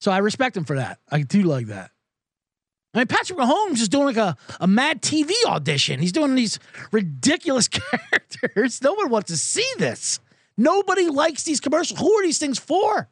So 0.00 0.12
I 0.12 0.18
respect 0.18 0.56
him 0.56 0.64
for 0.64 0.76
that. 0.76 1.00
I 1.10 1.22
do 1.22 1.42
like 1.42 1.66
that. 1.66 1.90
I 2.92 2.98
mean, 2.98 3.06
Patrick 3.06 3.38
Mahomes 3.38 3.80
is 3.80 3.88
doing 3.88 4.06
like 4.06 4.16
a, 4.16 4.36
a 4.58 4.66
mad 4.66 5.00
TV 5.00 5.30
audition. 5.46 6.00
He's 6.00 6.12
doing 6.12 6.34
these 6.34 6.58
ridiculous 6.90 7.68
characters. 7.68 8.82
No 8.82 8.94
one 8.94 9.10
wants 9.10 9.28
to 9.30 9.36
see 9.36 9.66
this. 9.78 10.18
Nobody 10.56 11.06
likes 11.08 11.44
these 11.44 11.60
commercials. 11.60 12.00
Who 12.00 12.12
are 12.12 12.22
these 12.22 12.38
things 12.38 12.58
for? 12.58 13.08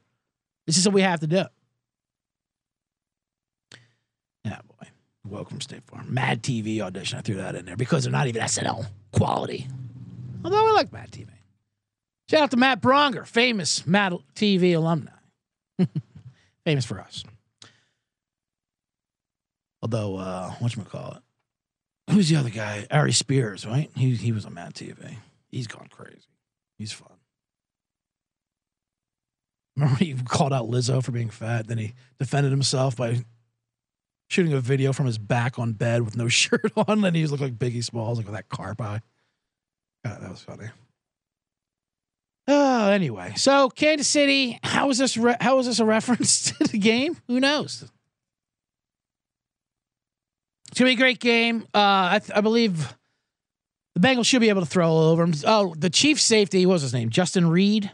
This 0.66 0.76
is 0.76 0.86
what 0.86 0.94
we 0.94 1.02
have 1.02 1.20
to 1.20 1.26
do. 1.26 1.44
Yeah, 4.44 4.58
boy. 4.66 4.88
Welcome, 5.24 5.60
State 5.60 5.84
Farm. 5.86 6.12
Mad 6.12 6.42
TV 6.42 6.80
audition. 6.80 7.18
I 7.18 7.22
threw 7.22 7.36
that 7.36 7.54
in 7.54 7.64
there 7.64 7.76
because 7.76 8.02
they're 8.04 8.12
not 8.12 8.26
even 8.26 8.42
SNL 8.42 8.86
quality. 9.12 9.68
Although 10.44 10.68
I 10.68 10.72
like 10.72 10.92
Mad 10.92 11.10
TV. 11.10 11.28
Shout 12.28 12.42
out 12.42 12.50
to 12.50 12.56
Matt 12.56 12.82
Braunger, 12.82 13.24
famous 13.26 13.86
Mad 13.86 14.12
TV 14.34 14.74
alumni. 14.76 15.12
famous 16.64 16.84
for 16.84 17.00
us. 17.00 17.24
Although, 19.82 20.16
uh, 20.16 20.50
whatchamacallit? 20.54 21.20
Who's 22.10 22.28
the 22.28 22.36
other 22.36 22.50
guy? 22.50 22.86
Ari 22.90 23.12
Spears, 23.12 23.66
right? 23.66 23.90
He, 23.94 24.14
he 24.14 24.32
was 24.32 24.46
on 24.46 24.54
Mad 24.54 24.74
TV. 24.74 25.16
He's 25.50 25.66
gone 25.66 25.88
crazy. 25.90 26.26
He's 26.78 26.92
fun. 26.92 27.12
Remember 29.76 29.96
he 29.96 30.14
called 30.14 30.52
out 30.52 30.68
Lizzo 30.68 31.04
for 31.04 31.12
being 31.12 31.30
fat? 31.30 31.68
Then 31.68 31.78
he 31.78 31.94
defended 32.18 32.50
himself 32.50 32.96
by 32.96 33.24
shooting 34.28 34.52
a 34.52 34.60
video 34.60 34.92
from 34.92 35.06
his 35.06 35.18
back 35.18 35.58
on 35.58 35.72
bed 35.72 36.02
with 36.02 36.16
no 36.16 36.28
shirt 36.28 36.72
on. 36.76 37.04
And 37.04 37.14
he 37.14 37.26
looked 37.26 37.42
like 37.42 37.58
Biggie 37.58 37.84
Smalls, 37.84 38.18
like 38.18 38.26
with 38.26 38.34
that 38.34 38.48
carp 38.48 38.80
eye. 38.80 39.00
God, 40.04 40.22
that 40.22 40.30
was 40.30 40.42
funny. 40.42 40.68
Oh, 42.50 42.88
anyway, 42.88 43.34
so 43.36 43.68
Kansas 43.68 44.08
City. 44.08 44.58
how 44.62 44.88
is 44.88 44.96
this? 44.96 45.18
Re- 45.18 45.36
how 45.38 45.58
was 45.58 45.66
this 45.66 45.80
a 45.80 45.84
reference 45.84 46.50
to 46.58 46.64
the 46.64 46.78
game? 46.78 47.18
Who 47.26 47.40
knows? 47.40 47.90
It's 50.78 50.80
gonna 50.80 50.90
be 50.90 50.94
a 50.94 50.96
great 50.96 51.18
game. 51.18 51.62
Uh, 51.74 52.08
I, 52.12 52.20
th- 52.20 52.38
I 52.38 52.40
believe 52.40 52.94
the 53.96 54.00
Bengals 54.00 54.26
should 54.26 54.38
be 54.38 54.48
able 54.48 54.60
to 54.60 54.66
throw 54.66 54.96
over 54.96 55.24
him. 55.24 55.34
Oh, 55.44 55.74
the 55.76 55.90
Chief 55.90 56.20
safety. 56.20 56.64
What 56.66 56.74
was 56.74 56.82
his 56.82 56.94
name? 56.94 57.10
Justin 57.10 57.50
Reid. 57.50 57.90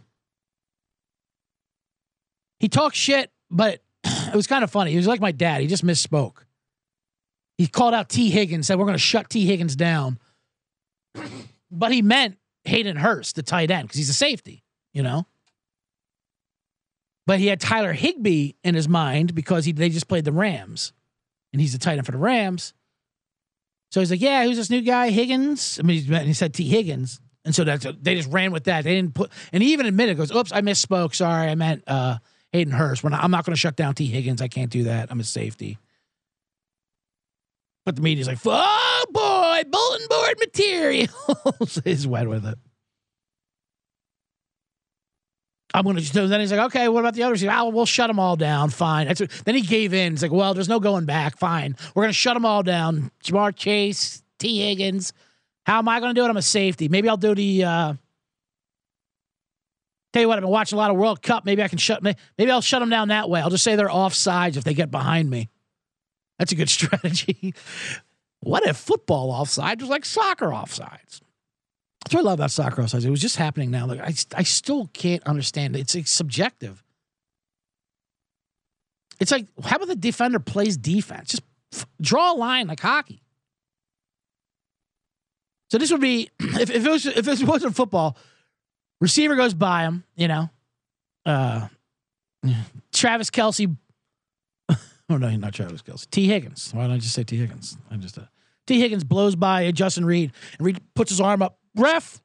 He 2.60 2.68
talked 2.68 2.94
shit, 2.94 3.30
but 3.50 3.80
it 4.04 4.34
was 4.34 4.46
kind 4.46 4.62
of 4.62 4.70
funny. 4.70 4.90
He 4.90 4.98
was 4.98 5.06
like 5.06 5.22
my 5.22 5.32
dad. 5.32 5.62
He 5.62 5.66
just 5.66 5.82
misspoke. 5.82 6.44
He 7.56 7.68
called 7.68 7.94
out 7.94 8.10
Tee 8.10 8.28
Higgins, 8.28 8.66
said 8.66 8.78
we're 8.78 8.92
to 8.92 8.98
shut 8.98 9.30
Tee 9.30 9.46
Higgins 9.46 9.76
down, 9.76 10.18
but 11.70 11.90
he 11.90 12.02
meant 12.02 12.36
Hayden 12.64 12.98
Hurst, 12.98 13.36
the 13.36 13.42
tight 13.42 13.70
end, 13.70 13.88
because 13.88 13.96
he's 13.96 14.10
a 14.10 14.12
safety, 14.12 14.62
you 14.92 15.02
know. 15.02 15.26
But 17.26 17.38
he 17.38 17.46
had 17.46 17.60
Tyler 17.60 17.94
Higbee 17.94 18.52
in 18.62 18.74
his 18.74 18.90
mind 18.90 19.34
because 19.34 19.64
he 19.64 19.72
they 19.72 19.88
just 19.88 20.06
played 20.06 20.26
the 20.26 20.32
Rams, 20.32 20.92
and 21.54 21.60
he's 21.60 21.72
the 21.72 21.78
tight 21.78 21.98
end 21.98 22.04
for 22.04 22.10
the 22.12 22.18
Rams. 22.18 22.74
So 23.92 24.00
he's 24.00 24.10
like, 24.10 24.20
"Yeah, 24.20 24.44
who's 24.44 24.56
this 24.56 24.70
new 24.70 24.82
guy, 24.82 25.10
Higgins?" 25.10 25.78
I 25.78 25.86
mean, 25.86 26.02
he 26.02 26.32
said 26.32 26.52
Tee 26.52 26.68
Higgins, 26.68 27.20
and 27.44 27.54
so 27.54 27.62
that's 27.62 27.86
they 28.02 28.16
just 28.16 28.28
ran 28.30 28.50
with 28.50 28.64
that. 28.64 28.82
They 28.82 28.96
didn't 28.96 29.14
put, 29.14 29.30
and 29.52 29.62
he 29.62 29.72
even 29.72 29.86
admitted, 29.86 30.16
"Goes, 30.16 30.34
oops, 30.34 30.50
I 30.52 30.62
misspoke. 30.62 31.14
Sorry, 31.14 31.48
I 31.48 31.54
meant 31.54 31.84
uh, 31.86 32.18
Hayden 32.52 32.72
Hurst. 32.72 33.04
Not, 33.04 33.22
I'm 33.22 33.30
not 33.30 33.46
going 33.46 33.54
to 33.54 33.58
shut 33.60 33.76
down 33.76 33.94
Tee 33.94 34.08
Higgins. 34.08 34.42
I 34.42 34.48
can't 34.48 34.70
do 34.70 34.82
that. 34.84 35.12
I'm 35.12 35.20
a 35.20 35.24
safety." 35.24 35.78
But 37.86 37.94
the 37.94 38.02
media's 38.02 38.26
like, 38.26 38.38
"Oh 38.44 39.04
boy, 39.10 39.62
bulletin 39.70 40.06
board 40.10 40.36
materials." 40.40 41.80
he's 41.84 42.04
wet 42.04 42.28
with 42.28 42.46
it. 42.46 42.58
I'm 45.74 45.82
going 45.82 45.96
to 45.96 46.02
just. 46.02 46.14
Then 46.14 46.40
he's 46.40 46.52
like, 46.52 46.66
"Okay, 46.66 46.88
what 46.88 47.00
about 47.00 47.14
the 47.14 47.24
others?" 47.24 47.40
He's 47.40 47.48
like, 47.48 47.58
oh, 47.58 47.68
we'll 47.68 47.84
shut 47.84 48.08
them 48.08 48.20
all 48.20 48.36
down. 48.36 48.70
Fine. 48.70 49.08
That's 49.08 49.20
then 49.42 49.56
he 49.56 49.60
gave 49.60 49.92
in. 49.92 50.12
He's 50.12 50.22
like, 50.22 50.30
"Well, 50.30 50.54
there's 50.54 50.68
no 50.68 50.78
going 50.78 51.04
back. 51.04 51.36
Fine, 51.36 51.76
we're 51.94 52.04
going 52.04 52.12
to 52.12 52.18
shut 52.18 52.34
them 52.34 52.46
all 52.46 52.62
down." 52.62 53.10
Ja'Marr 53.24 53.54
Chase, 53.54 54.22
Tee 54.38 54.60
Higgins. 54.60 55.12
How 55.66 55.78
am 55.78 55.88
I 55.88 55.98
going 55.98 56.14
to 56.14 56.20
do 56.20 56.24
it? 56.24 56.28
I'm 56.28 56.36
a 56.36 56.42
safety. 56.42 56.88
Maybe 56.88 57.08
I'll 57.08 57.16
do 57.16 57.34
the. 57.34 57.64
Uh, 57.64 57.94
Tell 60.14 60.22
you 60.22 60.28
what, 60.28 60.38
I've 60.38 60.42
been 60.42 60.50
watching 60.50 60.76
a 60.76 60.80
lot 60.80 60.92
of 60.92 60.96
World 60.96 61.22
Cup. 61.22 61.44
Maybe 61.44 61.60
I 61.60 61.66
can 61.66 61.76
shut. 61.78 62.00
Maybe 62.00 62.48
I'll 62.48 62.60
shut 62.60 62.78
them 62.78 62.88
down 62.88 63.08
that 63.08 63.28
way. 63.28 63.40
I'll 63.40 63.50
just 63.50 63.64
say 63.64 63.74
they're 63.74 63.88
offsides 63.88 64.56
if 64.56 64.62
they 64.62 64.72
get 64.72 64.88
behind 64.88 65.28
me. 65.28 65.48
That's 66.38 66.52
a 66.52 66.54
good 66.54 66.70
strategy. 66.70 67.52
what 68.38 68.64
if 68.64 68.76
football 68.76 69.32
offside 69.32 69.80
was 69.80 69.90
like 69.90 70.04
soccer 70.04 70.50
offsides? 70.50 71.20
That's 72.04 72.14
what 72.14 72.20
I 72.20 72.24
love 72.24 72.38
about 72.38 72.50
soccer. 72.50 72.82
It 72.82 73.10
was 73.10 73.20
just 73.20 73.36
happening 73.36 73.70
now. 73.70 73.86
Like 73.86 74.00
I, 74.00 74.14
I 74.36 74.42
still 74.42 74.90
can't 74.92 75.22
understand. 75.24 75.74
It's, 75.74 75.94
it's 75.94 76.10
subjective. 76.10 76.84
It's 79.20 79.30
like, 79.30 79.46
how 79.62 79.76
about 79.76 79.88
the 79.88 79.96
defender 79.96 80.38
plays 80.38 80.76
defense? 80.76 81.30
Just 81.30 81.42
f- 81.72 81.86
draw 82.00 82.32
a 82.32 82.36
line 82.36 82.66
like 82.66 82.80
hockey. 82.80 83.22
So 85.70 85.78
this 85.78 85.90
would 85.90 86.00
be 86.00 86.30
if, 86.40 86.70
if 86.70 86.84
it 86.84 86.90
was 86.90 87.06
if 87.06 87.26
it 87.26 87.42
wasn't 87.44 87.74
football, 87.74 88.16
receiver 89.00 89.34
goes 89.34 89.54
by 89.54 89.84
him, 89.84 90.04
you 90.14 90.28
know. 90.28 90.50
Uh, 91.24 91.68
Travis 92.92 93.30
Kelce. 93.30 93.74
oh 94.68 95.16
no, 95.16 95.30
not 95.36 95.54
Travis 95.54 95.80
Kelce. 95.80 96.08
Tee 96.10 96.26
Higgins. 96.26 96.70
Why 96.74 96.82
don't 96.82 96.92
I 96.92 96.98
just 96.98 97.14
say 97.14 97.24
Tee 97.24 97.38
Higgins? 97.38 97.78
I'm 97.90 98.00
just 98.00 98.18
uh, 98.18 98.22
Tee 98.66 98.80
Higgins 98.80 99.04
blows 99.04 99.36
by 99.36 99.70
Justin 99.72 100.04
Reid, 100.04 100.32
and 100.58 100.66
Reid 100.66 100.80
puts 100.94 101.10
his 101.10 101.20
arm 101.20 101.42
up. 101.42 101.58
Ref, 101.76 102.22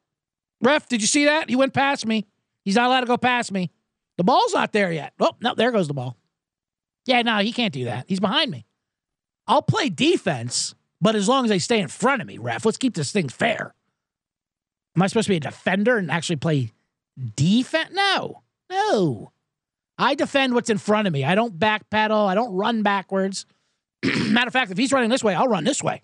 ref, 0.62 0.88
did 0.88 1.00
you 1.00 1.06
see 1.06 1.26
that? 1.26 1.50
He 1.50 1.56
went 1.56 1.74
past 1.74 2.06
me. 2.06 2.26
He's 2.64 2.76
not 2.76 2.86
allowed 2.86 3.00
to 3.00 3.06
go 3.06 3.16
past 3.16 3.52
me. 3.52 3.70
The 4.16 4.24
ball's 4.24 4.54
not 4.54 4.72
there 4.72 4.92
yet. 4.92 5.12
Oh 5.20 5.32
no, 5.40 5.54
there 5.54 5.72
goes 5.72 5.88
the 5.88 5.94
ball. 5.94 6.16
Yeah, 7.06 7.22
no, 7.22 7.38
he 7.38 7.52
can't 7.52 7.72
do 7.72 7.84
that. 7.86 8.04
He's 8.08 8.20
behind 8.20 8.50
me. 8.50 8.66
I'll 9.46 9.62
play 9.62 9.88
defense, 9.88 10.74
but 11.00 11.14
as 11.16 11.28
long 11.28 11.44
as 11.44 11.48
they 11.48 11.58
stay 11.58 11.80
in 11.80 11.88
front 11.88 12.22
of 12.22 12.28
me, 12.28 12.38
ref, 12.38 12.64
let's 12.64 12.76
keep 12.76 12.94
this 12.94 13.12
thing 13.12 13.28
fair. 13.28 13.74
Am 14.96 15.02
I 15.02 15.06
supposed 15.06 15.26
to 15.26 15.32
be 15.32 15.36
a 15.36 15.40
defender 15.40 15.96
and 15.96 16.10
actually 16.10 16.36
play 16.36 16.72
defense? 17.36 17.90
No, 17.92 18.42
no. 18.70 19.32
I 19.98 20.14
defend 20.14 20.54
what's 20.54 20.70
in 20.70 20.78
front 20.78 21.06
of 21.06 21.12
me. 21.12 21.24
I 21.24 21.34
don't 21.34 21.58
backpedal. 21.58 22.26
I 22.26 22.34
don't 22.34 22.54
run 22.54 22.82
backwards. 22.82 23.44
Matter 24.04 24.48
of 24.48 24.52
fact, 24.52 24.70
if 24.70 24.78
he's 24.78 24.92
running 24.92 25.10
this 25.10 25.22
way, 25.22 25.34
I'll 25.34 25.48
run 25.48 25.64
this 25.64 25.82
way. 25.82 26.02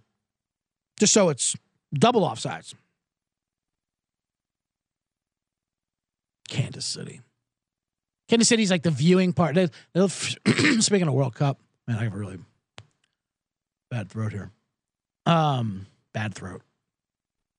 Just 0.99 1.13
so 1.13 1.29
it's 1.29 1.55
double 1.93 2.23
offsides. 2.23 2.75
Kansas 6.49 6.87
City. 6.87 7.21
Kansas 8.29 8.49
City's 8.49 8.71
like 8.71 8.83
the 8.83 8.91
viewing 8.91 9.33
part. 9.33 9.55
They, 9.55 9.69
speaking 10.81 11.09
of 11.09 11.15
World 11.15 11.35
Cup, 11.35 11.61
man, 11.87 11.99
I 11.99 12.05
have 12.05 12.15
a 12.15 12.19
really 12.19 12.39
bad 13.91 14.11
throat 14.11 14.33
here. 14.33 14.51
Um, 15.27 15.87
bad 16.13 16.35
throat. 16.35 16.63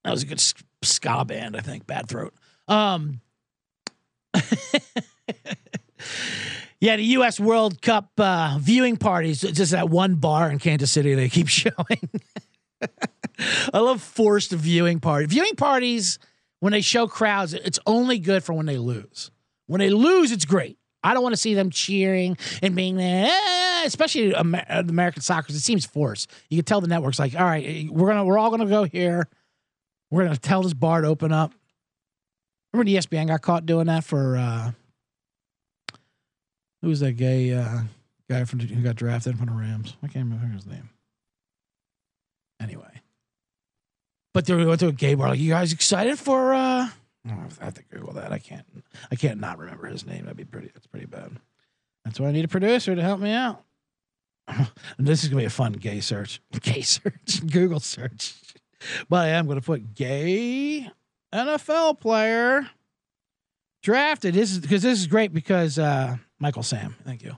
That 0.04 0.12
was 0.12 0.24
a 0.24 0.26
good 0.26 0.42
ska 0.84 1.26
band, 1.26 1.56
I 1.58 1.62
think. 1.62 1.86
Bad 1.86 2.08
throat. 2.08 2.34
Um, 2.68 3.22
yeah, 6.80 6.96
the 6.96 7.04
U.S. 7.04 7.40
World 7.40 7.82
Cup 7.82 8.12
uh, 8.18 8.58
viewing 8.60 8.98
parties. 8.98 9.42
Just 9.42 9.72
that 9.72 9.90
one 9.90 10.16
bar 10.16 10.50
in 10.50 10.60
Kansas 10.60 10.92
City 10.92 11.14
they 11.14 11.30
keep 11.30 11.48
showing. 11.50 12.10
I 13.74 13.80
love 13.80 14.02
forced 14.02 14.52
viewing 14.52 15.00
party. 15.00 15.26
Viewing 15.28 15.56
parties 15.56 16.20
when 16.60 16.74
they 16.74 16.82
show 16.82 17.08
crowds, 17.08 17.54
it's 17.54 17.80
only 17.86 18.20
good 18.20 18.44
for 18.44 18.54
when 18.54 18.66
they 18.66 18.78
lose. 18.78 19.32
When 19.68 19.80
they 19.80 19.90
lose, 19.90 20.32
it's 20.32 20.46
great. 20.46 20.78
I 21.04 21.14
don't 21.14 21.24
want 21.24 21.34
to 21.34 21.42
see 21.42 21.54
them 21.54 21.70
cheering 21.70 22.38
and 22.62 22.76
being 22.76 22.98
there, 22.98 23.28
eh, 23.28 23.86
especially 23.86 24.34
American 24.34 25.22
soccer. 25.22 25.54
It 25.54 25.60
seems 25.60 25.86
forced. 25.86 26.30
You 26.50 26.58
can 26.58 26.66
tell 26.66 26.82
the 26.82 26.88
networks 26.88 27.20
like, 27.20 27.36
all 27.36 27.46
right, 27.46 27.88
we're 27.90 28.08
gonna, 28.08 28.26
we're 28.26 28.38
all 28.38 28.50
gonna 28.50 28.66
go 28.66 28.84
here. 28.84 29.28
We're 30.10 30.24
gonna 30.24 30.38
tell 30.38 30.64
this 30.64 30.74
bar 30.74 31.02
to 31.02 31.08
open 31.08 31.32
up. 31.32 31.54
Remember, 32.74 32.90
the 32.90 32.98
ESPN 32.98 33.28
got 33.28 33.42
caught 33.42 33.66
doing 33.66 33.88
that 33.88 34.04
for 34.04 34.38
uh, 34.38 34.72
who 36.82 36.90
was 36.90 37.00
that 37.00 37.14
gay 37.14 37.54
uh, 37.54 37.82
guy 38.30 38.44
from 38.46 38.60
who 38.60 38.82
got 38.84 38.96
drafted 38.96 39.38
from 39.38 39.48
the 39.48 39.54
Rams? 39.54 39.96
I 40.04 40.08
can't 40.08 40.26
remember 40.26 40.54
his 40.54 40.66
name. 40.66 40.90
Anyway, 42.62 42.87
but 44.38 44.46
they 44.46 44.54
went 44.54 44.80
to 44.82 44.88
a 44.90 44.92
gay 44.92 45.16
bar. 45.16 45.30
Like, 45.30 45.40
you 45.40 45.50
guys 45.50 45.74
excited 45.74 46.20
for? 46.20 46.54
uh 46.54 46.90
I 47.26 47.66
have 47.66 47.74
to 47.74 47.84
Google 47.92 48.14
that. 48.14 48.32
I 48.32 48.38
can't. 48.38 48.66
I 49.12 49.16
can't 49.16 49.40
not 49.40 49.58
remember 49.58 49.88
his 49.88 50.06
name. 50.06 50.26
That'd 50.26 50.38
be 50.38 50.46
pretty. 50.46 50.70
That's 50.76 50.86
pretty 50.86 51.08
bad. 51.08 51.32
That's 52.06 52.20
why 52.20 52.28
I 52.28 52.32
need 52.32 52.46
a 52.46 52.48
producer 52.48 52.96
to 52.96 53.02
help 53.02 53.20
me 53.20 53.32
out. 53.32 53.64
this 55.00 55.24
is 55.24 55.30
gonna 55.30 55.42
be 55.42 55.46
a 55.46 55.50
fun 55.50 55.74
gay 55.74 56.02
search. 56.02 56.40
Gay 56.62 56.84
search. 56.84 57.48
Google 57.52 57.80
search. 57.80 58.36
But 59.10 59.26
I 59.26 59.30
am 59.30 59.48
gonna 59.48 59.60
put 59.60 59.96
gay 59.96 60.88
NFL 61.34 62.00
player 62.00 62.70
drafted. 63.82 64.36
This 64.36 64.52
is 64.52 64.60
because 64.60 64.84
this 64.84 65.00
is 65.00 65.08
great 65.08 65.34
because 65.34 65.80
uh, 65.80 66.18
Michael 66.38 66.64
Sam. 66.64 66.96
Thank 67.04 67.24
you. 67.24 67.36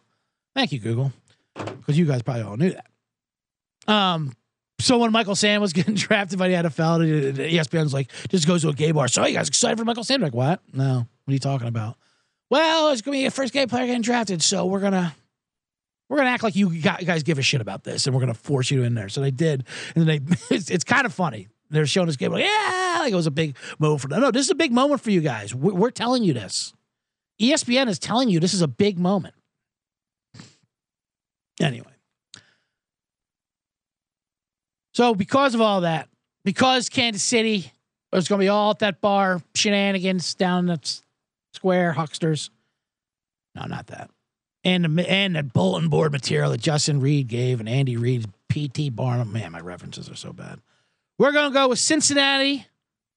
Thank 0.54 0.74
you, 0.74 0.80
Google. 0.80 1.14
Because 1.56 1.97
you 1.97 2.04
guys 2.04 2.24
probably 2.24 2.43
all 2.43 2.58
knew 2.58 2.72
that. 2.74 3.91
Um, 3.91 4.34
so 4.80 4.97
when 4.97 5.11
Michael 5.11 5.36
Sam 5.36 5.61
was 5.61 5.73
getting 5.73 5.95
drafted 5.95 6.39
by 6.39 6.47
the 6.47 6.55
NFL, 6.55 7.36
ESPN's 7.36 7.93
like, 7.93 8.11
just 8.30 8.47
goes 8.47 8.61
to 8.63 8.69
a 8.69 8.73
gay 8.73 8.91
bar. 8.91 9.07
So 9.07 9.25
you 9.25 9.36
guys 9.36 9.47
excited 9.47 9.77
for 9.77 9.86
Michael 9.86 10.03
Sam? 10.03 10.21
Like, 10.21 10.34
what? 10.34 10.61
No. 10.73 11.07
What 11.25 11.32
are 11.32 11.34
you 11.34 11.39
talking 11.39 11.67
about? 11.67 11.97
Well, 12.49 12.89
it's 12.89 13.01
gonna 13.01 13.17
be 13.17 13.25
a 13.25 13.32
first 13.32 13.53
gay 13.53 13.67
player 13.67 13.86
getting 13.86 14.01
drafted, 14.01 14.41
so 14.41 14.65
we're 14.65 14.80
gonna 14.80 15.15
we're 16.07 16.17
gonna 16.17 16.32
act 16.32 16.41
like 16.41 16.55
you 16.55 16.82
guys 16.82 17.21
give 17.21 17.38
a 17.38 17.43
shit 17.43 17.61
about 17.61 17.84
this, 17.84 18.07
and 18.07 18.15
we're 18.15 18.21
gonna 18.21 18.34
force 18.34 18.71
you 18.71 18.84
in 18.84 18.95
there. 18.95 19.09
So 19.09 19.21
they 19.21 19.30
did, 19.30 19.65
and 19.95 20.09
they 20.09 20.19
it's, 20.49 20.71
it's 20.71 20.84
kind 20.84 21.05
of 21.05 21.13
funny. 21.13 21.47
They're 21.69 21.86
showing 21.86 22.07
this 22.07 22.15
game 22.15 22.32
like, 22.32 22.43
yeah, 22.43 22.97
like 23.01 23.13
it 23.13 23.15
was 23.15 23.27
a 23.27 23.32
big 23.32 23.55
moment 23.77 24.01
for 24.01 24.07
them. 24.07 24.21
No, 24.21 24.32
this 24.32 24.45
is 24.45 24.49
a 24.49 24.55
big 24.55 24.71
moment 24.71 25.01
for 25.01 25.11
you 25.11 25.21
guys. 25.21 25.53
We're, 25.53 25.73
we're 25.73 25.91
telling 25.91 26.23
you 26.23 26.34
this. 26.34 26.73
ESPN 27.39 27.88
is 27.88 27.99
telling 27.99 28.30
you 28.30 28.39
this 28.39 28.55
is 28.55 28.63
a 28.63 28.67
big 28.67 28.97
moment. 28.97 29.36
Anyway. 31.61 31.91
So 35.00 35.16
because 35.16 35.56
of 35.56 35.62
all 35.62 35.80
that, 35.82 36.10
because 36.43 36.89
Kansas 36.89 37.24
City 37.24 37.72
was 38.12 38.28
going 38.28 38.39
to 38.39 38.43
be 38.43 38.50
all 38.50 38.72
at 38.72 38.80
that 38.80 39.00
bar, 39.00 39.41
shenanigans 39.56 40.34
down 40.34 40.66
the 40.66 40.78
square, 41.54 41.93
hucksters. 41.93 42.50
No, 43.56 43.64
not 43.64 43.88
that. 43.88 44.10
And 44.66 44.84
the, 44.84 45.10
and 45.10 45.38
the 45.38 45.43
bulletin 45.43 45.88
board 45.88 46.12
material 46.12 46.52
that 46.52 46.60
Justin 46.60 47.00
Reid 47.00 47.30
gave 47.30 47.62
and 47.62 47.70
Andy 47.70 47.95
Reid's 47.95 48.26
PT 48.50 48.93
Barnum. 48.93 49.32
Man, 49.32 49.54
my 49.54 49.62
references 49.62 50.10
are 50.10 50.18
so 50.18 50.34
bad. 50.34 50.60
We're 51.18 51.32
going 51.32 51.50
to 51.50 51.54
go 51.54 51.70
with 51.70 51.80
Cincinnati 51.80 52.68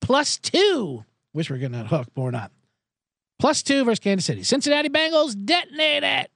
plus 0.01 0.39
two. 0.39 1.05
Wish 1.35 1.51
we 1.51 1.57
are 1.57 1.59
getting 1.59 1.79
that 1.79 1.89
hook, 1.89 2.07
but 2.15 2.23
we're 2.23 2.31
not. 2.31 2.53
Plus 3.41 3.65
two 3.65 3.85
versus 3.85 3.99
Kansas 3.99 4.25
City. 4.25 4.45
Cincinnati 4.45 4.89
Bengals 4.89 5.35
detonate 5.45 6.05
it. 6.05 6.31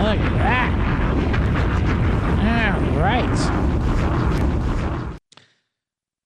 Look 0.00 0.18
at 0.18 0.38
that. 0.38 0.59
Right. 3.00 3.24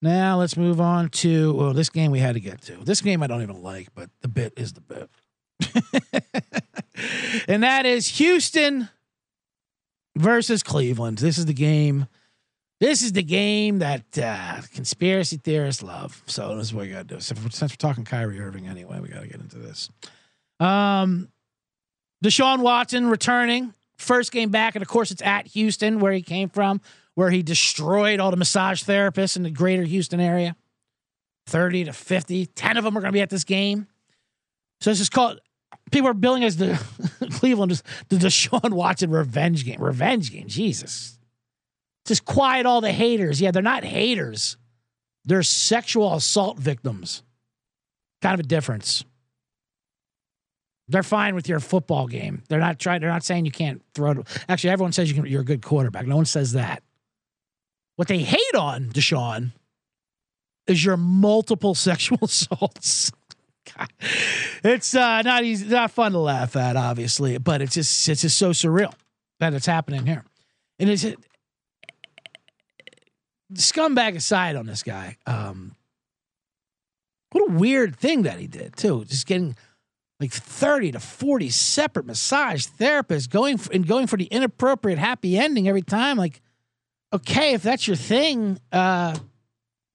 Now 0.02 0.38
let's 0.38 0.56
move 0.56 0.80
on 0.80 1.08
to 1.10 1.72
this 1.72 1.88
game 1.88 2.10
we 2.10 2.18
had 2.18 2.34
to 2.34 2.40
get 2.40 2.62
to. 2.62 2.76
This 2.78 3.00
game 3.00 3.22
I 3.22 3.28
don't 3.28 3.42
even 3.42 3.62
like, 3.62 3.94
but 3.94 4.10
the 4.22 4.28
bit 4.28 4.54
is 4.56 4.72
the 4.72 4.80
bit. 4.80 5.08
and 7.48 7.62
that 7.62 7.86
is 7.86 8.08
Houston 8.18 8.88
versus 10.16 10.64
Cleveland. 10.64 11.18
This 11.18 11.38
is 11.38 11.46
the 11.46 11.54
game. 11.54 12.08
This 12.80 13.02
is 13.02 13.12
the 13.12 13.22
game 13.22 13.78
that 13.78 14.18
uh, 14.18 14.62
conspiracy 14.74 15.36
theorists 15.36 15.80
love. 15.80 16.24
So 16.26 16.56
this 16.56 16.66
is 16.66 16.74
what 16.74 16.86
we 16.86 16.90
got 16.90 17.06
to 17.06 17.14
do. 17.14 17.20
So 17.20 17.36
since 17.50 17.72
we're 17.72 17.76
talking 17.76 18.04
Kyrie 18.04 18.40
Irving 18.40 18.66
anyway, 18.66 18.98
we 18.98 19.10
got 19.10 19.20
to 19.20 19.28
get 19.28 19.40
into 19.40 19.58
this. 19.58 19.90
Um, 20.58 21.28
Deshaun 22.24 22.62
Watson 22.62 23.06
returning 23.06 23.74
First 23.96 24.32
game 24.32 24.50
back, 24.50 24.74
and 24.74 24.82
of 24.82 24.88
course, 24.88 25.10
it's 25.10 25.22
at 25.22 25.46
Houston, 25.48 26.00
where 26.00 26.12
he 26.12 26.22
came 26.22 26.48
from, 26.48 26.80
where 27.14 27.30
he 27.30 27.42
destroyed 27.42 28.20
all 28.20 28.30
the 28.30 28.36
massage 28.36 28.82
therapists 28.82 29.36
in 29.36 29.42
the 29.42 29.50
greater 29.50 29.84
Houston 29.84 30.20
area 30.20 30.56
30 31.46 31.84
to 31.84 31.92
50. 31.92 32.46
10 32.46 32.76
of 32.76 32.84
them 32.84 32.96
are 32.96 33.00
going 33.00 33.12
to 33.12 33.16
be 33.16 33.20
at 33.20 33.30
this 33.30 33.44
game. 33.44 33.86
So 34.80 34.90
this 34.90 35.00
is 35.00 35.08
called, 35.08 35.40
people 35.90 36.08
are 36.08 36.14
billing 36.14 36.44
as 36.44 36.56
the 36.56 36.80
Cleveland, 37.32 37.70
just 37.70 37.84
the 38.08 38.16
Deshaun 38.16 38.72
Watson 38.72 39.10
revenge 39.10 39.64
game. 39.64 39.80
Revenge 39.80 40.32
game, 40.32 40.48
Jesus. 40.48 41.18
Just 42.06 42.24
quiet 42.24 42.66
all 42.66 42.80
the 42.80 42.92
haters. 42.92 43.40
Yeah, 43.40 43.50
they're 43.50 43.62
not 43.62 43.84
haters, 43.84 44.56
they're 45.24 45.42
sexual 45.42 46.14
assault 46.14 46.58
victims. 46.58 47.22
Kind 48.20 48.34
of 48.34 48.40
a 48.40 48.48
difference. 48.48 49.04
They're 50.88 51.02
fine 51.02 51.34
with 51.34 51.48
your 51.48 51.60
football 51.60 52.06
game. 52.06 52.42
They're 52.48 52.60
not 52.60 52.78
trying. 52.78 53.00
They're 53.00 53.10
not 53.10 53.24
saying 53.24 53.46
you 53.46 53.50
can't 53.50 53.82
throw. 53.94 54.22
Actually, 54.48 54.70
everyone 54.70 54.92
says 54.92 55.08
you 55.08 55.14
can, 55.14 55.26
you're 55.26 55.40
a 55.40 55.44
good 55.44 55.62
quarterback. 55.62 56.06
No 56.06 56.16
one 56.16 56.26
says 56.26 56.52
that. 56.52 56.82
What 57.96 58.08
they 58.08 58.18
hate 58.18 58.54
on 58.54 58.90
Deshaun 58.90 59.52
is 60.66 60.84
your 60.84 60.96
multiple 60.96 61.74
sexual 61.74 62.18
assaults. 62.22 63.12
God. 63.76 63.88
It's 64.62 64.94
uh, 64.94 65.22
not 65.22 65.44
easy, 65.44 65.66
not 65.66 65.90
fun 65.90 66.12
to 66.12 66.18
laugh 66.18 66.54
at, 66.56 66.76
obviously, 66.76 67.38
but 67.38 67.62
it's 67.62 67.74
just 67.74 68.08
it's 68.08 68.22
just 68.22 68.36
so 68.36 68.50
surreal 68.50 68.92
that 69.40 69.54
it's 69.54 69.66
happening 69.66 70.04
here. 70.06 70.24
And 70.78 70.90
it's 70.90 71.06
scumbag 73.54 74.16
aside 74.16 74.56
on 74.56 74.66
this 74.66 74.82
guy. 74.82 75.16
Um, 75.26 75.76
what 77.32 77.50
a 77.50 77.52
weird 77.52 77.96
thing 77.96 78.22
that 78.22 78.38
he 78.38 78.46
did 78.46 78.76
too. 78.76 79.04
Just 79.06 79.26
getting 79.26 79.56
like 80.20 80.32
30 80.32 80.92
to 80.92 81.00
40 81.00 81.50
separate 81.50 82.06
massage 82.06 82.66
therapists 82.66 83.28
going 83.28 83.58
for, 83.58 83.72
and 83.72 83.86
going 83.86 84.06
for 84.06 84.16
the 84.16 84.24
inappropriate 84.26 84.98
happy 84.98 85.36
ending 85.36 85.68
every 85.68 85.82
time. 85.82 86.16
Like, 86.16 86.40
okay, 87.12 87.54
if 87.54 87.62
that's 87.62 87.86
your 87.86 87.96
thing, 87.96 88.58
uh, 88.72 89.16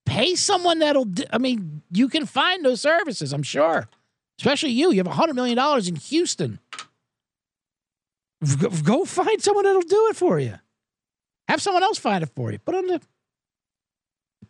pay 0.05 0.35
someone 0.35 0.79
that'll. 0.79 1.05
Do, 1.05 1.23
I 1.31 1.37
mean, 1.37 1.81
you 1.91 2.09
can 2.09 2.25
find 2.25 2.63
those 2.65 2.81
services. 2.81 3.33
I'm 3.33 3.43
sure, 3.43 3.87
especially 4.39 4.71
you. 4.71 4.91
You 4.91 4.97
have 4.97 5.07
a 5.07 5.11
hundred 5.11 5.35
million 5.35 5.55
dollars 5.55 5.87
in 5.87 5.95
Houston. 5.95 6.59
Go, 8.83 9.03
find 9.03 9.41
someone 9.41 9.65
that'll 9.65 9.81
do 9.81 10.07
it 10.09 10.15
for 10.15 10.39
you. 10.39 10.55
Have 11.49 11.61
someone 11.61 11.83
else 11.83 11.97
find 11.97 12.23
it 12.23 12.29
for 12.35 12.51
you. 12.51 12.59
Put 12.59 12.75
on 12.75 12.87
the 12.87 13.01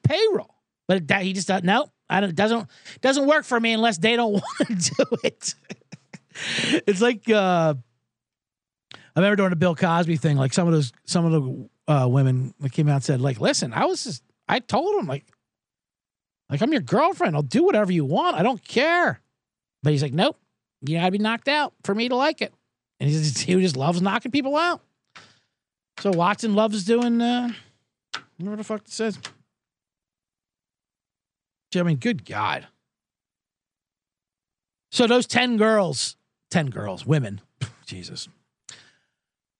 payroll. 0.03 0.53
But 0.87 1.07
that, 1.07 1.23
he 1.23 1.33
just 1.33 1.47
doesn't. 1.47 1.65
No, 1.65 1.89
I 2.09 2.21
don't. 2.21 2.35
Doesn't 2.35 2.67
doesn't 3.01 3.27
work 3.27 3.45
for 3.45 3.59
me 3.59 3.73
unless 3.73 3.97
they 3.97 4.15
don't 4.15 4.33
want 4.59 4.67
to 4.67 4.75
do 4.75 5.05
it. 5.23 5.55
it's 6.87 7.01
like 7.01 7.29
uh, 7.29 7.75
I 8.95 9.19
remember 9.19 9.35
doing 9.35 9.49
the 9.49 9.55
Bill 9.55 9.75
Cosby 9.75 10.17
thing. 10.17 10.37
Like 10.37 10.53
some 10.53 10.67
of 10.67 10.73
those 10.73 10.91
some 11.05 11.25
of 11.25 11.31
the 11.31 11.69
uh, 11.93 12.07
women 12.07 12.53
that 12.59 12.71
came 12.71 12.87
out 12.87 12.95
and 12.95 13.03
said, 13.03 13.21
like, 13.21 13.41
listen, 13.41 13.73
I 13.73 13.85
was 13.85 14.03
just 14.03 14.23
I 14.47 14.59
told 14.59 14.99
him 14.99 15.07
like, 15.07 15.25
like 16.49 16.61
I'm 16.61 16.71
your 16.71 16.81
girlfriend. 16.81 17.35
I'll 17.35 17.41
do 17.41 17.63
whatever 17.63 17.91
you 17.91 18.05
want. 18.05 18.37
I 18.37 18.43
don't 18.43 18.63
care. 18.63 19.21
But 19.83 19.91
he's 19.91 20.01
like, 20.01 20.13
nope. 20.13 20.37
You 20.81 20.97
gotta 20.97 21.11
be 21.11 21.17
knocked 21.17 21.47
out 21.47 21.73
for 21.83 21.93
me 21.93 22.09
to 22.09 22.15
like 22.15 22.41
it. 22.41 22.53
And 22.99 23.09
he 23.09 23.15
just, 23.17 23.39
he 23.43 23.59
just 23.61 23.77
loves 23.77 24.01
knocking 24.01 24.31
people 24.31 24.55
out. 24.55 24.81
So 25.99 26.11
Watson 26.11 26.55
loves 26.55 26.85
doing 26.85 27.21
uh, 27.21 27.51
whatever 28.37 28.55
the 28.55 28.63
fuck 28.63 28.81
it 28.81 28.89
says. 28.89 29.19
I 31.75 31.83
mean, 31.83 31.97
good 31.97 32.25
God. 32.25 32.67
So 34.91 35.07
those 35.07 35.27
10 35.27 35.57
girls, 35.57 36.15
10 36.51 36.67
girls, 36.67 37.05
women, 37.05 37.41
Jesus. 37.85 38.27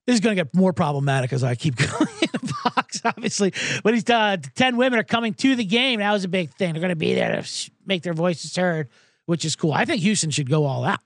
This 0.07 0.16
is 0.16 0.22
going 0.22 0.36
to 0.36 0.43
get 0.43 0.55
more 0.55 0.74
problematic 0.74 1.32
as 1.34 1.43
I 1.43 1.53
keep 1.53 1.76
going 1.78 2.10
in 2.22 2.30
the 2.32 2.53
box, 2.64 3.01
obviously. 3.05 3.53
But 3.84 3.93
he's 3.93 4.10
uh, 4.10 4.38
10 4.55 4.78
women 4.78 4.97
are 4.99 5.03
coming 5.03 5.36
to 5.36 5.55
the 5.55 5.64
game. 5.64 5.99
That 5.99 6.12
was 6.12 6.24
a 6.24 6.30
big 6.30 6.51
thing. 6.55 6.74
They're 6.74 6.82
going 6.82 6.89
to 6.89 6.95
be 6.95 7.14
there 7.14 7.41
to 7.41 7.72
make 7.86 8.01
their 8.01 8.14
voices 8.14 8.55
heard, 8.55 8.89
which 9.28 9.45
is 9.45 9.55
cool. 9.55 9.72
I 9.72 9.86
think 9.86 10.01
Houston 10.01 10.32
should 10.32 10.49
go 10.49 10.66
all 10.66 10.84
out. 10.84 11.01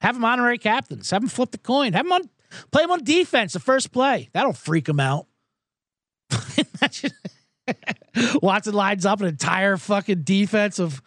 Have 0.00 0.14
them 0.14 0.24
honorary 0.24 0.56
captains. 0.56 1.10
Have 1.10 1.20
them 1.20 1.28
flip 1.28 1.50
the 1.50 1.58
coin. 1.58 1.92
Have 1.92 2.06
them 2.06 2.12
on, 2.12 2.30
play 2.70 2.82
them 2.82 2.92
on 2.92 3.04
defense 3.04 3.52
the 3.52 3.60
first 3.60 3.92
play. 3.92 4.30
That'll 4.32 4.54
freak 4.54 4.86
them 4.86 5.00
out. 5.00 5.26
Watson 8.42 8.74
lines 8.74 9.06
up 9.06 9.20
an 9.20 9.26
entire 9.26 9.76
fucking 9.76 10.22
defense 10.22 10.78
of 10.78 11.02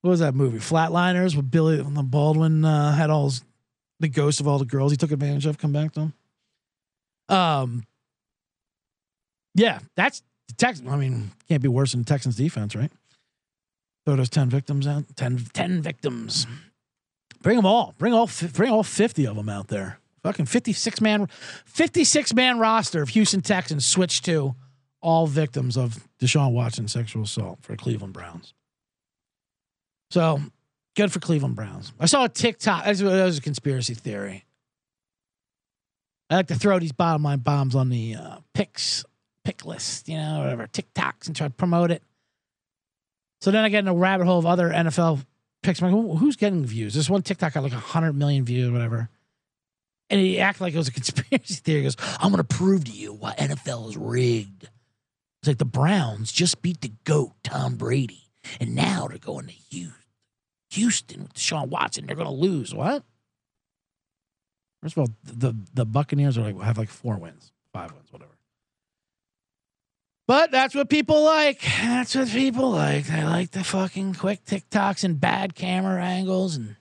what 0.00 0.10
was 0.10 0.20
that 0.20 0.34
movie? 0.34 0.58
Flatliners 0.58 1.34
with 1.34 1.50
Billy 1.50 1.82
Baldwin 1.82 2.64
uh, 2.64 2.92
had 2.92 3.10
all 3.10 3.24
his, 3.24 3.44
the 4.00 4.08
ghosts 4.08 4.40
of 4.40 4.46
all 4.46 4.58
the 4.58 4.64
girls 4.64 4.92
he 4.92 4.96
took 4.96 5.10
advantage 5.10 5.46
of 5.46 5.58
come 5.58 5.72
back 5.72 5.92
to 5.92 6.00
him. 6.00 6.12
Um, 7.28 7.84
yeah, 9.54 9.80
that's 9.96 10.22
the 10.46 10.54
Texans. 10.54 10.88
I 10.88 10.96
mean, 10.96 11.32
can't 11.48 11.62
be 11.62 11.68
worse 11.68 11.92
than 11.92 12.04
Texans 12.04 12.36
defense, 12.36 12.76
right? 12.76 12.92
Throw 14.06 14.16
those 14.16 14.30
ten 14.30 14.48
victims 14.48 14.86
out. 14.86 15.04
10, 15.16 15.48
10 15.52 15.82
victims. 15.82 16.46
Bring 17.42 17.56
them 17.56 17.66
all. 17.66 17.94
Bring 17.98 18.14
all. 18.14 18.30
Bring 18.52 18.72
all 18.72 18.82
fifty 18.82 19.26
of 19.26 19.36
them 19.36 19.48
out 19.48 19.68
there. 19.68 19.98
Fucking 20.22 20.46
fifty-six 20.46 21.00
man, 21.00 21.28
fifty-six 21.64 22.34
man 22.34 22.58
roster 22.58 23.02
of 23.02 23.10
Houston 23.10 23.42
Texans 23.42 23.86
switch 23.86 24.22
to 24.22 24.54
all 25.00 25.26
victims 25.26 25.76
of 25.76 26.08
Deshaun 26.20 26.52
Watson 26.52 26.88
sexual 26.88 27.22
assault 27.22 27.58
for 27.62 27.76
Cleveland 27.76 28.12
Browns. 28.12 28.54
So 30.10 30.40
good 30.96 31.12
for 31.12 31.20
Cleveland 31.20 31.54
Browns. 31.54 31.92
I 32.00 32.06
saw 32.06 32.24
a 32.24 32.28
TikTok. 32.28 32.84
That 32.84 33.02
was 33.02 33.38
a 33.38 33.42
conspiracy 33.42 33.94
theory. 33.94 34.44
I 36.30 36.36
like 36.36 36.48
to 36.48 36.54
throw 36.54 36.78
these 36.78 36.92
bottom 36.92 37.22
line 37.22 37.38
bombs 37.38 37.74
on 37.74 37.88
the 37.88 38.16
uh, 38.16 38.38
picks, 38.52 39.04
pick 39.44 39.64
list, 39.64 40.08
you 40.08 40.16
know, 40.16 40.40
whatever, 40.40 40.66
TikToks 40.66 41.26
and 41.26 41.36
try 41.36 41.48
to 41.48 41.54
promote 41.54 41.90
it. 41.90 42.02
So 43.40 43.50
then 43.50 43.64
I 43.64 43.68
get 43.68 43.80
in 43.80 43.88
a 43.88 43.94
rabbit 43.94 44.26
hole 44.26 44.38
of 44.38 44.46
other 44.46 44.68
NFL 44.68 45.24
picks. 45.62 45.80
I'm 45.80 45.92
like, 45.92 46.18
who's 46.18 46.36
getting 46.36 46.64
views? 46.64 46.92
This 46.94 47.08
one 47.08 47.22
TikTok 47.22 47.54
got 47.54 47.62
like 47.62 47.72
100 47.72 48.12
million 48.12 48.44
views, 48.44 48.70
whatever. 48.70 49.08
And 50.10 50.20
he 50.20 50.38
acted 50.40 50.62
like 50.62 50.74
it 50.74 50.78
was 50.78 50.88
a 50.88 50.92
conspiracy 51.00 51.54
theory. 51.54 51.78
He 51.78 51.84
goes, 51.84 51.96
I'm 52.20 52.30
going 52.30 52.44
to 52.44 52.56
prove 52.56 52.84
to 52.84 52.90
you 52.90 53.12
why 53.12 53.34
NFL 53.34 53.88
is 53.88 53.96
rigged. 53.96 54.68
It's 55.48 55.54
like 55.54 55.58
the 55.58 55.78
Browns 55.78 56.30
just 56.30 56.60
beat 56.60 56.82
the 56.82 56.92
GOAT, 57.04 57.32
Tom 57.42 57.76
Brady. 57.76 58.24
And 58.60 58.74
now 58.74 59.06
they're 59.08 59.16
going 59.16 59.46
to 59.46 59.54
Houston 60.70 61.22
with 61.22 61.32
Deshaun 61.32 61.68
Watson. 61.68 62.04
They're 62.04 62.16
going 62.16 62.28
to 62.28 62.34
lose. 62.34 62.74
What? 62.74 63.02
First 64.82 64.98
of 64.98 64.98
all, 64.98 65.08
the, 65.24 65.54
the 65.72 65.86
Buccaneers 65.86 66.36
are 66.36 66.42
like 66.42 66.60
have 66.60 66.76
like 66.76 66.90
four 66.90 67.16
wins, 67.16 67.50
five 67.72 67.92
wins, 67.92 68.12
whatever. 68.12 68.32
But 70.26 70.50
that's 70.50 70.74
what 70.74 70.90
people 70.90 71.22
like. 71.24 71.62
That's 71.62 72.14
what 72.14 72.28
people 72.28 72.70
like. 72.70 73.06
They 73.06 73.24
like 73.24 73.52
the 73.52 73.64
fucking 73.64 74.16
quick 74.16 74.44
TikToks 74.44 75.02
and 75.02 75.18
bad 75.18 75.54
camera 75.54 76.04
angles. 76.04 76.56
And 76.56 76.76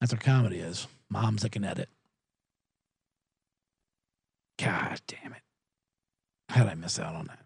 that's 0.00 0.12
what 0.12 0.22
comedy 0.22 0.60
is. 0.60 0.86
Moms 1.10 1.42
that 1.42 1.50
can 1.50 1.64
edit. 1.64 1.88
God 4.56 5.00
damn 5.08 5.32
it. 5.32 5.42
How 6.52 6.64
did 6.64 6.72
I 6.72 6.74
miss 6.74 6.98
out 6.98 7.14
on 7.14 7.26
that? 7.26 7.38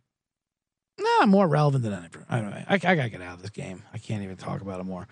No, 0.98 1.26
more 1.26 1.46
relevant 1.46 1.84
than 1.84 1.92
ever. 1.92 2.24
I 2.28 2.40
know. 2.40 2.48
I, 2.48 2.74
I 2.74 2.78
gotta 2.78 3.09
get 3.09 3.22
out 3.22 3.34
of 3.34 3.42
this 3.42 3.50
game. 3.50 3.82
I 3.92 3.98
can't 3.98 4.22
even 4.22 4.36
talk 4.36 4.61
about 4.61 4.80
it 4.80 4.84
more. 4.84 5.07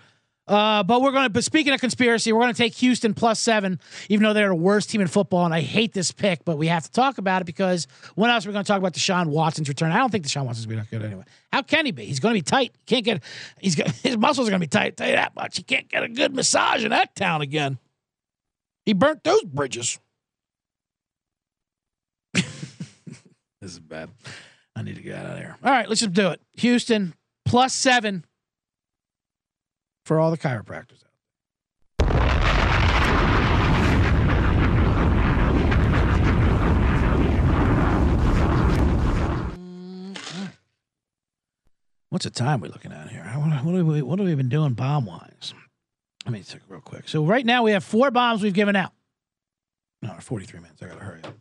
Uh, 0.47 0.83
but 0.83 1.01
we're 1.01 1.11
going 1.11 1.23
to, 1.23 1.29
but 1.29 1.43
speaking 1.43 1.73
of 1.73 1.79
conspiracy, 1.79 2.31
we're 2.31 2.41
going 2.41 2.53
to 2.53 2.57
take 2.57 2.75
Houston 2.75 3.15
plus 3.15 3.39
seven, 3.39 3.79
even 4.09 4.23
though 4.23 4.33
they're 4.33 4.49
the 4.49 4.55
worst 4.55 4.91
team 4.91 5.01
in 5.01 5.07
football. 5.07 5.43
And 5.43 5.53
I 5.53 5.61
hate 5.61 5.91
this 5.91 6.11
pick, 6.11 6.45
but 6.45 6.57
we 6.57 6.67
have 6.67 6.83
to 6.83 6.91
talk 6.91 7.17
about 7.17 7.41
it 7.41 7.45
because 7.45 7.87
when 8.13 8.29
else 8.29 8.45
are 8.45 8.49
we 8.49 8.53
going 8.53 8.63
to 8.63 8.67
talk 8.67 8.77
about 8.77 8.93
Deshaun 8.93 9.27
Watson's 9.27 9.69
return? 9.69 9.91
I 9.91 9.97
don't 9.97 10.11
think 10.11 10.23
Deshaun 10.23 10.45
Watson's 10.45 10.67
going 10.67 10.77
to 10.77 10.83
be 10.83 10.89
that 10.89 10.99
good 10.99 11.05
anyway. 11.07 11.23
How 11.51 11.63
can 11.63 11.87
he 11.87 11.91
be? 11.91 12.05
He's 12.05 12.19
going 12.19 12.35
to 12.35 12.37
be 12.37 12.43
tight. 12.43 12.73
He 12.85 12.95
can't 12.95 13.05
get, 13.05 13.23
he's 13.59 13.73
got, 13.73 13.89
his 14.03 14.17
muscles 14.17 14.47
are 14.47 14.51
going 14.51 14.61
to 14.61 14.67
be 14.67 14.69
tight. 14.69 14.85
I'll 14.85 14.91
tell 14.91 15.09
you 15.09 15.15
that 15.15 15.35
much. 15.35 15.57
He 15.57 15.63
can't 15.63 15.89
get 15.89 16.03
a 16.03 16.09
good 16.09 16.35
massage 16.35 16.83
in 16.83 16.91
that 16.91 17.15
town 17.15 17.41
again. 17.41 17.79
He 18.85 18.93
burnt 18.93 19.23
those 19.23 19.43
bridges. 19.45 19.97
this 22.33 22.45
is 23.73 23.79
bad. 23.79 24.09
I 24.75 24.81
need 24.83 24.95
to 24.95 25.01
get 25.01 25.15
out 25.15 25.25
of 25.27 25.37
there. 25.37 25.57
All 25.63 25.71
right, 25.71 25.87
let's 25.87 26.01
just 26.01 26.13
do 26.13 26.29
it. 26.29 26.41
Houston 26.53 27.13
plus 27.45 27.73
seven 27.73 28.25
for 30.05 30.19
all 30.19 30.31
the 30.31 30.37
chiropractors 30.37 31.03
out 31.03 31.11
What's 42.09 42.23
the 42.23 42.31
time 42.31 42.61
we're 42.61 42.69
looking 42.69 42.93
at 42.93 43.09
here? 43.09 43.23
What, 43.23 43.85
we, 43.85 44.01
what 44.01 44.19
have 44.19 44.27
we 44.27 44.35
been 44.35 44.47
doing 44.47 44.73
bomb 44.73 45.05
wise? 45.05 45.53
Let 46.25 46.31
me 46.31 46.43
check 46.43 46.61
real 46.69 46.79
quick. 46.79 47.09
So 47.09 47.25
right 47.25 47.45
now 47.45 47.63
we 47.63 47.71
have 47.71 47.83
four 47.83 48.09
bombs 48.09 48.41
we've 48.41 48.53
given 48.53 48.75
out. 48.75 48.93
No, 50.01 50.13
43 50.19 50.61
minutes. 50.61 50.81
I 50.81 50.87
gotta 50.87 51.03
hurry 51.03 51.21
up. 51.25 51.35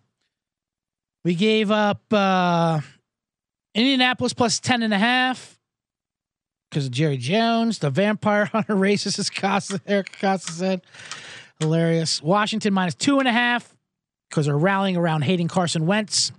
We 1.24 1.34
gave 1.34 1.70
up 1.70 2.02
uh 2.12 2.80
Indianapolis 3.74 4.32
plus 4.32 4.60
10 4.60 4.82
and 4.82 4.94
a 4.94 4.98
half 4.98 5.58
because 6.70 6.86
of 6.86 6.92
Jerry 6.92 7.16
Jones. 7.16 7.78
The 7.78 7.90
vampire 7.90 8.44
hunter 8.52 8.74
racist, 8.74 9.18
is 9.18 9.30
Costa, 9.30 9.80
Eric 9.86 10.10
Acosta 10.16 10.52
said. 10.52 10.82
Hilarious. 11.60 12.22
Washington 12.22 12.74
minus 12.74 12.94
two 12.94 13.18
and 13.18 13.28
a 13.28 13.32
half 13.32 13.74
because 14.28 14.46
they're 14.46 14.58
rallying 14.58 14.96
around 14.96 15.22
hating 15.22 15.48
Carson 15.48 15.86
Wentz. 15.86 16.32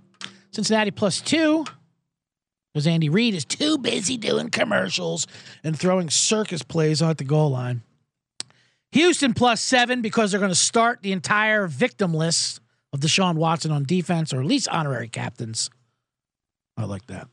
Cincinnati 0.52 0.90
plus 0.90 1.20
two 1.20 1.64
because 2.72 2.86
Andy 2.86 3.08
Reid 3.08 3.34
is 3.34 3.44
too 3.44 3.78
busy 3.78 4.16
doing 4.16 4.50
commercials 4.50 5.26
and 5.64 5.78
throwing 5.78 6.10
circus 6.10 6.62
plays 6.62 7.02
on 7.02 7.10
at 7.10 7.18
the 7.18 7.24
goal 7.24 7.50
line. 7.50 7.82
Houston 8.92 9.34
plus 9.34 9.60
seven 9.60 10.00
because 10.00 10.30
they're 10.30 10.40
going 10.40 10.52
to 10.52 10.54
start 10.54 11.02
the 11.02 11.12
entire 11.12 11.66
victim 11.66 12.14
list 12.14 12.60
of 12.92 13.00
Deshaun 13.00 13.36
Watson 13.36 13.70
on 13.70 13.84
defense, 13.84 14.32
or 14.32 14.40
at 14.40 14.46
least 14.46 14.68
honorary 14.68 15.08
captains. 15.08 15.70
I 16.76 16.84
like 16.84 17.06
that. 17.06 17.28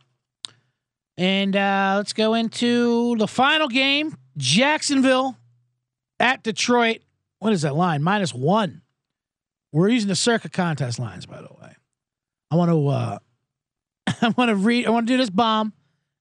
And 1.17 1.55
uh, 1.55 1.95
let's 1.97 2.13
go 2.13 2.33
into 2.33 3.15
the 3.17 3.27
final 3.27 3.67
game 3.67 4.17
Jacksonville 4.37 5.37
at 6.19 6.43
Detroit. 6.43 7.01
What 7.39 7.53
is 7.53 7.61
that 7.61 7.75
line? 7.75 8.01
Minus 8.01 8.33
one. 8.33 8.81
We're 9.71 9.89
using 9.89 10.07
the 10.07 10.15
Circa 10.15 10.49
contest 10.49 10.99
lines, 10.99 11.25
by 11.25 11.41
the 11.41 11.49
way. 11.61 11.75
I 12.51 12.55
want 12.55 12.71
to 12.71 12.87
uh, 12.87 13.17
I 14.21 14.29
want 14.37 14.49
to 14.49 14.55
read 14.55 14.85
I 14.85 14.91
want 14.91 15.07
to 15.07 15.13
do 15.13 15.17
this 15.17 15.29
bomb, 15.29 15.73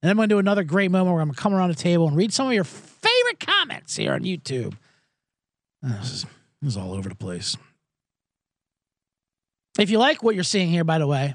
and 0.03 0.11
I'm 0.11 0.16
going 0.16 0.28
to 0.28 0.35
do 0.35 0.39
another 0.39 0.64
great 0.64 0.91
moment 0.91 1.12
where 1.12 1.22
I'm 1.22 1.28
going 1.28 1.35
to 1.35 1.41
come 1.41 1.55
around 1.55 1.68
the 1.68 1.74
table 1.74 2.09
and 2.09 2.16
read 2.16 2.33
some 2.33 2.47
of 2.47 2.55
your 2.55 2.64
favorite 2.64 3.41
comments 3.41 3.97
here 3.97 4.14
on 4.14 4.22
YouTube. 4.22 4.74
Uh, 5.85 5.99
this 6.01 6.12
is, 6.12 6.26
this 6.61 6.70
is 6.72 6.76
all 6.76 6.93
over 6.93 7.09
the 7.09 7.14
place. 7.14 7.57
If 9.78 9.90
you 9.90 9.98
like 9.98 10.22
what 10.22 10.34
you're 10.34 10.44
seeing 10.44 10.68
here, 10.68 10.84
by 10.84 10.98
the 10.98 11.06
way, 11.06 11.34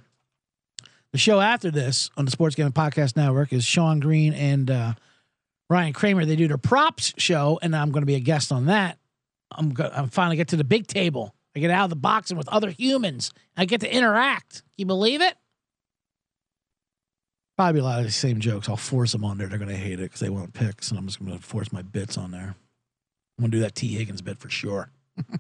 the 1.11 1.17
show 1.17 1.39
after 1.39 1.71
this 1.71 2.09
on 2.17 2.25
the 2.25 2.31
Sports 2.31 2.55
Gambling 2.55 2.73
Podcast 2.73 3.15
Network 3.15 3.51
is 3.51 3.65
Sean 3.65 3.99
Green 3.99 4.33
and 4.33 4.69
uh, 4.69 4.93
Ryan 5.69 5.93
Kramer. 5.93 6.25
They 6.25 6.35
do 6.35 6.47
their 6.47 6.57
props 6.57 7.13
show, 7.17 7.59
and 7.61 7.75
I'm 7.75 7.91
going 7.91 8.03
to 8.03 8.07
be 8.07 8.15
a 8.15 8.19
guest 8.19 8.51
on 8.51 8.65
that. 8.65 8.99
I'm 9.51 9.69
go- 9.71 9.91
I'm 9.91 10.09
finally 10.09 10.35
get 10.35 10.49
to 10.49 10.55
the 10.57 10.63
big 10.63 10.87
table. 10.87 11.33
I 11.55 11.59
get 11.59 11.71
out 11.71 11.85
of 11.85 11.89
the 11.89 11.95
box 11.95 12.29
and 12.29 12.37
with 12.37 12.47
other 12.49 12.69
humans. 12.69 13.31
I 13.55 13.65
get 13.65 13.81
to 13.81 13.91
interact. 13.91 14.61
You 14.77 14.85
believe 14.85 15.21
it? 15.21 15.35
Probably 17.57 17.81
a 17.81 17.83
lot 17.83 17.99
of 17.99 18.05
the 18.05 18.11
same 18.11 18.39
jokes. 18.39 18.69
I'll 18.69 18.77
force 18.77 19.13
them 19.13 19.25
on 19.25 19.39
there. 19.39 19.47
They're 19.47 19.57
going 19.57 19.71
to 19.71 19.75
hate 19.75 19.93
it 19.93 20.03
because 20.03 20.19
they 20.19 20.29
want 20.29 20.53
picks, 20.53 20.91
and 20.91 20.99
I'm 20.99 21.07
just 21.07 21.19
going 21.19 21.35
to 21.35 21.43
force 21.43 21.71
my 21.71 21.81
bits 21.81 22.15
on 22.15 22.29
there. 22.29 22.55
I'm 23.37 23.41
going 23.41 23.51
to 23.51 23.57
do 23.57 23.61
that 23.61 23.73
Tee 23.73 23.95
Higgins 23.95 24.21
bit 24.21 24.37
for 24.37 24.49
sure. 24.49 24.91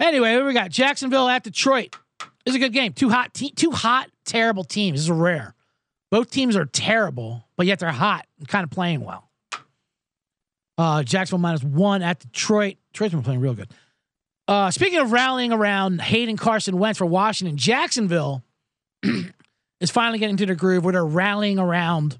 anyway, 0.00 0.40
we 0.40 0.52
got 0.52 0.70
Jacksonville 0.70 1.28
at 1.28 1.44
Detroit. 1.44 1.96
This 2.44 2.52
is 2.52 2.56
a 2.56 2.58
good 2.58 2.72
game. 2.72 2.92
Two 2.92 3.08
hot, 3.10 3.34
te- 3.34 3.52
two 3.52 3.70
hot, 3.70 4.10
terrible 4.24 4.64
teams. 4.64 4.98
This 4.98 5.04
is 5.04 5.10
rare. 5.10 5.54
Both 6.10 6.30
teams 6.30 6.56
are 6.56 6.66
terrible, 6.66 7.44
but 7.56 7.66
yet 7.66 7.78
they're 7.78 7.90
hot 7.90 8.26
and 8.38 8.46
kind 8.46 8.64
of 8.64 8.70
playing 8.70 9.00
well. 9.00 9.30
Uh, 10.76 11.02
Jacksonville 11.02 11.40
minus 11.40 11.62
one 11.62 12.02
at 12.02 12.20
Detroit. 12.20 12.76
Detroit's 12.92 13.14
been 13.14 13.22
playing 13.22 13.40
real 13.40 13.54
good. 13.54 13.68
Uh, 14.46 14.70
speaking 14.70 14.98
of 14.98 15.12
rallying 15.12 15.52
around 15.52 16.00
Hayden 16.00 16.36
Carson 16.36 16.78
Wentz 16.78 16.98
for 16.98 17.06
Washington, 17.06 17.56
Jacksonville 17.56 18.42
is 19.80 19.90
finally 19.90 20.18
getting 20.18 20.36
to 20.36 20.46
the 20.46 20.54
groove 20.54 20.84
where 20.84 20.92
they're 20.92 21.04
rallying 21.04 21.58
around 21.58 22.18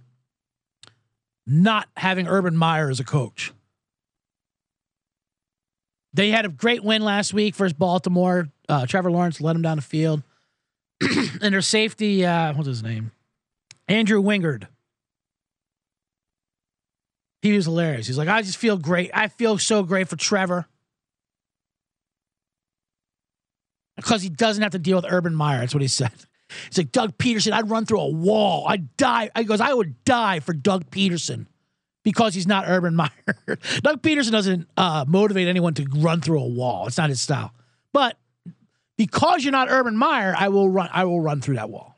not 1.47 1.89
having 1.97 2.27
Urban 2.27 2.57
Meyer 2.57 2.91
as 2.91 3.01
a 3.01 3.05
coach. 3.05 3.53
They 6.15 6.31
had 6.31 6.47
a 6.47 6.49
great 6.49 6.85
win 6.85 7.03
last 7.03 7.35
week 7.35 7.57
versus 7.57 7.73
Baltimore. 7.73 8.49
Uh, 8.69 8.87
Trevor 8.87 9.11
Lawrence 9.11 9.41
led 9.41 9.55
them 9.55 9.63
down 9.63 9.77
the 9.77 9.83
field. 9.83 10.23
and 11.01 11.53
their 11.53 11.61
safety, 11.61 12.25
uh, 12.25 12.55
what's 12.55 12.69
his 12.69 12.85
name? 12.85 13.11
Andrew 13.89 14.23
Wingard. 14.23 14.69
He 17.43 17.53
was 17.53 17.67
hilarious. 17.67 18.07
He's 18.07 18.17
like, 18.17 18.29
I 18.29 18.41
just 18.43 18.57
feel 18.57 18.79
great. 18.79 19.11
I 19.13 19.29
feel 19.29 19.59
so 19.59 19.83
great 19.83 20.09
for 20.09 20.17
Trevor. 20.17 20.67
Because 23.97 24.23
he 24.23 24.29
doesn't 24.29 24.63
have 24.63 24.73
to 24.73 24.79
deal 24.79 24.97
with 24.97 25.07
Urban 25.09 25.35
Meyer. 25.35 25.61
That's 25.61 25.75
what 25.75 25.83
he 25.83 25.89
said. 25.89 26.13
He's 26.69 26.79
like, 26.79 26.93
Doug 26.93 27.19
Pederson, 27.19 27.53
I'd 27.53 27.69
run 27.69 27.87
through 27.87 28.01
a 28.01 28.09
wall. 28.09 28.67
I'd 28.69 28.97
die. 28.97 29.31
He 29.37 29.45
goes, 29.45 29.61
I 29.61 29.75
would 29.75 30.05
die 30.05 30.41
for 30.41 30.53
Doug 30.53 30.91
Pederson 30.91 31.47
because 32.05 32.35
he's 32.35 32.47
not 32.47 32.65
Urban 32.69 32.95
Meyer. 32.97 33.11
Doug 33.83 34.03
Pederson 34.03 34.31
doesn't 34.31 34.69
uh, 34.77 35.05
motivate 35.09 35.49
anyone 35.49 35.75
to 35.75 35.87
run 35.97 36.21
through 36.21 36.41
a 36.41 36.49
wall. 36.49 36.87
It's 36.87 36.99
not 36.99 37.09
his 37.09 37.21
style. 37.21 37.53
But 37.93 38.17
because 38.97 39.45
you're 39.45 39.53
not 39.53 39.69
Urban 39.71 39.97
Meyer, 39.97 40.35
I 40.39 40.49
will 40.49 40.69
run. 40.69 40.89
I 40.93 41.05
will 41.05 41.21
run 41.21 41.41
through 41.41 41.57
that 41.57 41.71
wall. 41.71 41.97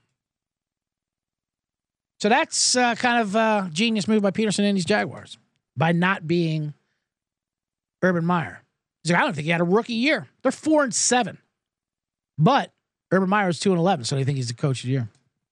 So 2.20 2.30
that's 2.30 2.76
uh, 2.76 2.94
kind 2.94 3.20
of 3.20 3.34
a 3.34 3.68
genius 3.72 4.08
move 4.08 4.22
by 4.22 4.30
Pederson 4.30 4.60
and 4.60 4.76
these 4.76 4.86
Jaguars 4.86 5.36
by 5.76 5.92
not 5.92 6.26
being 6.26 6.72
Urban 8.02 8.24
Meyer. 8.24 8.62
He's 9.02 9.12
like, 9.12 9.20
I 9.20 9.24
don't 9.24 9.34
think 9.34 9.44
he 9.44 9.50
had 9.50 9.60
a 9.60 9.64
rookie 9.64 9.92
year. 9.92 10.26
They're 10.42 10.50
four 10.50 10.82
and 10.82 10.94
seven, 10.94 11.38
but 12.38 12.72
Urban 13.12 13.28
Meyer 13.28 13.50
is 13.50 13.60
two 13.60 13.70
and 13.70 13.78
eleven, 13.78 14.04
so 14.04 14.16
they 14.16 14.24
think 14.24 14.36
he's 14.36 14.48
the 14.48 14.54
coach 14.54 14.82
of 14.82 14.86
the 14.86 14.92
year. 14.92 15.08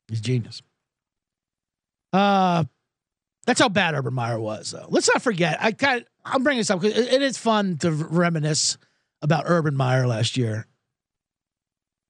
He's 0.09 0.21
genius. 0.21 0.63
Uh, 2.13 2.65
that's 3.45 3.61
how 3.61 3.69
bad 3.69 3.95
Urban 3.95 4.15
Meyer 4.15 4.41
was. 4.41 4.71
Though. 4.71 4.87
Let's 4.89 5.09
not 5.13 5.23
forget. 5.23 5.59
I 5.61 5.69
of, 5.71 6.05
I'm 6.25 6.43
bringing 6.43 6.61
this 6.61 6.71
up 6.71 6.81
because 6.81 6.99
it, 6.99 7.13
it 7.13 7.23
is 7.23 7.39
fun 7.39 7.77
to 7.79 7.91
reminisce 7.91 8.79
about 9.23 9.45
Urban 9.47 9.77
Meyer 9.77 10.07
last 10.07 10.37
year 10.37 10.67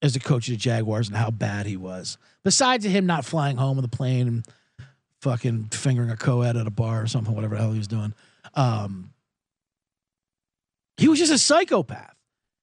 as 0.01 0.13
the 0.13 0.19
coach 0.19 0.47
of 0.47 0.53
the 0.53 0.57
Jaguars 0.57 1.07
and 1.07 1.17
how 1.17 1.31
bad 1.31 1.65
he 1.65 1.77
was. 1.77 2.17
Besides 2.43 2.85
him 2.85 3.05
not 3.05 3.25
flying 3.25 3.57
home 3.57 3.77
with 3.77 3.85
a 3.85 3.89
plane 3.89 4.27
and 4.27 4.45
fucking 5.21 5.65
fingering 5.71 6.11
a 6.11 6.17
co-ed 6.17 6.55
at 6.55 6.67
a 6.67 6.71
bar 6.71 7.01
or 7.01 7.07
something, 7.07 7.33
whatever 7.33 7.55
the 7.55 7.61
hell 7.61 7.71
he 7.71 7.79
was 7.79 7.87
doing. 7.87 8.13
Um, 8.53 9.11
he 10.97 11.07
was 11.07 11.19
just 11.19 11.33
a 11.33 11.37
psychopath. 11.37 12.13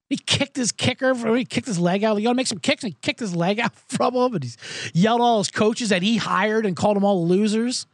He 0.08 0.16
kicked 0.16 0.56
his 0.56 0.72
kicker, 0.72 1.14
from, 1.14 1.34
he 1.36 1.44
kicked 1.44 1.66
his 1.66 1.78
leg 1.78 2.04
out. 2.04 2.16
He 2.16 2.24
gotta 2.24 2.34
make 2.34 2.46
some 2.46 2.58
kicks, 2.58 2.84
and 2.84 2.92
he 2.92 2.98
kicked 3.00 3.18
his 3.18 3.34
leg 3.34 3.58
out 3.60 3.74
from 3.74 4.14
him, 4.14 4.34
and 4.34 4.44
he's 4.44 4.56
yelled 4.94 5.20
at 5.20 5.24
all 5.24 5.38
his 5.38 5.50
coaches 5.50 5.88
that 5.88 6.02
he 6.02 6.18
hired 6.18 6.66
and 6.66 6.76
called 6.76 6.96
them 6.96 7.04
all 7.04 7.26
losers. 7.26 7.86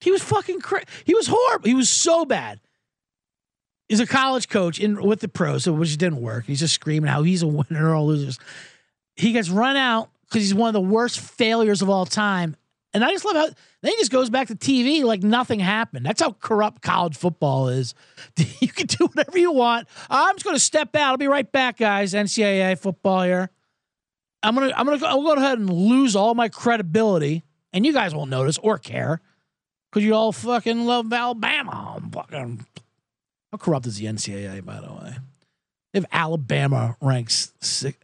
He 0.00 0.10
was 0.10 0.22
fucking 0.22 0.60
crazy. 0.60 0.86
He 1.04 1.14
was 1.14 1.26
horrible. 1.26 1.68
He 1.68 1.74
was 1.74 1.88
so 1.88 2.24
bad. 2.24 2.60
He's 3.88 4.00
a 4.00 4.06
college 4.06 4.48
coach 4.48 4.80
in 4.80 5.00
with 5.00 5.20
the 5.20 5.28
pros, 5.28 5.68
which 5.68 5.96
didn't 5.96 6.20
work. 6.20 6.44
He's 6.46 6.60
just 6.60 6.74
screaming 6.74 7.08
how 7.08 7.22
he's 7.22 7.42
a 7.42 7.46
winner, 7.46 7.90
or 7.90 7.94
all 7.94 8.06
losers. 8.06 8.38
He 9.14 9.32
gets 9.32 9.48
run 9.48 9.76
out 9.76 10.10
because 10.28 10.42
he's 10.42 10.54
one 10.54 10.68
of 10.68 10.74
the 10.74 10.80
worst 10.80 11.20
failures 11.20 11.82
of 11.82 11.88
all 11.88 12.04
time. 12.04 12.56
And 12.92 13.04
I 13.04 13.10
just 13.10 13.24
love 13.24 13.36
how 13.36 13.48
then 13.82 13.92
he 13.92 13.96
just 13.98 14.10
goes 14.10 14.30
back 14.30 14.48
to 14.48 14.56
TV 14.56 15.04
like 15.04 15.22
nothing 15.22 15.60
happened. 15.60 16.04
That's 16.04 16.20
how 16.20 16.32
corrupt 16.32 16.82
college 16.82 17.16
football 17.16 17.68
is. 17.68 17.94
You 18.60 18.68
can 18.68 18.86
do 18.86 19.06
whatever 19.06 19.38
you 19.38 19.52
want. 19.52 19.86
I'm 20.10 20.34
just 20.34 20.44
going 20.44 20.56
to 20.56 20.60
step 20.60 20.96
out. 20.96 21.10
I'll 21.10 21.16
be 21.16 21.28
right 21.28 21.50
back, 21.50 21.78
guys. 21.78 22.14
NCAA 22.14 22.78
football 22.78 23.22
here. 23.22 23.50
I'm 24.42 24.54
gonna 24.54 24.72
I'm 24.76 24.86
gonna 24.86 24.98
go, 24.98 25.06
I'll 25.06 25.22
go 25.22 25.32
ahead 25.34 25.58
and 25.58 25.70
lose 25.70 26.14
all 26.14 26.34
my 26.34 26.48
credibility, 26.48 27.42
and 27.72 27.84
you 27.84 27.92
guys 27.92 28.14
won't 28.14 28.30
notice 28.30 28.58
or 28.58 28.78
care 28.78 29.20
because 29.96 30.04
you 30.04 30.14
all 30.14 30.30
fucking 30.30 30.84
love 30.84 31.10
Alabama. 31.10 31.94
I'm 31.96 32.10
fucking 32.10 32.66
how 33.50 33.56
corrupt 33.56 33.86
is 33.86 33.96
the 33.96 34.04
NCAA, 34.04 34.62
by 34.62 34.78
the 34.78 34.92
way? 34.92 35.16
If 35.94 36.04
Alabama 36.12 36.98
ranks 37.00 37.54
six, 37.62 37.96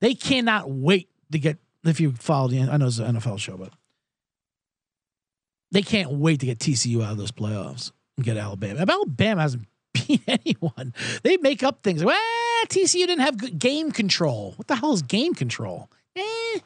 they 0.00 0.14
cannot 0.14 0.70
wait 0.70 1.08
to 1.32 1.40
get. 1.40 1.58
If 1.82 1.98
you 1.98 2.12
follow 2.12 2.46
the, 2.46 2.60
I 2.60 2.76
know 2.76 2.86
it's 2.86 2.98
an 3.00 3.16
NFL 3.16 3.40
show, 3.40 3.56
but 3.56 3.70
they 5.72 5.82
can't 5.82 6.12
wait 6.12 6.38
to 6.38 6.46
get 6.46 6.60
TCU 6.60 7.02
out 7.02 7.10
of 7.10 7.18
those 7.18 7.32
playoffs 7.32 7.90
and 8.16 8.24
get 8.24 8.36
Alabama. 8.36 8.82
If 8.82 8.88
Alabama 8.88 9.42
hasn't 9.42 9.66
beat 9.92 10.22
anyone, 10.28 10.94
they 11.24 11.36
make 11.38 11.64
up 11.64 11.82
things. 11.82 12.04
Well, 12.04 12.16
TCU 12.66 13.08
didn't 13.08 13.22
have 13.22 13.58
game 13.58 13.90
control. 13.90 14.52
What 14.54 14.68
the 14.68 14.76
hell 14.76 14.92
is 14.92 15.02
game 15.02 15.34
control? 15.34 15.90
Eh, 16.14 16.60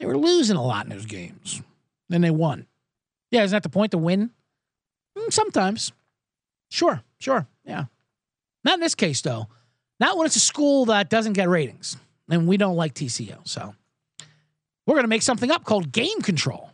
they 0.00 0.06
were 0.06 0.16
losing 0.16 0.56
a 0.56 0.64
lot 0.64 0.86
in 0.86 0.90
those 0.90 1.04
games. 1.04 1.60
Then 2.08 2.22
they 2.22 2.30
won. 2.30 2.66
Yeah, 3.36 3.42
isn't 3.42 3.54
that 3.54 3.62
the 3.62 3.68
point 3.68 3.90
to 3.92 3.98
win? 3.98 4.30
Mm, 5.18 5.30
sometimes. 5.30 5.92
Sure, 6.70 7.02
sure, 7.18 7.46
yeah. 7.66 7.84
Not 8.64 8.74
in 8.74 8.80
this 8.80 8.94
case, 8.94 9.20
though. 9.20 9.48
Not 10.00 10.16
when 10.16 10.24
it's 10.24 10.36
a 10.36 10.40
school 10.40 10.86
that 10.86 11.10
doesn't 11.10 11.34
get 11.34 11.50
ratings, 11.50 11.98
and 12.30 12.48
we 12.48 12.56
don't 12.56 12.76
like 12.76 12.94
TCU. 12.94 13.36
So 13.46 13.74
we're 14.86 14.94
going 14.94 15.04
to 15.04 15.08
make 15.08 15.20
something 15.20 15.50
up 15.50 15.64
called 15.64 15.92
game 15.92 16.22
control. 16.22 16.70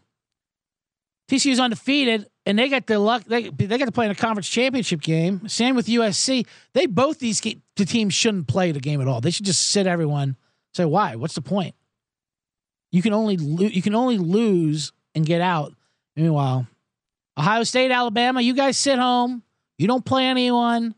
TCU's 1.29 1.59
undefeated, 1.59 2.29
and 2.47 2.57
they 2.57 2.69
got 2.69 2.87
the 2.87 3.01
luck. 3.01 3.25
They 3.25 3.49
they 3.49 3.77
got 3.77 3.87
to 3.87 3.93
play 3.93 4.05
in 4.05 4.13
a 4.13 4.15
conference 4.15 4.49
championship 4.49 5.01
game. 5.01 5.49
Same 5.49 5.75
with 5.75 5.87
USC. 5.87 6.47
They 6.75 6.87
both 6.87 7.19
these 7.19 7.41
the 7.41 7.85
teams 7.85 8.15
shouldn't 8.15 8.47
play 8.47 8.71
the 8.71 8.79
game 8.79 9.01
at 9.01 9.09
all. 9.09 9.21
They 9.21 9.33
should 9.33 9.47
just 9.47 9.69
sit 9.71 9.89
everyone. 9.89 10.37
Say 10.75 10.85
why? 10.85 11.17
What's 11.17 11.35
the 11.35 11.43
point? 11.43 11.75
You 12.93 13.03
can 13.03 13.13
only 13.13 13.37
lo- 13.37 13.67
you 13.67 13.83
can 13.83 13.97
only 13.97 14.19
lose 14.19 14.93
and 15.13 15.27
get 15.27 15.41
out. 15.41 15.75
Meanwhile, 16.17 16.67
Ohio 17.39 17.63
State, 17.65 17.91
Alabama, 17.91 18.41
you 18.41 18.55
guys 18.55 18.77
sit 18.77 18.99
home. 18.99 19.43
You 19.79 19.87
don't 19.87 20.05
play 20.05 20.27
anyone. 20.27 20.95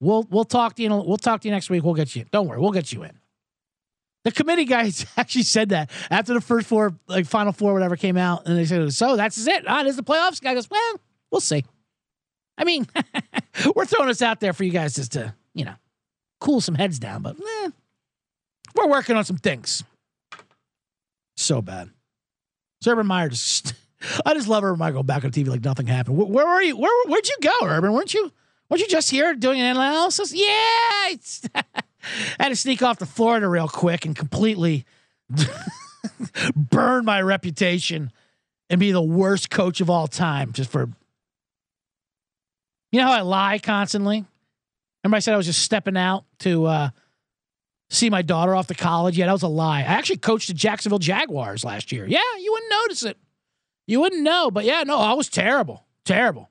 We'll 0.00 0.26
we'll 0.30 0.44
talk 0.44 0.76
to 0.76 0.82
you. 0.82 0.88
We'll 0.90 1.16
talk 1.16 1.42
to 1.42 1.48
you 1.48 1.52
next 1.52 1.70
week. 1.70 1.82
We'll 1.82 1.94
get 1.94 2.14
you. 2.14 2.24
Don't 2.30 2.48
worry. 2.48 2.60
We'll 2.60 2.70
get 2.72 2.92
you 2.92 3.02
in. 3.02 3.18
The 4.24 4.32
committee 4.32 4.64
guys 4.66 5.06
actually 5.16 5.44
said 5.44 5.70
that 5.70 5.90
after 6.10 6.34
the 6.34 6.40
first 6.40 6.66
four, 6.66 6.94
like 7.06 7.26
final 7.26 7.52
four, 7.52 7.72
whatever 7.72 7.96
came 7.96 8.16
out, 8.16 8.46
and 8.46 8.56
they 8.56 8.64
said, 8.64 8.92
"So 8.92 9.16
that's 9.16 9.46
it. 9.46 9.64
Ah, 9.66 9.82
this 9.82 9.90
is 9.90 9.96
the 9.96 10.02
playoffs." 10.02 10.40
Guy 10.40 10.54
goes, 10.54 10.70
"Well, 10.70 11.00
we'll 11.30 11.40
see." 11.40 11.64
I 12.58 12.64
mean, 12.64 12.86
we're 13.74 13.86
throwing 13.86 14.08
this 14.08 14.22
out 14.22 14.40
there 14.40 14.52
for 14.52 14.64
you 14.64 14.70
guys 14.70 14.94
just 14.94 15.12
to, 15.12 15.34
you 15.54 15.64
know, 15.64 15.74
cool 16.40 16.60
some 16.60 16.74
heads 16.74 16.98
down, 16.98 17.22
but 17.22 17.36
eh, 17.36 17.70
we're 18.74 18.88
working 18.88 19.16
on 19.16 19.24
some 19.24 19.38
things. 19.38 19.82
So 21.36 21.62
bad. 21.62 21.90
Urban 22.86 23.06
Meyer 23.06 23.30
just 23.30 23.74
I 24.24 24.34
just 24.34 24.48
love 24.48 24.64
Urban 24.64 24.78
Meyer 24.78 24.92
go 24.92 25.02
back 25.02 25.24
on 25.24 25.30
TV 25.30 25.48
like 25.48 25.64
nothing 25.64 25.86
happened. 25.86 26.16
Where, 26.16 26.26
where 26.26 26.46
were 26.46 26.62
you? 26.62 26.76
Where 26.76 27.06
where'd 27.06 27.28
you 27.28 27.36
go, 27.42 27.52
Urban? 27.66 27.92
weren't 27.92 28.14
you 28.14 28.32
weren't 28.68 28.80
you 28.80 28.88
just 28.88 29.10
here 29.10 29.34
doing 29.34 29.60
an 29.60 29.76
analysis? 29.76 30.32
Yeah, 30.32 30.46
I 31.54 31.64
had 32.38 32.48
to 32.48 32.56
sneak 32.56 32.82
off 32.82 32.98
to 32.98 33.06
Florida 33.06 33.48
real 33.48 33.68
quick 33.68 34.06
and 34.06 34.16
completely 34.16 34.86
burn 36.54 37.04
my 37.04 37.20
reputation 37.20 38.10
and 38.70 38.80
be 38.80 38.92
the 38.92 39.02
worst 39.02 39.50
coach 39.50 39.80
of 39.80 39.90
all 39.90 40.06
time 40.06 40.52
just 40.52 40.70
for 40.70 40.88
you 42.92 43.00
know 43.00 43.06
how 43.06 43.12
I 43.12 43.20
lie 43.20 43.58
constantly. 43.58 44.24
Remember 45.04 45.16
I 45.16 45.20
said 45.20 45.34
I 45.34 45.36
was 45.36 45.46
just 45.46 45.62
stepping 45.62 45.96
out 45.96 46.24
to 46.40 46.66
uh, 46.66 46.90
see 47.90 48.10
my 48.10 48.22
daughter 48.22 48.54
off 48.54 48.66
to 48.68 48.74
college. 48.74 49.16
Yeah, 49.16 49.26
that 49.26 49.32
was 49.32 49.42
a 49.42 49.48
lie. 49.48 49.80
I 49.80 49.82
actually 49.82 50.18
coached 50.18 50.48
the 50.48 50.54
Jacksonville 50.54 50.98
Jaguars 50.98 51.64
last 51.64 51.92
year. 51.92 52.06
Yeah, 52.06 52.18
you 52.38 52.52
wouldn't 52.52 52.70
notice 52.70 53.02
it. 53.04 53.16
You 53.90 53.98
wouldn't 53.98 54.22
know, 54.22 54.52
but 54.52 54.64
yeah, 54.64 54.84
no, 54.86 54.98
I 54.98 55.14
was 55.14 55.28
terrible, 55.28 55.84
terrible. 56.04 56.48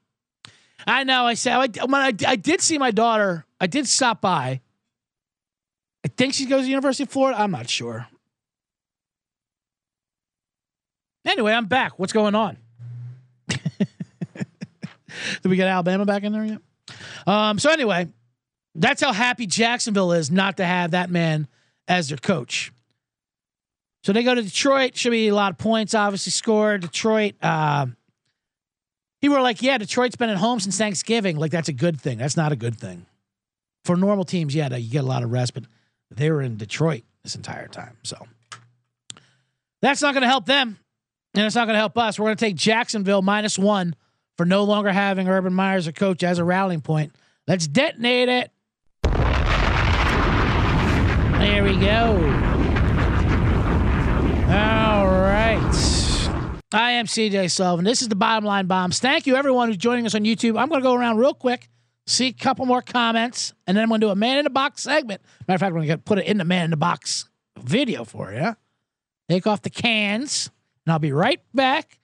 I 0.86 1.06
know. 1.06 1.26
I 1.26 1.36
said 1.36 1.56
I, 1.56 1.86
when 1.86 2.02
I, 2.02 2.12
I 2.28 2.36
did 2.36 2.60
see 2.60 2.78
my 2.78 2.92
daughter. 2.92 3.46
I 3.62 3.68
did 3.68 3.88
stop 3.88 4.20
by. 4.20 4.60
I 6.04 6.10
think 6.10 6.34
she 6.34 6.48
goes 6.48 6.66
to 6.66 6.70
University 6.70 7.04
of 7.04 7.10
Florida. 7.10 7.40
I'm 7.40 7.52
not 7.52 7.70
sure. 7.70 8.08
Anyway, 11.26 11.54
I'm 11.54 11.68
back. 11.68 11.98
What's 11.98 12.12
going 12.12 12.36
on? 12.36 12.58
Did 13.48 13.70
we 15.46 15.56
get 15.56 15.68
Alabama 15.68 16.04
back 16.04 16.24
in 16.24 16.34
there 16.34 16.44
yet? 16.44 16.60
Um, 17.26 17.58
so 17.58 17.72
anyway, 17.72 18.10
that's 18.76 19.02
how 19.02 19.14
happy 19.14 19.46
Jacksonville 19.46 20.12
is 20.12 20.30
not 20.30 20.58
to 20.58 20.66
have 20.66 20.92
that 20.92 21.10
man 21.10 21.48
as 21.88 22.10
their 22.10 22.18
coach. 22.18 22.74
So 24.04 24.14
they 24.14 24.24
go 24.24 24.34
to 24.34 24.42
Detroit. 24.42 24.96
Should 24.96 25.12
be 25.12 25.28
a 25.28 25.36
lot 25.36 25.52
of 25.52 25.58
points, 25.58 25.94
obviously 25.94 26.32
scored. 26.32 26.82
Detroit. 26.82 27.36
Uh, 27.42 27.88
people 29.22 29.38
are 29.38 29.42
like, 29.42 29.62
yeah, 29.62 29.78
Detroit's 29.78 30.16
been 30.16 30.30
at 30.30 30.38
home 30.38 30.60
since 30.60 30.78
Thanksgiving. 30.78 31.38
Like 31.38 31.52
that's 31.52 31.70
a 31.70 31.74
good 31.74 32.00
thing. 32.00 32.18
That's 32.18 32.38
not 32.38 32.52
a 32.52 32.56
good 32.56 32.78
thing. 32.78 33.06
For 33.86 33.96
normal 33.96 34.26
teams, 34.26 34.54
yeah, 34.56 34.74
you 34.76 34.90
get 34.90 35.04
a 35.04 35.08
lot 35.08 35.24
of 35.24 35.32
rest, 35.32 35.54
but 35.54 35.64
they 36.12 36.32
were 36.32 36.42
in 36.42 36.58
Detroit 36.58 37.04
this 37.24 37.36
entire 37.36 37.68
time. 37.68 37.98
So 38.04 38.18
that's 39.82 40.02
not 40.02 40.14
going 40.14 40.24
to 40.24 40.28
help 40.28 40.46
them, 40.46 40.78
and 41.34 41.46
it's 41.46 41.56
not 41.56 41.66
going 41.66 41.76
to 41.76 41.80
help 41.80 41.98
us. 41.98 42.20
We're 42.20 42.26
going 42.26 42.38
to 42.38 42.46
take 42.46 42.56
Jacksonville 42.56 43.22
minus 43.22 43.58
one 43.58 43.96
for 44.38 44.46
no 44.46 44.64
longer 44.64 44.92
having 44.92 45.28
Urban 45.28 45.54
Meyer 45.54 45.78
as 45.78 45.88
a 45.88 45.94
coach 45.94 46.24
as 46.24 46.40
a 46.40 46.44
rallying 46.44 46.82
point. 46.82 47.14
Let's 47.48 47.68
detonate 47.68 48.30
it. 48.30 48.52
There 51.40 51.64
we 51.64 51.78
go. 51.78 52.59
All 54.50 55.06
right. 55.06 55.62
I 56.72 56.94
am 56.94 57.06
CJ 57.06 57.52
Sullivan. 57.52 57.86
This 57.86 58.02
is 58.02 58.08
the 58.08 58.16
Bottom 58.16 58.46
Line 58.46 58.66
Bombs. 58.66 59.00
Thank 59.00 59.28
you, 59.28 59.36
everyone 59.36 59.68
who's 59.68 59.78
joining 59.78 60.08
us 60.08 60.16
on 60.16 60.24
YouTube. 60.24 60.60
I'm 60.60 60.70
going 60.70 60.82
to 60.82 60.84
go 60.84 60.96
around 60.96 61.18
real 61.18 61.36
quick, 61.36 61.70
see 62.08 62.30
a 62.30 62.34
couple 62.34 62.66
more 62.66 62.82
comments, 62.82 63.54
and 63.68 63.78
then 63.78 63.84
I'm 63.84 63.90
going 63.90 64.02
to 64.02 64.08
do 64.08 64.12
a 64.12 64.16
man 64.16 64.40
in 64.40 64.46
the 64.46 64.50
box 64.50 64.82
segment. 64.82 65.22
Matter 65.48 65.54
of 65.54 65.60
fact, 65.60 65.74
we're 65.76 65.86
going 65.86 65.90
to 65.90 65.98
put 66.00 66.18
it 66.18 66.26
in 66.26 66.40
the 66.40 66.46
man 66.46 66.66
in 66.66 66.72
the 66.72 66.78
box 66.78 67.30
video 67.60 68.04
for 68.04 68.34
you. 68.34 68.56
Take 69.30 69.46
off 69.46 69.62
the 69.62 69.70
cans, 69.70 70.50
and 70.84 70.94
I'll 70.94 70.98
be 70.98 71.12
right 71.12 71.42
back. 71.54 72.00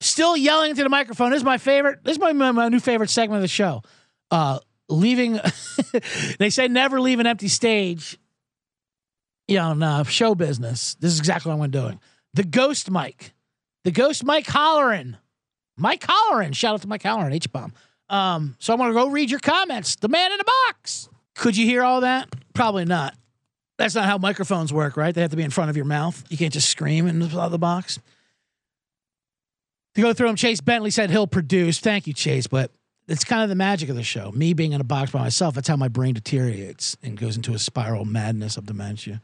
Still 0.00 0.36
yelling 0.36 0.70
into 0.70 0.82
the 0.82 0.88
microphone. 0.88 1.30
This 1.30 1.38
is 1.38 1.44
my 1.44 1.58
favorite. 1.58 2.02
This 2.02 2.16
is 2.16 2.18
my, 2.18 2.32
my 2.32 2.68
new 2.68 2.80
favorite 2.80 3.10
segment 3.10 3.36
of 3.36 3.42
the 3.42 3.48
show. 3.48 3.82
Uh, 4.32 4.58
leaving, 4.88 5.38
they 6.40 6.50
say 6.50 6.66
never 6.66 7.00
leave 7.00 7.20
an 7.20 7.28
empty 7.28 7.46
stage 7.46 8.18
you 9.48 9.56
know, 9.56 9.74
no, 9.74 10.02
show 10.04 10.34
business. 10.34 10.94
This 11.00 11.12
is 11.12 11.18
exactly 11.18 11.52
what 11.52 11.62
I'm 11.62 11.70
doing. 11.70 12.00
The 12.34 12.44
ghost 12.44 12.90
Mike. 12.90 13.32
The 13.84 13.90
ghost 13.90 14.24
Mike 14.24 14.46
Holleran. 14.46 15.16
Mike 15.76 16.06
Holleran. 16.06 16.54
Shout 16.54 16.74
out 16.74 16.82
to 16.82 16.88
Mike 16.88 17.02
Holleran, 17.02 17.32
H 17.32 17.50
bomb. 17.52 17.72
Um, 18.08 18.56
so 18.58 18.72
I'm 18.72 18.78
gonna 18.78 18.92
go 18.92 19.08
read 19.08 19.30
your 19.30 19.40
comments. 19.40 19.96
The 19.96 20.08
man 20.08 20.32
in 20.32 20.38
the 20.38 20.52
box. 20.68 21.08
Could 21.34 21.56
you 21.56 21.66
hear 21.66 21.82
all 21.82 22.00
that? 22.00 22.28
Probably 22.54 22.84
not. 22.84 23.14
That's 23.78 23.94
not 23.94 24.06
how 24.06 24.16
microphones 24.18 24.72
work, 24.72 24.96
right? 24.96 25.14
They 25.14 25.20
have 25.20 25.30
to 25.30 25.36
be 25.36 25.42
in 25.42 25.50
front 25.50 25.70
of 25.70 25.76
your 25.76 25.84
mouth. 25.84 26.24
You 26.30 26.38
can't 26.38 26.52
just 26.52 26.68
scream 26.70 27.06
in 27.06 27.18
the, 27.18 27.48
the 27.48 27.58
box. 27.58 27.98
To 29.96 30.00
go 30.00 30.12
through 30.12 30.28
them, 30.28 30.36
Chase 30.36 30.60
Bentley 30.60 30.90
said 30.90 31.10
he'll 31.10 31.26
produce. 31.26 31.78
Thank 31.78 32.06
you, 32.06 32.12
Chase, 32.12 32.46
but 32.46 32.70
it's 33.08 33.24
kind 33.24 33.42
of 33.42 33.48
the 33.48 33.54
magic 33.54 33.88
of 33.88 33.96
the 33.96 34.02
show. 34.02 34.32
Me 34.32 34.52
being 34.52 34.72
in 34.72 34.80
a 34.80 34.84
box 34.84 35.10
by 35.10 35.20
myself, 35.20 35.54
that's 35.54 35.68
how 35.68 35.76
my 35.76 35.88
brain 35.88 36.14
deteriorates 36.14 36.96
and 37.02 37.18
goes 37.18 37.36
into 37.36 37.52
a 37.52 37.58
spiral 37.58 38.04
madness 38.04 38.56
of 38.56 38.66
dementia. 38.66 39.20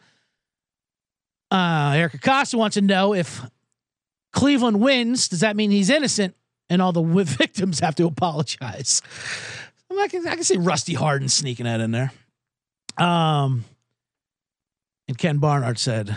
Uh, 1.52 1.92
Eric 1.96 2.14
Acosta 2.14 2.56
wants 2.56 2.74
to 2.74 2.80
know 2.80 3.12
if 3.12 3.42
Cleveland 4.32 4.80
wins, 4.80 5.28
does 5.28 5.40
that 5.40 5.54
mean 5.54 5.70
he's 5.70 5.90
innocent 5.90 6.34
and 6.70 6.80
all 6.80 6.92
the 6.92 7.02
victims 7.24 7.80
have 7.80 7.94
to 7.96 8.06
apologize? 8.06 9.02
I 9.90 10.08
can, 10.08 10.26
I 10.26 10.34
can 10.34 10.44
see 10.44 10.56
Rusty 10.56 10.94
Hardin 10.94 11.28
sneaking 11.28 11.64
that 11.64 11.80
in 11.80 11.90
there. 11.90 12.10
Um, 12.96 13.66
and 15.06 15.18
Ken 15.18 15.36
Barnard 15.36 15.78
said, 15.78 16.16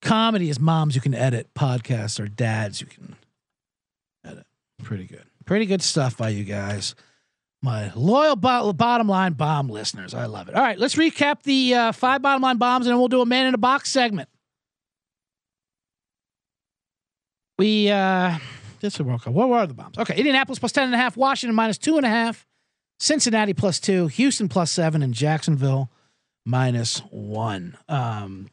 comedy 0.00 0.48
is 0.48 0.58
moms 0.58 0.94
you 0.94 1.02
can 1.02 1.14
edit, 1.14 1.52
podcasts 1.52 2.18
are 2.18 2.26
dads 2.26 2.80
you 2.80 2.86
can 2.86 3.16
edit. 4.24 4.46
Pretty 4.82 5.04
good. 5.04 5.24
Pretty 5.44 5.66
good 5.66 5.82
stuff 5.82 6.16
by 6.16 6.30
you 6.30 6.44
guys 6.44 6.94
my 7.62 7.92
loyal 7.94 8.36
bo- 8.36 8.72
bottom 8.72 9.08
line 9.08 9.34
bomb 9.34 9.68
listeners. 9.68 10.14
I 10.14 10.26
love 10.26 10.48
it. 10.48 10.54
All 10.54 10.62
right, 10.62 10.78
let's 10.78 10.96
recap 10.96 11.42
the 11.42 11.74
uh, 11.74 11.92
five 11.92 12.22
bottom 12.22 12.42
line 12.42 12.56
bombs, 12.56 12.86
and 12.86 12.92
then 12.92 12.98
we'll 12.98 13.08
do 13.08 13.20
a 13.20 13.26
man 13.26 13.46
in 13.46 13.54
a 13.54 13.58
box 13.58 13.90
segment. 13.90 14.28
We 17.58 17.90
uh, 17.90 18.38
this 18.80 18.94
is 18.94 19.02
World 19.02 19.22
Cup. 19.22 19.34
What 19.34 19.50
were 19.50 19.66
the 19.66 19.74
bombs? 19.74 19.98
Okay, 19.98 20.16
Indianapolis 20.16 20.58
plus 20.58 20.72
ten 20.72 20.84
and 20.84 20.94
a 20.94 20.98
half, 20.98 21.16
Washington 21.16 21.54
minus 21.54 21.76
two 21.76 21.98
and 21.98 22.06
a 22.06 22.08
half, 22.08 22.46
Cincinnati 22.98 23.52
plus 23.52 23.78
two, 23.78 24.06
Houston 24.06 24.48
plus 24.48 24.70
seven, 24.70 25.02
and 25.02 25.12
Jacksonville 25.12 25.90
minus 26.46 27.00
one. 27.10 27.76
Um, 27.88 28.48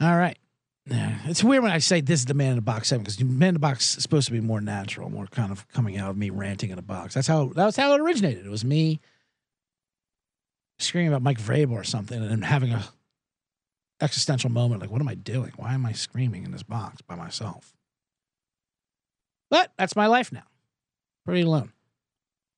all 0.00 0.16
right. 0.16 0.38
Yeah, 0.86 1.16
it's 1.26 1.44
weird 1.44 1.62
when 1.62 1.70
I 1.70 1.78
say 1.78 2.00
this 2.00 2.20
is 2.20 2.26
the 2.26 2.34
man 2.34 2.50
in 2.50 2.56
the 2.56 2.62
box 2.62 2.88
seven 2.88 3.04
because 3.04 3.16
the 3.16 3.24
man 3.24 3.48
in 3.48 3.54
the 3.54 3.60
box 3.60 3.96
is 3.96 4.02
supposed 4.02 4.26
to 4.26 4.32
be 4.32 4.40
more 4.40 4.60
natural, 4.60 5.10
more 5.10 5.26
kind 5.26 5.52
of 5.52 5.68
coming 5.68 5.96
out 5.96 6.10
of 6.10 6.16
me 6.16 6.30
ranting 6.30 6.70
in 6.70 6.78
a 6.78 6.82
box. 6.82 7.14
That's 7.14 7.28
how 7.28 7.52
that 7.54 7.64
was 7.64 7.76
how 7.76 7.94
it 7.94 8.00
originated. 8.00 8.44
It 8.44 8.50
was 8.50 8.64
me 8.64 9.00
screaming 10.80 11.08
about 11.08 11.22
Mike 11.22 11.40
Vrabel 11.40 11.72
or 11.72 11.84
something 11.84 12.20
and 12.20 12.44
having 12.44 12.72
a 12.72 12.82
existential 14.00 14.50
moment 14.50 14.80
like, 14.80 14.90
what 14.90 15.00
am 15.00 15.06
I 15.06 15.14
doing? 15.14 15.52
Why 15.56 15.74
am 15.74 15.86
I 15.86 15.92
screaming 15.92 16.44
in 16.44 16.50
this 16.50 16.64
box 16.64 17.00
by 17.02 17.14
myself? 17.14 17.72
But 19.48 19.72
that's 19.78 19.94
my 19.94 20.06
life 20.06 20.32
now. 20.32 20.42
Pretty 21.24 21.42
alone. 21.42 21.72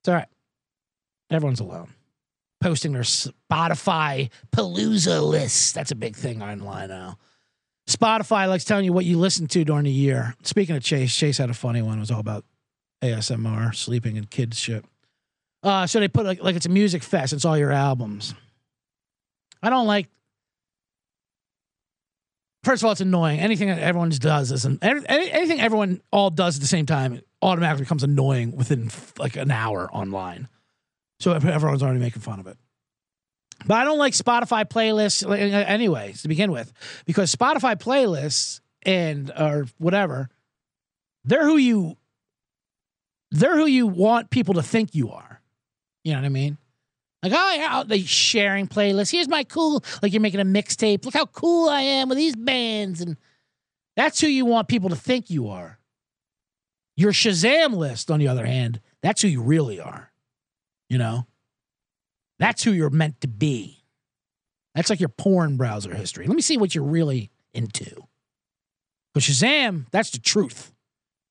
It's 0.00 0.08
all 0.08 0.14
right. 0.14 0.28
Everyone's 1.30 1.60
alone. 1.60 1.90
Posting 2.60 2.92
their 2.92 3.02
Spotify 3.02 4.30
Palooza 4.50 5.22
lists. 5.22 5.72
That's 5.72 5.90
a 5.90 5.96
big 5.96 6.16
thing 6.16 6.42
online 6.42 6.88
now. 6.88 7.18
Spotify 7.88 8.48
likes 8.48 8.64
telling 8.64 8.84
you 8.84 8.92
what 8.92 9.04
you 9.04 9.18
listen 9.18 9.46
to 9.48 9.64
during 9.64 9.84
the 9.84 9.90
year. 9.90 10.34
Speaking 10.42 10.76
of 10.76 10.82
Chase, 10.82 11.14
Chase 11.14 11.38
had 11.38 11.50
a 11.50 11.54
funny 11.54 11.82
one. 11.82 11.98
It 11.98 12.00
was 12.00 12.10
all 12.10 12.20
about 12.20 12.44
ASMR, 13.02 13.74
sleeping, 13.74 14.16
and 14.16 14.30
kids 14.30 14.58
shit. 14.58 14.84
Uh, 15.62 15.86
so 15.86 16.00
they 16.00 16.08
put 16.08 16.24
like 16.26 16.42
like 16.42 16.56
it's 16.56 16.66
a 16.66 16.70
music 16.70 17.02
fest. 17.02 17.32
It's 17.32 17.44
all 17.44 17.56
your 17.58 17.72
albums. 17.72 18.34
I 19.62 19.70
don't 19.70 19.86
like. 19.86 20.08
First 22.64 22.82
of 22.82 22.86
all, 22.86 22.92
it's 22.92 23.02
annoying. 23.02 23.40
Anything 23.40 23.68
that 23.68 23.78
everyone 23.78 24.08
does 24.08 24.50
is 24.50 24.64
an, 24.64 24.78
anything 24.82 25.60
everyone 25.60 26.00
all 26.10 26.30
does 26.30 26.56
at 26.56 26.62
the 26.62 26.66
same 26.66 26.86
time 26.86 27.20
automatically 27.42 27.84
becomes 27.84 28.02
annoying 28.02 28.56
within 28.56 28.90
like 29.18 29.36
an 29.36 29.50
hour 29.50 29.90
online. 29.92 30.48
So 31.20 31.32
everyone's 31.32 31.82
already 31.82 32.00
making 32.00 32.22
fun 32.22 32.40
of 32.40 32.46
it. 32.46 32.56
But 33.66 33.78
I 33.78 33.84
don't 33.84 33.98
like 33.98 34.12
Spotify 34.12 34.64
playlists 34.64 35.26
uh, 35.26 35.32
anyways 35.32 36.22
to 36.22 36.28
begin 36.28 36.52
with 36.52 36.72
because 37.06 37.34
Spotify 37.34 37.76
playlists 37.76 38.60
and 38.82 39.30
or 39.38 39.66
whatever, 39.78 40.28
they're 41.24 41.44
who 41.44 41.56
you 41.56 41.96
they're 43.30 43.56
who 43.56 43.66
you 43.66 43.86
want 43.86 44.30
people 44.30 44.54
to 44.54 44.62
think 44.62 44.94
you 44.94 45.10
are. 45.10 45.40
You 46.04 46.12
know 46.12 46.20
what 46.20 46.26
I 46.26 46.30
mean? 46.30 46.58
Like, 47.24 47.32
oh, 47.34 47.54
yeah, 47.54 47.80
oh, 47.80 47.84
they 47.84 48.02
sharing 48.02 48.68
playlist. 48.68 49.10
Here's 49.10 49.28
my 49.28 49.44
cool, 49.44 49.82
like 50.02 50.12
you're 50.12 50.20
making 50.20 50.40
a 50.40 50.44
mixtape. 50.44 51.06
Look 51.06 51.14
how 51.14 51.24
cool 51.24 51.70
I 51.70 51.80
am 51.80 52.10
with 52.10 52.18
these 52.18 52.36
bands. 52.36 53.00
And 53.00 53.16
that's 53.96 54.20
who 54.20 54.26
you 54.26 54.44
want 54.44 54.68
people 54.68 54.90
to 54.90 54.96
think 54.96 55.30
you 55.30 55.48
are. 55.48 55.78
Your 56.96 57.12
Shazam 57.12 57.74
list, 57.74 58.10
on 58.10 58.20
the 58.20 58.28
other 58.28 58.44
hand, 58.44 58.80
that's 59.02 59.22
who 59.22 59.28
you 59.28 59.40
really 59.40 59.80
are. 59.80 60.12
You 60.90 60.98
know? 60.98 61.26
That's 62.38 62.62
who 62.62 62.72
you're 62.72 62.90
meant 62.90 63.20
to 63.20 63.28
be. 63.28 63.84
That's 64.74 64.90
like 64.90 65.00
your 65.00 65.08
porn 65.08 65.56
browser 65.56 65.94
history. 65.94 66.26
Let 66.26 66.34
me 66.34 66.42
see 66.42 66.56
what 66.56 66.74
you're 66.74 66.84
really 66.84 67.30
into. 67.52 68.04
But 69.12 69.22
Shazam, 69.22 69.86
that's 69.92 70.10
the 70.10 70.18
truth. 70.18 70.72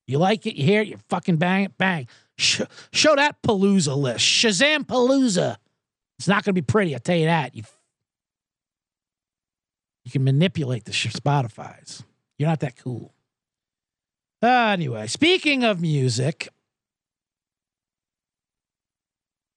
You 0.07 0.17
like 0.17 0.45
it, 0.45 0.55
you 0.55 0.63
hear 0.63 0.81
it, 0.81 0.87
you 0.87 0.97
fucking 1.09 1.37
bang 1.37 1.65
it, 1.65 1.77
bang. 1.77 2.07
Sh- 2.37 2.61
show 2.91 3.15
that 3.15 3.41
Palooza 3.41 3.95
list. 3.95 4.25
Shazam 4.25 4.85
Palooza. 4.85 5.57
It's 6.19 6.27
not 6.27 6.43
going 6.43 6.55
to 6.55 6.61
be 6.61 6.65
pretty, 6.65 6.93
I'll 6.93 6.99
tell 6.99 7.17
you 7.17 7.25
that. 7.25 7.55
You, 7.55 7.63
you 10.05 10.11
can 10.11 10.23
manipulate 10.23 10.85
the 10.85 10.91
Spotify's. 10.91 12.03
You're 12.37 12.49
not 12.49 12.61
that 12.61 12.77
cool. 12.77 13.13
Uh, 14.41 14.47
anyway, 14.47 15.07
speaking 15.07 15.63
of 15.63 15.81
music, 15.81 16.49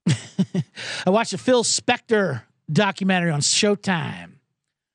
I 1.07 1.11
watched 1.11 1.33
a 1.33 1.39
Phil 1.39 1.65
Spector 1.65 2.43
documentary 2.71 3.31
on 3.31 3.41
Showtime. 3.41 4.33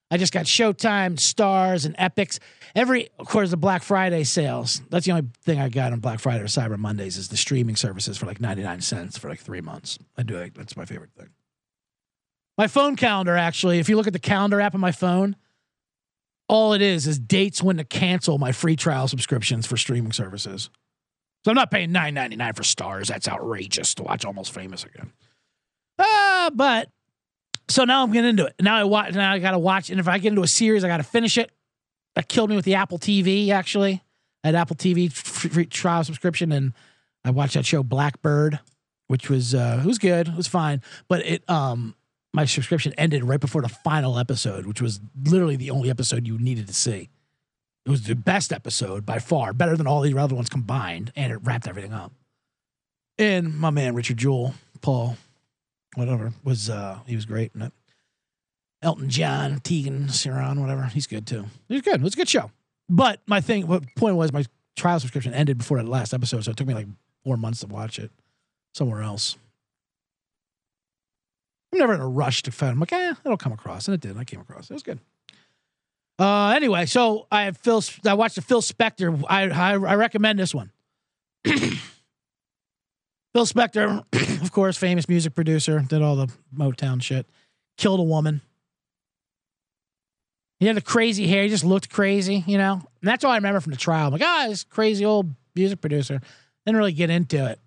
I 0.10 0.18
just 0.18 0.34
got 0.34 0.46
Showtime, 0.46 1.20
Stars, 1.20 1.86
and 1.86 1.96
Epics. 1.98 2.40
Every, 2.76 3.10
of 3.18 3.28
course, 3.28 3.50
the 3.50 3.58
Black 3.58 3.82
Friday 3.82 4.26
sales. 4.26 4.82
That's 4.90 5.06
the 5.06 5.14
only 5.14 5.30
thing 5.44 5.60
I 5.60 5.70
got 5.70 5.94
on 5.94 6.00
Black 6.00 6.20
Friday 6.20 6.44
or 6.44 6.48
Cyber 6.48 6.78
Mondays 6.78 7.18
is 7.18 7.30
the 7.30 7.38
streaming 7.38 7.78
services 7.78 8.18
for 8.18 8.26
like 8.26 8.42
99 8.42 8.82
cents 8.82 9.18
for 9.18 9.30
like 9.30 9.40
three 9.40 9.62
months. 9.62 9.98
I 10.18 10.24
do 10.24 10.38
it. 10.38 10.54
That's 10.54 10.76
my 10.76 10.86
favorite 10.86 11.12
thing. 11.18 11.30
My 12.58 12.68
phone 12.68 12.98
calendar, 12.98 13.38
actually, 13.38 13.80
if 13.80 13.88
you 13.88 13.96
look 13.96 14.08
at 14.08 14.14
the 14.14 14.20
calendar 14.20 14.60
app 14.60 14.76
on 14.76 14.82
my 14.82 14.92
phone, 14.92 15.38
all 16.50 16.74
it 16.74 16.82
is 16.82 17.08
is 17.08 17.18
dates 17.18 17.64
when 17.64 17.78
to 17.78 17.86
cancel 17.86 18.38
my 18.38 18.52
free 18.52 18.76
trial 18.76 19.08
subscriptions 19.08 19.66
for 19.66 19.78
streaming 19.78 20.12
services. 20.12 20.70
So 21.44 21.52
I'm 21.52 21.56
not 21.56 21.72
paying 21.72 21.92
nine 21.92 22.14
ninety 22.14 22.36
nine 22.36 22.54
for 22.54 22.64
stars. 22.64 23.08
That's 23.08 23.28
outrageous 23.28 23.96
to 23.96 24.04
watch 24.04 24.26
Almost 24.26 24.54
Famous 24.54 24.84
again. 24.84 25.12
Uh, 25.98 26.52
but 26.52 26.90
so 27.70 27.84
now 27.84 28.04
I'm 28.04 28.12
getting 28.12 28.30
into 28.32 28.46
it. 28.46 28.56
Now 28.62 28.76
I 28.78 28.84
watch. 28.84 29.14
Now 29.14 29.32
I 29.32 29.40
got 29.40 29.52
to 29.52 29.60
watch. 29.60 29.90
And 29.90 30.00
if 30.00 30.08
I 30.08 30.18
get 30.18 30.30
into 30.30 30.44
a 30.44 30.48
series, 30.48 30.84
I 30.84 30.88
got 30.88 30.98
to 30.98 31.04
finish 31.04 31.38
it. 31.38 31.52
That 32.16 32.28
killed 32.28 32.50
me 32.50 32.56
with 32.56 32.66
the 32.66 32.76
Apple 32.76 33.00
TV. 33.00 33.50
Actually, 33.50 34.04
I 34.44 34.50
had 34.50 34.56
Apple 34.56 34.76
TV 34.76 35.12
free 35.12 35.66
trial 35.66 36.04
subscription, 36.04 36.52
and 36.52 36.74
I 37.24 37.32
watched 37.32 37.54
that 37.54 37.66
show 37.66 37.84
Black 37.84 38.22
Bird, 38.22 38.60
which 39.08 39.30
was 39.30 39.56
uh, 39.56 39.80
it 39.84 39.88
was 39.88 39.98
good. 39.98 40.28
It 40.28 40.36
was 40.36 40.48
fine, 40.48 40.82
but 41.08 41.26
it 41.26 41.50
um 41.50 41.96
my 42.34 42.46
subscription 42.46 42.94
ended 42.98 43.24
right 43.24 43.40
before 43.40 43.62
the 43.62 43.70
final 43.70 44.18
episode, 44.18 44.66
which 44.66 44.82
was 44.82 45.00
literally 45.26 45.56
the 45.56 45.72
only 45.72 45.90
episode 45.90 46.28
you 46.28 46.38
needed 46.38 46.68
to 46.68 46.74
see. 46.74 47.10
It 47.86 47.90
was 47.90 48.04
the 48.04 48.16
best 48.16 48.54
episode 48.54 49.06
by 49.06 49.20
far, 49.20 49.54
better 49.54 49.76
than 49.76 49.88
all 49.88 50.02
the 50.02 50.18
other 50.18 50.36
ones 50.36 50.50
combined, 50.50 51.12
and 51.16 51.34
it 51.34 51.38
wrapped 51.44 51.68
everything 51.68 51.94
up. 51.94 52.12
And 53.18 53.58
my 53.58 53.70
man 53.70 53.96
Richard 53.96 54.18
Jewell, 54.18 54.54
Paul, 54.82 55.18
whatever, 55.96 56.34
was 56.44 56.70
uh 56.70 57.00
he 57.08 57.16
was 57.16 57.26
great 57.26 57.52
in 57.56 57.64
it. 57.64 57.74
Elton 58.84 59.10
John, 59.10 59.60
Tegan, 59.60 60.08
Ciaran, 60.08 60.60
whatever, 60.60 60.84
he's 60.86 61.08
good 61.08 61.28
too. 61.28 61.46
He's 61.68 61.82
good. 61.82 61.96
It 61.96 62.02
was 62.02 62.14
a 62.14 62.18
good 62.18 62.30
show. 62.30 62.52
But 62.90 63.22
my 63.28 63.42
thing, 63.42 63.68
what 63.68 63.84
point 63.96 64.16
was 64.16 64.34
my 64.34 64.44
trial 64.76 65.00
subscription 65.00 65.34
ended 65.34 65.58
before 65.58 65.78
that 65.78 65.88
last 65.88 66.14
episode, 66.14 66.44
so 66.44 66.52
it 66.52 66.58
took 66.58 66.68
me 66.68 66.74
like 66.74 66.88
four 67.24 67.38
months 67.38 67.60
to 67.62 67.68
watch 67.68 68.00
it 68.00 68.12
somewhere 68.74 69.02
else. 69.02 69.38
I'm 71.72 71.80
never 71.80 71.94
in 71.94 72.02
a 72.02 72.08
rush 72.08 72.44
to 72.44 72.52
find. 72.52 72.74
I'm 72.74 72.80
like, 72.80 72.92
eh, 72.92 73.14
it'll 73.24 73.38
come 73.38 73.54
across, 73.54 73.88
and 73.88 73.96
it 73.96 74.02
did. 74.02 74.18
I 74.18 74.24
came 74.24 74.42
across. 74.42 74.70
It 74.70 74.74
was 74.74 74.84
good. 74.84 75.00
Uh, 76.22 76.54
anyway, 76.56 76.86
so 76.86 77.26
I 77.32 77.46
have 77.46 77.58
Phil. 77.58 77.82
I 78.06 78.14
watched 78.14 78.36
the 78.36 78.44
Phil 78.44 78.62
Spector. 78.62 79.24
I 79.28 79.50
I, 79.50 79.72
I 79.72 79.96
recommend 79.96 80.38
this 80.38 80.54
one. 80.54 80.72
Phil 81.44 81.80
Spector, 83.34 84.04
of 84.44 84.52
course, 84.52 84.78
famous 84.78 85.10
music 85.10 85.34
producer, 85.34 85.80
did 85.80 86.04
all 86.04 86.16
the 86.16 86.32
Motown 86.56 87.02
shit. 87.02 87.26
Killed 87.76 88.00
a 88.00 88.04
woman. 88.04 88.42
He 90.60 90.68
had 90.68 90.76
the 90.76 90.82
crazy 90.82 91.26
hair. 91.26 91.42
He 91.42 91.50
just 91.50 91.66
looked 91.66 91.90
crazy, 91.90 92.44
you 92.46 92.60
know. 92.60 92.74
And 92.74 92.84
that's 93.02 93.24
all 93.24 93.32
I 93.32 93.38
remember 93.38 93.60
from 93.60 93.72
the 93.72 93.80
trial. 93.80 94.06
I'm 94.06 94.14
like, 94.14 94.22
ah, 94.24 94.44
oh, 94.46 94.50
this 94.50 94.64
crazy 94.64 95.04
old 95.04 95.34
music 95.56 95.82
producer. 95.82 96.22
Didn't 96.68 96.78
really 96.78 96.94
get 96.94 97.10
into 97.10 97.48
it. 97.48 97.60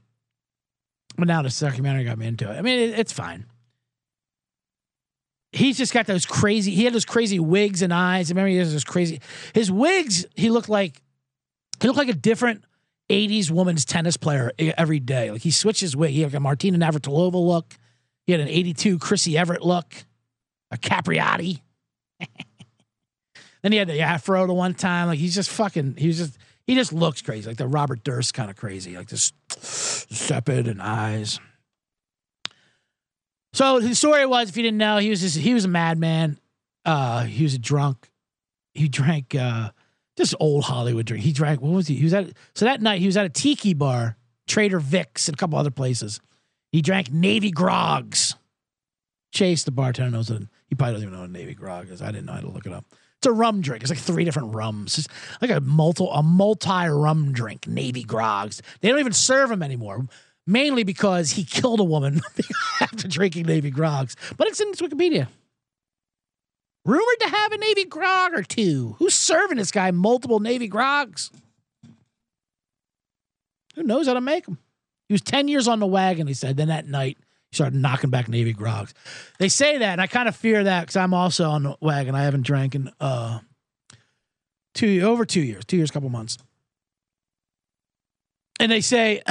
But 1.17 1.27
now 1.27 1.43
the 1.43 1.49
documentary 1.49 2.05
got 2.05 2.19
me 2.19 2.29
into 2.29 2.49
it. 2.49 2.57
I 2.57 2.63
mean, 2.63 2.79
it, 2.79 3.01
it's 3.01 3.13
fine 3.13 3.47
he's 5.55 5.79
just 5.79 5.93
got 5.93 6.07
those 6.07 6.27
crazy. 6.27 6.73
He 6.73 6.85
had 6.85 6.93
those 6.93 7.05
crazy 7.05 7.39
wigs 7.39 7.83
and 7.83 7.93
eyes. 7.93 8.31
I 8.31 8.33
remember 8.33 8.49
he 8.49 8.57
has 8.57 8.73
those 8.73 8.85
crazy. 8.85 9.21
His 9.55 9.71
wigs. 9.71 10.27
He 10.35 10.51
looked 10.51 10.69
like 10.69 11.01
he 11.81 11.87
looked 11.87 11.99
like 11.99 12.09
a 12.09 12.15
different 12.15 12.65
'80s 13.09 13.51
woman's 13.51 13.85
tennis 13.85 14.17
player 14.17 14.53
every 14.59 15.01
day. 15.01 15.31
Like 15.31 15.43
he 15.43 15.51
switched 15.51 15.81
his 15.81 15.97
wig. 15.97 16.11
He 16.11 16.21
had 16.21 16.33
like 16.33 16.39
a 16.39 16.41
Martina 16.41 16.79
Navratilova 16.79 17.35
look. 17.35 17.75
He 18.27 18.33
had 18.33 18.41
an 18.41 18.49
'82 18.49 18.99
Chrissy 18.99 19.39
Everett 19.39 19.63
look, 19.63 19.95
a 20.71 20.77
Capriati. 20.77 21.61
then 23.63 23.73
he 23.73 23.79
had 23.79 23.89
the 23.89 24.01
afro 24.01 24.47
the 24.47 24.55
one 24.55 24.75
time. 24.75 25.09
Like 25.09 25.19
he's 25.19 25.35
just 25.35 25.51
fucking. 25.51 25.97
He 25.97 26.09
was 26.09 26.19
just. 26.19 26.39
He 26.67 26.75
just 26.75 26.95
looks 26.95 27.21
crazy, 27.21 27.47
like 27.47 27.59
the 27.59 27.69
Robert 27.69 28.05
Durst 28.05 28.33
kind 28.33 28.49
of 28.49 28.57
crazy, 28.57 28.97
like 28.97 29.09
this 29.09 29.35
sepid 29.51 30.67
and 30.67 30.81
eyes. 30.81 31.39
So 33.55 33.79
the 33.79 33.95
story 33.95 34.27
was, 34.27 34.49
if 34.49 34.57
you 34.57 34.65
didn't 34.65 34.79
know, 34.79 34.99
he 34.99 35.11
was 35.11 35.21
just, 35.21 35.37
he 35.37 35.55
was 35.55 35.65
a 35.65 35.69
madman. 35.69 36.39
Uh, 36.85 37.23
he 37.23 37.45
was 37.45 37.55
a 37.55 37.59
drunk. 37.59 38.11
He 38.73 38.89
drank 38.89 39.33
uh, 39.37 39.71
just 40.17 40.35
old 40.41 40.65
Hollywood 40.65 41.07
drink. 41.07 41.23
He 41.23 41.33
drank 41.33 41.63
what 41.63 41.71
was 41.71 41.87
he? 41.87 41.95
He 41.95 42.03
was 42.03 42.13
at 42.13 42.33
so 42.57 42.65
that 42.65 42.83
night 42.83 42.99
he 42.99 43.07
was 43.07 43.17
at 43.17 43.25
a 43.25 43.29
tiki 43.29 43.73
bar, 43.73 44.17
Trader 44.49 44.81
Vic's, 44.81 45.29
and 45.29 45.37
a 45.37 45.39
couple 45.39 45.57
other 45.57 45.71
places. 45.71 46.21
He 46.73 46.83
drank 46.83 47.13
Navy 47.13 47.53
grogs. 47.53 48.35
Chase, 49.33 49.63
the 49.63 49.71
bartender, 49.71 50.11
knows 50.11 50.31
it. 50.31 50.43
He 50.67 50.75
probably 50.75 50.95
doesn't 50.95 51.09
even 51.09 51.15
know 51.15 51.21
what 51.21 51.31
a 51.31 51.33
Navy 51.33 51.55
grog 51.55 51.91
is. 51.91 52.03
I 52.03 52.07
didn't 52.07 52.27
know 52.27 52.33
how 52.33 52.41
to 52.41 52.51
look 52.51 52.67
it 52.67 52.73
up. 52.73 52.85
It's 53.19 53.27
a 53.27 53.33
rum 53.33 53.61
drink. 53.61 53.85
It's 53.85 53.91
like 53.91 54.01
three 54.01 54.25
different 54.25 54.53
rums. 54.53 54.99
It's 54.99 55.09
like 55.41 55.53
a 55.53 55.61
multi 55.61 56.09
a 56.13 56.25
multi 56.25 56.89
rum 56.89 57.33
drink. 57.33 57.69
Navy 57.69 58.03
grogs. 58.03 58.63
They 58.81 58.89
don't 58.89 58.99
even 58.99 59.13
serve 59.13 59.49
them 59.49 59.63
anymore 59.63 60.09
mainly 60.47 60.85
because 60.85 61.33
he 61.33 61.45
killed 61.45 61.81
a 61.81 61.85
woman 61.85 62.21
after 62.81 63.09
drinking 63.09 63.47
Navy 63.47 63.71
grogs. 63.71 64.17
But 64.37 64.49
it's 64.49 64.61
in 64.61 64.69
its 64.69 64.83
Wikipedia. 64.83 65.29
Rumored 66.85 67.21
to 67.21 67.29
have 67.29 67.53
a 67.53 67.57
Navy 67.57 67.85
grog 67.85 68.35
or 68.35 68.43
two. 68.43 68.97
Who's 68.99 69.15
serving 69.15 69.57
this 69.57 69.71
guy 69.71 69.91
multiple 69.91 70.41
Navy 70.41 70.69
grogs? 70.69 71.31
Who 73.75 73.83
knows 73.83 74.07
how 74.07 74.15
to 74.15 74.21
make 74.21 74.45
them? 74.45 74.59
He 75.09 75.15
was 75.15 75.23
10 75.23 75.49
years 75.49 75.67
on 75.67 75.81
the 75.81 75.87
wagon, 75.87 76.27
he 76.27 76.35
said. 76.35 76.57
Then 76.57 76.69
that 76.69 76.87
night, 76.87 77.19
he 77.51 77.57
started 77.57 77.79
knocking 77.79 78.11
back 78.11 78.29
Navy 78.29 78.53
grogs. 78.53 78.95
They 79.39 79.49
say 79.49 79.79
that, 79.79 79.93
and 79.93 80.01
I 80.01 80.07
kind 80.07 80.29
of 80.29 80.37
fear 80.37 80.65
that 80.65 80.83
because 80.83 80.97
I'm 80.97 81.15
also 81.15 81.49
on 81.51 81.63
the 81.65 81.77
wagon. 81.81 82.15
I 82.15 82.23
haven't 82.25 82.43
drank 82.43 82.75
in 82.75 82.91
uh, 83.01 83.41
two 84.75 85.01
over 85.01 85.25
two 85.25 85.43
years, 85.43 85.65
two 85.65 85.77
years, 85.77 85.91
couple 85.91 86.11
months. 86.11 86.39
And 88.61 88.71
they 88.71 88.81
say, 88.81 89.23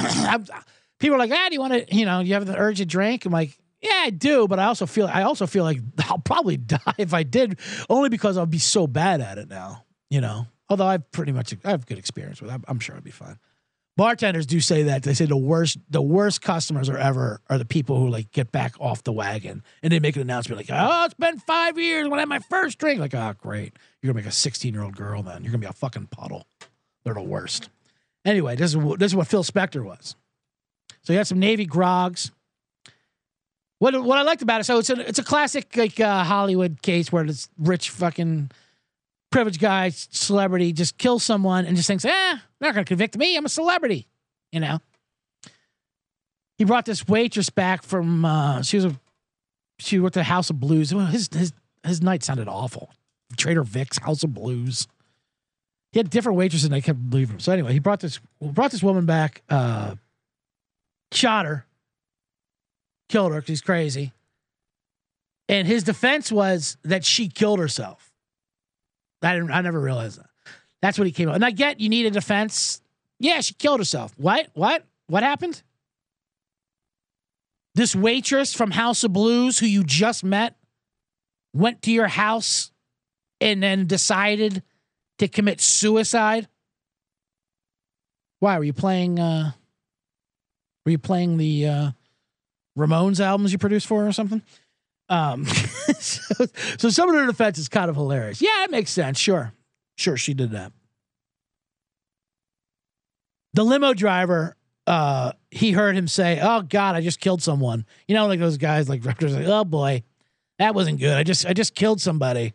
people 1.04 1.16
are 1.16 1.18
like, 1.18 1.32
ah, 1.32 1.48
do 1.50 1.54
you 1.54 1.60
want 1.60 1.74
to, 1.74 1.94
you 1.94 2.06
know, 2.06 2.20
you 2.20 2.32
have 2.32 2.46
the 2.46 2.56
urge 2.56 2.78
to 2.78 2.86
drink? 2.86 3.26
I'm 3.26 3.32
like, 3.32 3.58
yeah, 3.82 4.04
I 4.04 4.10
do, 4.10 4.48
but 4.48 4.58
I 4.58 4.64
also 4.64 4.86
feel 4.86 5.06
I 5.06 5.22
also 5.22 5.46
feel 5.46 5.62
like 5.64 5.78
I'll 6.08 6.18
probably 6.18 6.56
die 6.74 6.78
if 6.96 7.12
I 7.12 7.22
did, 7.22 7.58
only 7.90 8.08
because 8.08 8.38
I'll 8.38 8.46
be 8.46 8.58
so 8.58 8.86
bad 8.86 9.20
at 9.20 9.36
it 9.36 9.48
now. 9.48 9.84
You 10.08 10.22
know, 10.22 10.46
although 10.70 10.86
I've 10.86 11.10
pretty 11.12 11.32
much 11.32 11.54
I 11.64 11.70
have 11.70 11.84
good 11.84 11.98
experience 11.98 12.40
with 12.40 12.50
it. 12.50 12.54
I'm, 12.54 12.64
I'm 12.68 12.80
sure 12.80 12.94
I'll 12.94 13.02
be 13.02 13.10
fine. 13.10 13.38
Bartenders 13.96 14.46
do 14.46 14.60
say 14.60 14.84
that 14.84 15.02
they 15.02 15.12
say 15.12 15.26
the 15.26 15.36
worst 15.36 15.78
the 15.90 16.00
worst 16.00 16.40
customers 16.40 16.88
are 16.88 16.96
ever 16.96 17.42
are 17.50 17.58
the 17.58 17.66
people 17.66 17.98
who 17.98 18.08
like 18.08 18.32
get 18.32 18.50
back 18.50 18.74
off 18.80 19.04
the 19.04 19.12
wagon 19.12 19.62
and 19.82 19.92
they 19.92 20.00
make 20.00 20.16
an 20.16 20.22
announcement 20.22 20.58
like, 20.58 20.70
oh, 20.72 21.04
it's 21.04 21.14
been 21.14 21.38
five 21.38 21.78
years 21.78 22.08
when 22.08 22.18
I 22.18 22.22
had 22.22 22.28
my 22.28 22.38
first 22.38 22.78
drink. 22.78 22.98
Like, 22.98 23.14
oh, 23.14 23.34
great, 23.38 23.74
you're 24.00 24.12
gonna 24.12 24.22
make 24.22 24.30
a 24.30 24.34
16 24.34 24.72
year 24.72 24.82
old 24.82 24.96
girl 24.96 25.22
then. 25.22 25.44
You're 25.44 25.52
gonna 25.52 25.60
be 25.60 25.66
a 25.66 25.72
fucking 25.74 26.06
puddle. 26.06 26.46
They're 27.04 27.12
the 27.12 27.20
worst. 27.20 27.68
Anyway, 28.24 28.56
this 28.56 28.74
is 28.74 28.82
this 28.96 29.12
is 29.12 29.16
what 29.16 29.26
Phil 29.26 29.44
Spector 29.44 29.84
was. 29.84 30.16
So 31.04 31.12
you 31.12 31.18
had 31.18 31.26
some 31.26 31.38
Navy 31.38 31.66
grogs. 31.66 32.30
What 33.78 34.02
what 34.02 34.18
I 34.18 34.22
liked 34.22 34.42
about 34.42 34.60
it, 34.60 34.64
so 34.64 34.78
it's 34.78 34.90
a 34.90 35.08
it's 35.08 35.18
a 35.18 35.24
classic 35.24 35.76
like 35.76 36.00
uh, 36.00 36.24
Hollywood 36.24 36.80
case 36.80 37.12
where 37.12 37.24
this 37.24 37.48
rich 37.58 37.90
fucking 37.90 38.50
privileged 39.30 39.60
guy, 39.60 39.90
celebrity, 39.90 40.72
just 40.72 40.96
kills 40.96 41.22
someone 41.22 41.66
and 41.66 41.76
just 41.76 41.86
thinks, 41.86 42.04
eh, 42.04 42.08
they're 42.08 42.40
not 42.60 42.74
gonna 42.74 42.84
convict 42.84 43.16
me. 43.16 43.36
I'm 43.36 43.44
a 43.44 43.48
celebrity, 43.48 44.06
you 44.52 44.60
know. 44.60 44.80
He 46.56 46.64
brought 46.64 46.86
this 46.86 47.06
waitress 47.06 47.50
back 47.50 47.82
from 47.82 48.24
uh, 48.24 48.62
she 48.62 48.76
was 48.76 48.86
a 48.86 49.00
she 49.78 49.98
worked 49.98 50.16
at 50.16 50.24
House 50.24 50.50
of 50.50 50.60
Blues. 50.60 50.90
His 50.90 51.28
his 51.32 51.52
his 51.84 52.00
night 52.00 52.22
sounded 52.22 52.48
awful. 52.48 52.90
Trader 53.36 53.64
Vic's 53.64 53.98
House 53.98 54.22
of 54.22 54.32
Blues. 54.32 54.86
He 55.92 55.98
had 55.98 56.10
different 56.10 56.38
waitresses 56.38 56.64
and 56.64 56.74
I 56.74 56.80
kept 56.80 56.98
leaving 57.10 57.34
him. 57.34 57.40
So 57.40 57.52
anyway, 57.52 57.72
he 57.72 57.80
brought 57.80 58.00
this 58.00 58.20
brought 58.40 58.70
this 58.70 58.82
woman 58.82 59.04
back. 59.04 59.42
Uh, 59.50 59.96
shot 61.12 61.46
her, 61.46 61.66
killed 63.08 63.32
her 63.32 63.40
because 63.40 63.48
he's 63.48 63.60
crazy. 63.60 64.12
And 65.48 65.66
his 65.66 65.82
defense 65.82 66.32
was 66.32 66.76
that 66.84 67.04
she 67.04 67.28
killed 67.28 67.58
herself. 67.58 68.12
I 69.22 69.34
didn't. 69.34 69.50
I 69.50 69.60
never 69.60 69.80
realized 69.80 70.18
that. 70.18 70.30
That's 70.82 70.98
what 70.98 71.06
he 71.06 71.12
came 71.12 71.28
up. 71.28 71.34
And 71.34 71.44
I 71.44 71.50
get 71.50 71.80
you 71.80 71.88
need 71.88 72.06
a 72.06 72.10
defense. 72.10 72.80
Yeah, 73.18 73.40
she 73.40 73.54
killed 73.54 73.80
herself. 73.80 74.12
What? 74.18 74.48
What? 74.54 74.84
What 75.06 75.22
happened? 75.22 75.62
This 77.74 77.96
waitress 77.96 78.54
from 78.54 78.70
House 78.70 79.02
of 79.02 79.12
Blues 79.12 79.58
who 79.58 79.66
you 79.66 79.82
just 79.82 80.24
met 80.24 80.56
went 81.52 81.82
to 81.82 81.92
your 81.92 82.06
house 82.06 82.70
and 83.40 83.62
then 83.62 83.86
decided 83.86 84.62
to 85.18 85.28
commit 85.28 85.60
suicide. 85.60 86.48
Why 88.40 88.58
were 88.58 88.64
you 88.64 88.72
playing? 88.72 89.18
Uh, 89.18 89.52
were 90.84 90.90
you 90.92 90.98
playing 90.98 91.36
the 91.36 91.66
uh, 91.66 91.90
Ramones 92.78 93.20
albums 93.20 93.52
you 93.52 93.58
produced 93.58 93.86
for 93.86 94.06
or 94.06 94.12
something? 94.12 94.42
Um, 95.08 95.44
so, 95.98 96.46
so 96.78 96.88
some 96.90 97.08
of 97.08 97.20
the 97.20 97.26
defense 97.26 97.58
is 97.58 97.68
kind 97.68 97.90
of 97.90 97.96
hilarious. 97.96 98.40
Yeah, 98.40 98.64
it 98.64 98.70
makes 98.70 98.90
sense. 98.90 99.18
Sure. 99.18 99.52
Sure, 99.96 100.16
she 100.16 100.34
did 100.34 100.52
that. 100.52 100.72
The 103.52 103.64
limo 103.64 103.94
driver, 103.94 104.56
uh, 104.86 105.32
he 105.50 105.72
heard 105.72 105.96
him 105.96 106.08
say, 106.08 106.40
Oh 106.42 106.62
God, 106.62 106.96
I 106.96 107.00
just 107.00 107.20
killed 107.20 107.42
someone. 107.42 107.86
You 108.08 108.14
know, 108.14 108.26
like 108.26 108.40
those 108.40 108.58
guys 108.58 108.88
like 108.88 109.04
rappers 109.06 109.34
like, 109.34 109.46
oh 109.46 109.64
boy, 109.64 110.02
that 110.58 110.74
wasn't 110.74 110.98
good. 110.98 111.16
I 111.16 111.22
just 111.22 111.46
I 111.46 111.52
just 111.52 111.74
killed 111.74 112.00
somebody. 112.00 112.54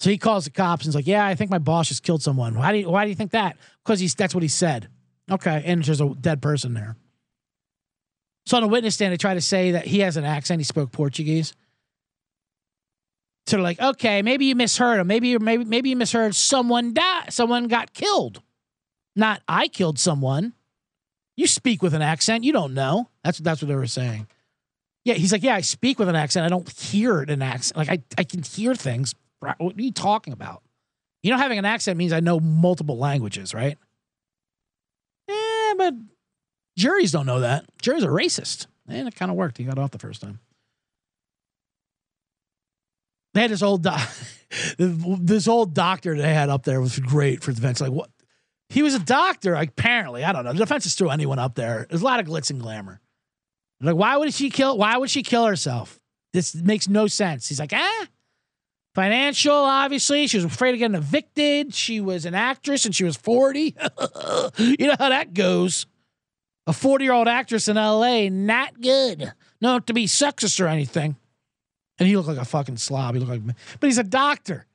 So 0.00 0.10
he 0.10 0.18
calls 0.18 0.44
the 0.44 0.50
cops 0.50 0.84
and 0.84 0.88
he's 0.90 0.94
like, 0.94 1.06
Yeah, 1.06 1.24
I 1.24 1.34
think 1.34 1.50
my 1.50 1.58
boss 1.58 1.88
just 1.88 2.02
killed 2.02 2.22
someone. 2.22 2.54
Why 2.56 2.72
do 2.72 2.78
you 2.78 2.90
why 2.90 3.04
do 3.04 3.10
you 3.10 3.16
think 3.16 3.30
that? 3.32 3.56
Because 3.82 4.00
he's 4.00 4.14
that's 4.14 4.34
what 4.34 4.42
he 4.42 4.48
said. 4.48 4.88
Okay, 5.30 5.62
and 5.64 5.82
there's 5.82 6.00
a 6.00 6.08
dead 6.10 6.40
person 6.42 6.74
there. 6.74 6.96
So 8.48 8.56
on 8.56 8.62
a 8.62 8.66
witness 8.66 8.94
stand, 8.94 9.12
they 9.12 9.18
try 9.18 9.34
to 9.34 9.42
say 9.42 9.72
that 9.72 9.84
he 9.84 9.98
has 9.98 10.16
an 10.16 10.24
accent. 10.24 10.58
He 10.58 10.64
spoke 10.64 10.90
Portuguese. 10.90 11.52
So 13.46 13.56
they're 13.56 13.62
like, 13.62 13.78
okay, 13.78 14.22
maybe 14.22 14.46
you 14.46 14.54
misheard 14.54 15.00
him. 15.00 15.06
Maybe 15.06 15.28
you 15.28 15.38
maybe 15.38 15.66
maybe 15.66 15.90
you 15.90 15.96
misheard 15.96 16.34
someone 16.34 16.94
died. 16.94 17.30
Someone 17.30 17.68
got 17.68 17.92
killed. 17.92 18.40
Not 19.14 19.42
I 19.46 19.68
killed 19.68 19.98
someone. 19.98 20.54
You 21.36 21.46
speak 21.46 21.82
with 21.82 21.92
an 21.92 22.00
accent. 22.00 22.42
You 22.42 22.54
don't 22.54 22.72
know. 22.72 23.10
That's 23.22 23.36
that's 23.36 23.60
what 23.60 23.68
they 23.68 23.74
were 23.74 23.86
saying. 23.86 24.26
Yeah, 25.04 25.14
he's 25.14 25.30
like, 25.30 25.42
yeah, 25.42 25.54
I 25.54 25.60
speak 25.60 25.98
with 25.98 26.08
an 26.08 26.16
accent. 26.16 26.46
I 26.46 26.48
don't 26.48 26.66
hear 26.70 27.20
an 27.20 27.42
accent. 27.42 27.76
Like 27.76 27.90
I, 27.90 28.02
I 28.16 28.24
can 28.24 28.42
hear 28.42 28.74
things. 28.74 29.14
What 29.40 29.60
are 29.60 29.82
you 29.82 29.92
talking 29.92 30.32
about? 30.32 30.62
You 31.22 31.32
know, 31.32 31.36
having 31.36 31.58
an 31.58 31.66
accent 31.66 31.98
means 31.98 32.14
I 32.14 32.20
know 32.20 32.40
multiple 32.40 32.96
languages, 32.96 33.52
right? 33.52 33.76
Yeah, 35.28 35.74
but 35.76 35.94
Juries 36.78 37.10
don't 37.10 37.26
know 37.26 37.40
that. 37.40 37.64
Juries 37.82 38.04
are 38.04 38.10
racist. 38.10 38.68
And 38.86 39.08
it 39.08 39.16
kind 39.16 39.30
of 39.30 39.36
worked. 39.36 39.58
He 39.58 39.64
got 39.64 39.78
off 39.78 39.90
the 39.90 39.98
first 39.98 40.22
time. 40.22 40.38
They 43.34 43.42
had 43.42 43.50
this 43.50 43.62
old 43.62 43.82
doc, 43.82 44.08
this 44.78 45.48
old 45.48 45.74
doctor 45.74 46.16
they 46.16 46.32
had 46.32 46.48
up 46.48 46.62
there 46.62 46.80
was 46.80 46.98
great 46.98 47.42
for 47.42 47.52
defense. 47.52 47.80
Like 47.80 47.90
what? 47.90 48.10
He 48.70 48.82
was 48.82 48.94
a 48.94 49.00
doctor, 49.00 49.54
apparently. 49.54 50.24
I 50.24 50.32
don't 50.32 50.44
know. 50.44 50.52
The 50.52 50.60
defense 50.60 50.84
just 50.84 50.98
threw 50.98 51.10
anyone 51.10 51.38
up 51.38 51.54
there. 51.54 51.86
There's 51.88 52.02
a 52.02 52.04
lot 52.04 52.20
of 52.20 52.26
glitz 52.26 52.50
and 52.50 52.60
glamour. 52.60 53.00
Like, 53.80 53.96
why 53.96 54.16
would 54.16 54.32
she 54.32 54.50
kill? 54.50 54.78
Why 54.78 54.96
would 54.96 55.10
she 55.10 55.22
kill 55.22 55.46
herself? 55.46 55.98
This 56.32 56.54
makes 56.54 56.88
no 56.88 57.06
sense. 57.06 57.48
He's 57.48 57.60
like, 57.60 57.72
ah, 57.72 58.06
financial. 58.94 59.54
Obviously, 59.54 60.26
she 60.26 60.36
was 60.36 60.44
afraid 60.44 60.74
of 60.74 60.78
getting 60.78 60.96
evicted. 60.96 61.74
She 61.74 62.00
was 62.00 62.24
an 62.24 62.34
actress 62.34 62.84
and 62.84 62.94
she 62.94 63.04
was 63.04 63.16
40. 63.16 63.60
you 64.58 64.86
know 64.86 64.96
how 64.98 65.08
that 65.08 65.32
goes. 65.34 65.86
A 66.68 66.72
40 66.72 67.04
year 67.04 67.14
old 67.14 67.28
actress 67.28 67.66
in 67.66 67.76
LA, 67.76 68.28
not 68.28 68.80
good. 68.80 69.32
Not 69.60 69.86
to 69.86 69.94
be 69.94 70.04
sexist 70.06 70.60
or 70.62 70.68
anything. 70.68 71.16
And 71.98 72.06
he 72.06 72.14
looked 72.14 72.28
like 72.28 72.36
a 72.36 72.44
fucking 72.44 72.76
slob. 72.76 73.14
He 73.14 73.20
looked 73.20 73.32
like, 73.32 73.56
but 73.80 73.86
he's 73.86 73.96
a 73.96 74.04
doctor. 74.04 74.66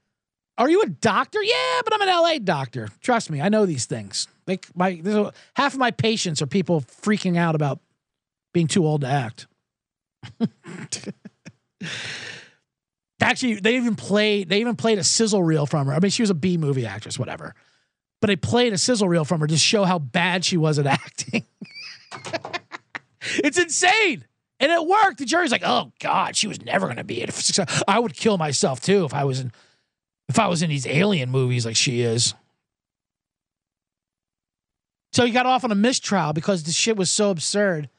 Are 0.58 0.70
you 0.70 0.82
a 0.82 0.88
doctor? 0.88 1.42
Yeah, 1.42 1.82
but 1.84 1.94
I'm 1.94 2.02
an 2.02 2.10
LA 2.10 2.40
doctor. 2.40 2.90
Trust 3.00 3.30
me, 3.30 3.42
I 3.42 3.50
know 3.50 3.68
these 3.68 3.86
things. 3.86 4.28
Like 4.48 4.68
my 4.76 5.02
half 5.56 5.74
of 5.74 5.80
my 5.80 5.92
patients 5.92 6.42
are 6.42 6.48
people 6.48 6.82
freaking 6.82 7.38
out 7.38 7.54
about 7.54 7.80
being 8.54 8.68
too 8.68 8.86
old 8.86 9.02
to 9.02 9.08
act. 9.08 9.48
Actually, 13.22 13.56
they 13.56 13.78
even 13.78 13.96
played 13.96 14.50
they 14.50 14.60
even 14.60 14.76
played 14.76 14.98
a 14.98 15.04
sizzle 15.04 15.44
reel 15.44 15.68
from 15.68 15.88
her. 15.88 15.94
I 15.94 16.00
mean, 16.00 16.12
she 16.12 16.24
was 16.24 16.30
a 16.32 16.36
B 16.36 16.58
movie 16.58 16.86
actress, 16.86 17.20
whatever. 17.20 17.54
But 18.20 18.28
they 18.28 18.36
played 18.36 18.74
a 18.74 18.78
sizzle 18.78 19.08
reel 19.08 19.26
from 19.26 19.42
her 19.42 19.48
to 19.48 19.58
show 19.58 19.84
how 19.84 20.00
bad 20.00 20.44
she 20.44 20.58
was 20.58 20.80
at 20.80 20.86
acting. 20.88 21.46
it's 23.22 23.58
insane. 23.58 24.26
And 24.60 24.72
it 24.72 24.88
worked. 24.88 25.18
The 25.18 25.26
jury's 25.26 25.52
like, 25.52 25.64
oh 25.66 25.92
God, 26.00 26.36
she 26.36 26.48
was 26.48 26.62
never 26.62 26.88
gonna 26.88 27.04
be 27.04 27.22
it. 27.22 27.60
I 27.88 28.00
would 28.00 28.14
kill 28.14 28.38
myself 28.38 28.80
too 28.80 29.06
if 29.06 29.14
I 29.14 29.24
was 29.24 29.40
in 29.40 29.52
if 30.30 30.40
I 30.40 30.48
was 30.48 30.62
in 30.62 30.70
these 30.70 30.88
alien 30.88 31.30
movies 31.30 31.66
like 31.66 31.76
she 31.76 32.02
is. 32.02 32.34
So 35.12 35.26
he 35.26 35.32
got 35.32 35.46
off 35.46 35.64
on 35.64 35.72
a 35.72 35.76
mistrial 35.76 36.34
because 36.34 36.64
the 36.64 36.72
shit 36.72 36.98
was 36.98 37.12
so 37.12 37.30
absurd. 37.30 37.90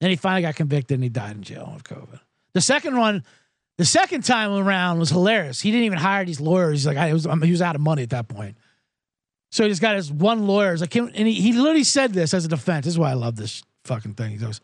Then 0.00 0.10
he 0.10 0.16
finally 0.16 0.42
got 0.42 0.54
convicted 0.54 0.96
and 0.96 1.02
he 1.02 1.08
died 1.08 1.36
in 1.36 1.42
jail 1.42 1.72
of 1.74 1.84
COVID. 1.84 2.20
The 2.54 2.60
second 2.60 2.96
one, 2.96 3.24
the 3.78 3.84
second 3.84 4.22
time 4.22 4.52
around 4.52 4.98
was 4.98 5.10
hilarious. 5.10 5.60
He 5.60 5.70
didn't 5.70 5.86
even 5.86 5.98
hire 5.98 6.24
these 6.24 6.40
lawyers. 6.40 6.80
He's 6.80 6.86
like, 6.86 6.96
I 6.96 7.12
was, 7.12 7.24
he 7.24 7.50
was 7.50 7.62
out 7.62 7.74
of 7.74 7.80
money 7.80 8.02
at 8.02 8.10
that 8.10 8.28
point. 8.28 8.56
So 9.52 9.64
he 9.64 9.68
just 9.68 9.82
got 9.82 9.94
his 9.94 10.10
one 10.10 10.46
lawyer. 10.46 10.76
Like, 10.78 10.94
and 10.96 11.14
he, 11.14 11.34
he 11.34 11.52
literally 11.52 11.84
said 11.84 12.14
this 12.14 12.32
as 12.32 12.46
a 12.46 12.48
defense. 12.48 12.86
This 12.86 12.94
is 12.94 12.98
why 12.98 13.10
I 13.10 13.14
love 13.14 13.36
this 13.36 13.62
fucking 13.84 14.14
thing. 14.14 14.30
He 14.30 14.38
goes, 14.38 14.62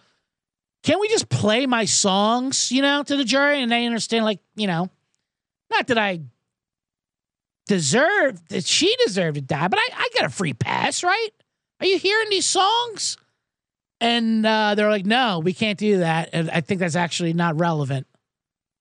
Can't 0.82 0.99
we 0.99 1.09
just 1.09 1.28
play 1.28 1.66
my 1.66 1.84
songs, 1.84 2.72
you 2.72 2.80
know, 2.80 3.03
to 3.03 3.16
the 3.16 3.24
jury 3.24 3.62
and 3.62 3.70
they 3.70 3.84
understand, 3.84 4.24
like, 4.24 4.41
you 4.57 4.66
know, 4.66 4.89
not 5.70 5.89
that 5.89 5.99
I 5.99 6.20
deserve 7.66 8.41
that 8.49 8.64
she 8.64 8.97
deserved 9.05 9.34
to 9.34 9.43
die, 9.43 9.68
but 9.68 9.78
I, 9.78 9.89
I 9.95 10.09
got 10.16 10.24
a 10.24 10.30
free 10.30 10.55
pass, 10.55 11.05
right? 11.05 11.28
Are 11.80 11.86
you 11.86 11.99
hearing 11.99 12.30
these 12.30 12.47
songs? 12.47 13.18
And 14.01 14.47
uh, 14.47 14.74
they're 14.74 14.89
like, 14.89 15.05
no, 15.05 15.41
we 15.41 15.53
can't 15.53 15.78
do 15.78 15.99
that. 15.99 16.30
And 16.32 16.51
I 16.51 16.62
think 16.62 16.80
that's 16.80 16.97
actually 16.97 17.34
not 17.34 17.61
relevant. 17.61 18.07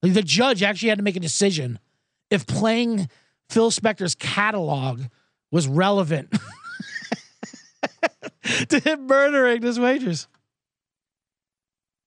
Like 0.01 0.13
the 0.13 0.23
judge 0.23 0.63
actually 0.63 0.89
had 0.89 0.99
to 0.99 1.03
make 1.03 1.17
a 1.17 1.19
decision 1.19 1.79
if 2.29 2.47
playing 2.47 3.09
Phil 3.49 3.71
Spector's 3.71 4.15
catalog 4.15 5.01
was 5.51 5.67
relevant 5.67 6.33
to 8.69 8.79
him 8.79 9.07
murdering 9.07 9.61
this 9.61 9.79
waitress. 9.79 10.27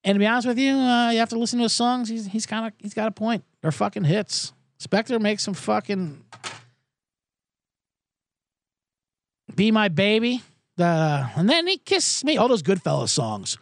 And 0.03 0.16
to 0.16 0.18
be 0.18 0.26
honest 0.26 0.47
with 0.47 0.59
you, 0.59 0.72
uh, 0.72 1.11
you 1.11 1.18
have 1.18 1.28
to 1.30 1.38
listen 1.38 1.59
to 1.59 1.64
his 1.64 1.74
songs. 1.74 2.09
He's 2.09 2.26
he's 2.26 2.47
kind 2.47 2.66
of 2.66 2.72
he's 2.78 2.95
got 2.95 3.09
a 3.09 3.11
point. 3.11 3.45
They're 3.61 3.72
fucking 3.72 4.05
hits. 4.05 4.53
Spector 4.78 5.20
makes 5.20 5.43
some 5.43 5.55
fucking 5.55 6.24
"Be 9.55 9.70
My 9.70 9.88
Baby." 9.88 10.43
Uh, 10.78 11.28
and 11.36 11.51
then 11.51 11.66
he 11.66 11.76
kissed 11.76 12.24
me. 12.24 12.38
All 12.38 12.49
those 12.49 12.62
Goodfellas 12.62 13.11
songs 13.11 13.59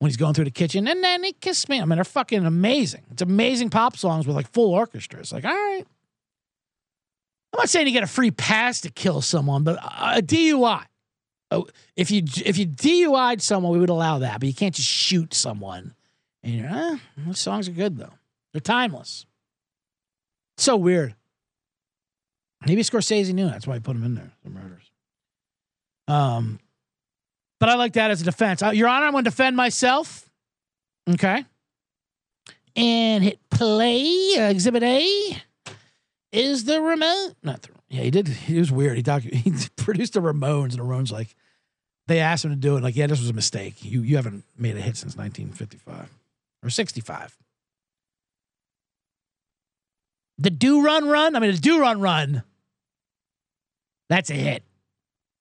when 0.00 0.08
he's 0.08 0.16
going 0.16 0.32
through 0.32 0.46
the 0.46 0.50
kitchen. 0.50 0.88
And 0.88 1.04
then 1.04 1.22
he 1.22 1.32
kissed 1.34 1.68
me. 1.68 1.80
I 1.80 1.84
mean, 1.84 1.96
they're 1.96 2.04
fucking 2.04 2.44
amazing. 2.46 3.02
It's 3.10 3.22
amazing 3.22 3.68
pop 3.68 3.96
songs 3.96 4.26
with 4.26 4.34
like 4.34 4.50
full 4.50 4.72
orchestras. 4.72 5.30
Like, 5.30 5.44
all 5.44 5.52
right. 5.52 5.84
I'm 7.52 7.58
not 7.58 7.68
saying 7.68 7.86
you 7.86 7.92
get 7.92 8.04
a 8.04 8.08
free 8.08 8.30
pass 8.30 8.82
to 8.82 8.90
kill 8.90 9.20
someone, 9.22 9.64
but 9.64 9.76
a 9.82 10.22
DUI. 10.22 10.84
Oh, 11.50 11.66
if 11.96 12.10
you 12.10 12.22
if 12.44 12.58
you 12.58 12.66
DUI'd 12.66 13.42
someone, 13.42 13.72
we 13.72 13.80
would 13.80 13.90
allow 13.90 14.20
that, 14.20 14.38
but 14.38 14.46
you 14.46 14.54
can't 14.54 14.74
just 14.74 14.88
shoot 14.88 15.34
someone. 15.34 15.94
And 16.42 16.54
you're, 16.54 16.68
eh, 16.68 16.96
those 17.16 17.40
songs 17.40 17.68
are 17.68 17.72
good 17.72 17.98
though. 17.98 18.12
They're 18.52 18.60
timeless. 18.60 19.26
so 20.58 20.76
weird. 20.76 21.14
Maybe 22.66 22.82
Scorsese 22.82 23.32
knew 23.32 23.46
that's 23.46 23.66
why 23.66 23.74
he 23.74 23.80
put 23.80 23.94
them 23.94 24.04
in 24.04 24.14
there. 24.14 24.30
The 24.44 24.50
murders. 24.50 24.90
Um, 26.08 26.60
but 27.58 27.68
I 27.68 27.74
like 27.74 27.94
that 27.94 28.10
as 28.10 28.20
a 28.20 28.24
defense. 28.24 28.62
Uh, 28.62 28.70
Your 28.70 28.88
Honor, 28.88 29.06
I'm 29.06 29.12
going 29.12 29.24
to 29.24 29.30
defend 29.30 29.56
myself. 29.56 30.28
Okay. 31.08 31.44
And 32.76 33.24
hit 33.24 33.38
play. 33.50 34.34
Uh, 34.38 34.50
exhibit 34.50 34.82
A 34.82 35.42
is 36.32 36.64
the 36.64 36.80
remote. 36.80 37.34
Not 37.42 37.62
the. 37.62 37.70
Yeah, 37.88 38.02
he 38.02 38.10
did. 38.10 38.28
He 38.28 38.58
was 38.58 38.70
weird. 38.70 38.96
He 38.96 39.02
doc, 39.02 39.22
he 39.22 39.52
produced 39.76 40.14
the 40.14 40.20
Ramones, 40.20 40.70
and 40.70 40.78
the 40.78 40.84
Ramones 40.84 41.12
like 41.12 41.34
they 42.06 42.20
asked 42.20 42.44
him 42.44 42.50
to 42.50 42.56
do 42.56 42.76
it. 42.76 42.82
Like, 42.82 42.96
yeah, 42.96 43.06
this 43.06 43.20
was 43.20 43.30
a 43.30 43.34
mistake. 43.34 43.84
You 43.84 44.02
you 44.02 44.16
haven't 44.16 44.44
made 44.56 44.76
a 44.76 44.80
hit 44.80 44.96
since 44.96 45.16
1955 45.16 46.08
or 46.62 46.70
65. 46.70 47.36
The 50.38 50.50
do 50.50 50.84
run 50.84 51.08
run. 51.08 51.36
I 51.36 51.40
mean, 51.40 51.52
the 51.52 51.58
do 51.58 51.80
run 51.80 52.00
run. 52.00 52.42
That's 54.08 54.30
a 54.30 54.34
hit. 54.34 54.62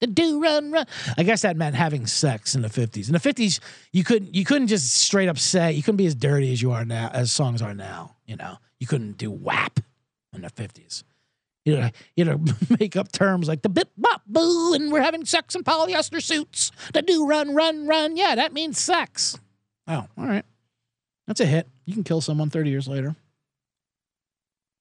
The 0.02 0.08
do 0.08 0.42
run 0.42 0.72
run. 0.72 0.86
I 1.18 1.24
guess 1.24 1.42
that 1.42 1.58
meant 1.58 1.76
having 1.76 2.06
sex 2.06 2.56
in 2.56 2.62
the 2.62 2.70
fifties. 2.70 3.10
In 3.10 3.14
the 3.14 3.20
fifties, 3.20 3.60
you 3.92 4.04
couldn't 4.04 4.34
you 4.34 4.44
couldn't 4.46 4.68
just 4.68 4.94
straight 4.94 5.30
up 5.30 5.38
say 5.38 5.72
you 5.74 5.84
couldn't 5.84 5.98
be 5.98 6.06
as 6.06 6.16
dirty 6.16 6.52
as 6.52 6.62
you 6.62 6.72
are 6.72 6.86
now 6.86 7.10
as 7.14 7.32
songs 7.32 7.62
are 7.62 7.74
now. 7.74 8.16
You 8.26 8.38
know, 8.38 8.58
you 8.80 8.88
couldn't 8.88 9.18
do 9.18 9.30
WAP 9.32 9.80
in 10.34 10.41
the 10.41 10.49
fifties. 10.49 11.03
You 11.65 11.77
know, 11.77 11.89
you 12.15 12.25
know, 12.25 12.39
make 12.80 12.95
up 12.95 13.11
terms 13.11 13.47
like 13.47 13.61
the 13.61 13.69
bip 13.69 13.89
bop 13.97 14.23
boo, 14.25 14.73
and 14.73 14.91
we're 14.91 15.01
having 15.01 15.25
sex 15.25 15.55
in 15.55 15.63
polyester 15.63 16.21
suits. 16.21 16.71
The 16.93 17.01
do 17.01 17.27
run 17.27 17.53
run 17.53 17.86
run. 17.88 18.17
Yeah, 18.17 18.36
that 18.36 18.53
means 18.53 18.80
sex. 18.80 19.38
Oh, 19.88 20.07
all 20.17 20.25
right. 20.25 20.45
That's 21.27 21.41
a 21.41 21.45
hit. 21.45 21.67
You 21.86 21.93
can 21.93 22.03
kill 22.03 22.21
someone 22.21 22.49
30 22.49 22.69
years 22.69 22.88
later. 22.88 23.15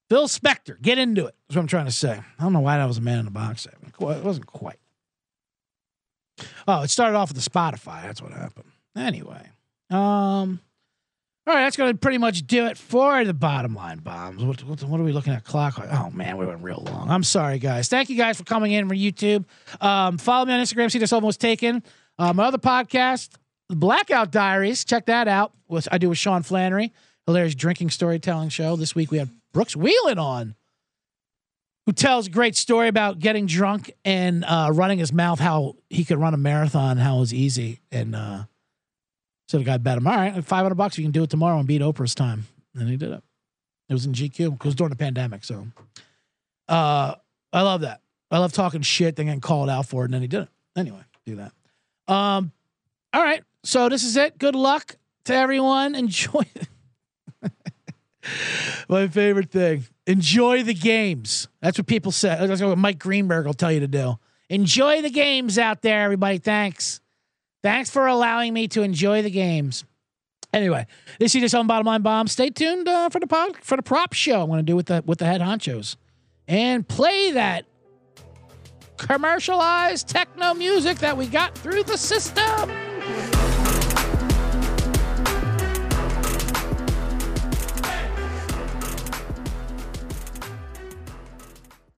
Phil 0.09 0.28
Spector, 0.28 0.80
get 0.80 0.99
into 0.99 1.26
it. 1.26 1.34
That's 1.46 1.57
what 1.57 1.62
I'm 1.62 1.66
trying 1.66 1.86
to 1.86 1.92
say. 1.92 2.18
I 2.38 2.42
don't 2.42 2.55
know 2.55 2.61
why 2.61 2.78
that 2.78 2.86
was 2.86 2.96
a 2.96 3.03
man 3.03 3.18
in 3.18 3.24
the 3.26 3.30
box. 3.30 3.66
It 3.66 3.74
wasn't 4.01 4.46
quite. 4.46 4.78
Oh, 6.66 6.82
it 6.82 6.88
started 6.88 7.16
off 7.16 7.30
with 7.32 7.42
the 7.42 7.51
Spotify. 7.51 8.03
That's 8.03 8.22
what 8.22 8.32
happened. 8.32 8.70
Anyway, 8.96 9.51
um, 9.90 10.61
all 11.49 11.55
right, 11.55 11.62
that's 11.62 11.78
going 11.78 11.90
to 11.90 11.99
pretty 11.99 12.18
much 12.18 12.46
do 12.46 12.66
it 12.66 12.76
for 12.76 13.24
the 13.24 13.32
bottom 13.32 13.74
line 13.74 14.01
bombs. 14.01 14.44
What, 14.44 14.62
what, 14.64 14.82
what, 14.82 15.01
are 15.01 15.03
we 15.03 15.12
looking 15.12 15.32
at? 15.32 15.44
Clock? 15.44 15.80
Oh 15.80 16.11
man, 16.11 16.36
we 16.36 16.44
went 16.44 16.62
real 16.62 16.82
long. 16.86 17.11
I'm 17.11 17.24
sorry, 17.24 17.59
guys. 17.59 17.88
Thank 17.88 18.11
you 18.11 18.18
guys 18.18 18.36
for 18.36 18.44
coming 18.44 18.72
in 18.72 18.86
from 18.86 18.99
YouTube. 18.99 19.46
Um, 19.80 20.18
follow 20.18 20.44
me 20.44 20.53
on 20.53 20.61
Instagram. 20.61 20.92
See 20.92 20.99
this 20.99 21.11
almost 21.11 21.40
taken. 21.40 21.82
Uh, 22.18 22.34
my 22.34 22.44
other 22.44 22.59
podcast, 22.59 23.30
Blackout 23.70 24.30
Diaries. 24.30 24.84
Check 24.84 25.07
that 25.07 25.26
out. 25.26 25.53
Which 25.68 25.88
I 25.90 25.96
do 25.96 26.11
with 26.11 26.18
Sean 26.18 26.42
Flannery. 26.42 26.92
Hilarious 27.24 27.55
drinking 27.55 27.90
storytelling 27.90 28.51
show. 28.51 28.76
This 28.76 28.94
week 28.94 29.11
we 29.11 29.16
had 29.16 29.30
Brooks 29.55 29.74
Wheelan 29.74 30.18
on 30.18 30.55
who 31.86 31.92
tells 31.94 32.26
a 32.26 32.30
great 32.30 32.57
story 32.57 32.88
about 32.88 33.20
getting 33.20 33.46
drunk 33.46 33.90
and 34.05 34.44
uh, 34.44 34.68
running 34.74 34.99
his 34.99 35.11
mouth, 35.11 35.40
how 35.40 35.76
he 35.88 36.05
could 36.05 36.18
run 36.18 36.34
a 36.34 36.36
marathon, 36.36 36.99
how 36.99 37.16
it 37.16 37.20
was 37.20 37.32
easy. 37.32 37.80
And 37.90 38.14
uh, 38.14 38.42
so 39.49 39.59
the 39.59 39.64
guy 39.64 39.78
bet 39.78 39.96
him, 39.96 40.07
all 40.07 40.14
right, 40.14 40.44
500 40.44 40.74
bucks, 40.74 40.99
you 40.99 41.05
can 41.05 41.11
do 41.11 41.22
it 41.22 41.30
tomorrow 41.30 41.59
and 41.59 41.66
beat 41.66 41.80
Oprah's 41.80 42.14
time. 42.14 42.46
And 42.74 42.88
he 42.88 42.96
did 42.96 43.12
it. 43.12 43.22
It 43.88 43.94
was 43.94 44.05
in 44.05 44.12
GQ. 44.12 44.40
It 44.40 44.64
was 44.64 44.74
during 44.74 44.90
the 44.90 44.96
pandemic. 44.96 45.42
So 45.42 45.66
uh, 46.68 47.14
I 47.53 47.62
love 47.62 47.80
that. 47.80 48.03
I 48.30 48.38
love 48.38 48.53
talking 48.53 48.82
shit, 48.82 49.16
then 49.16 49.26
getting 49.26 49.40
called 49.40 49.70
out 49.70 49.86
for 49.86 50.03
it. 50.03 50.07
And 50.07 50.14
then 50.14 50.20
he 50.20 50.28
did 50.28 50.42
it. 50.42 50.49
Anyway, 50.76 51.01
do 51.24 51.36
that. 51.36 51.53
Um, 52.12 52.53
all 53.14 53.22
right. 53.22 53.42
So 53.64 53.88
this 53.88 54.05
is 54.05 54.16
it. 54.18 54.36
Good 54.38 54.55
luck 54.55 54.96
to 55.24 55.34
everyone. 55.34 55.94
Enjoy 55.94 56.42
My 58.88 59.09
favorite 59.09 59.51
thing. 59.51 59.86
Enjoy 60.07 60.62
the 60.62 60.74
games. 60.74 61.49
That's 61.62 61.78
what 61.78 61.86
people 61.86 62.12
say. 62.12 62.36
That's 62.38 62.61
what 62.61 62.76
Mike 62.76 62.99
Greenberg 62.99 63.46
will 63.46 63.55
tell 63.55 63.72
you 63.72 63.80
to 63.80 63.88
do. 63.88 64.18
Enjoy 64.51 65.01
the 65.01 65.11
games 65.11 65.59
out 65.59 65.80
there, 65.82 66.03
everybody. 66.03 66.38
Thanks. 66.38 67.01
Thanks 67.63 67.91
for 67.91 68.07
allowing 68.07 68.55
me 68.55 68.69
to 68.69 68.83
enjoy 68.83 69.23
the 69.23 69.31
games. 69.31 69.85
Anyway, 70.53 70.87
this 71.19 71.35
is 71.35 71.43
just 71.43 71.55
on 71.55 71.67
Bottom 71.67 71.87
Line 71.87 72.03
Bomb. 72.03 72.27
Stay 72.27 72.51
tuned 72.51 72.89
uh, 72.89 73.11
for 73.11 73.21
the 73.21 73.27
pod, 73.27 73.57
for 73.63 73.77
the 73.77 73.83
prop 73.83 74.13
show 74.15 74.43
I'm 74.43 74.49
going 74.49 74.59
to 74.59 74.63
do 74.63 74.77
with 74.77 74.87
the 74.87 75.03
with 75.05 75.19
the 75.19 75.27
head 75.27 75.41
honchos, 75.41 75.97
and 76.47 76.87
play 76.89 77.33
that 77.33 77.67
commercialized 78.97 80.09
techno 80.09 80.55
music 80.55 80.99
that 80.99 81.17
we 81.17 81.27
got 81.27 81.57
through 81.57 81.83
the 81.85 81.99
system. 81.99 82.71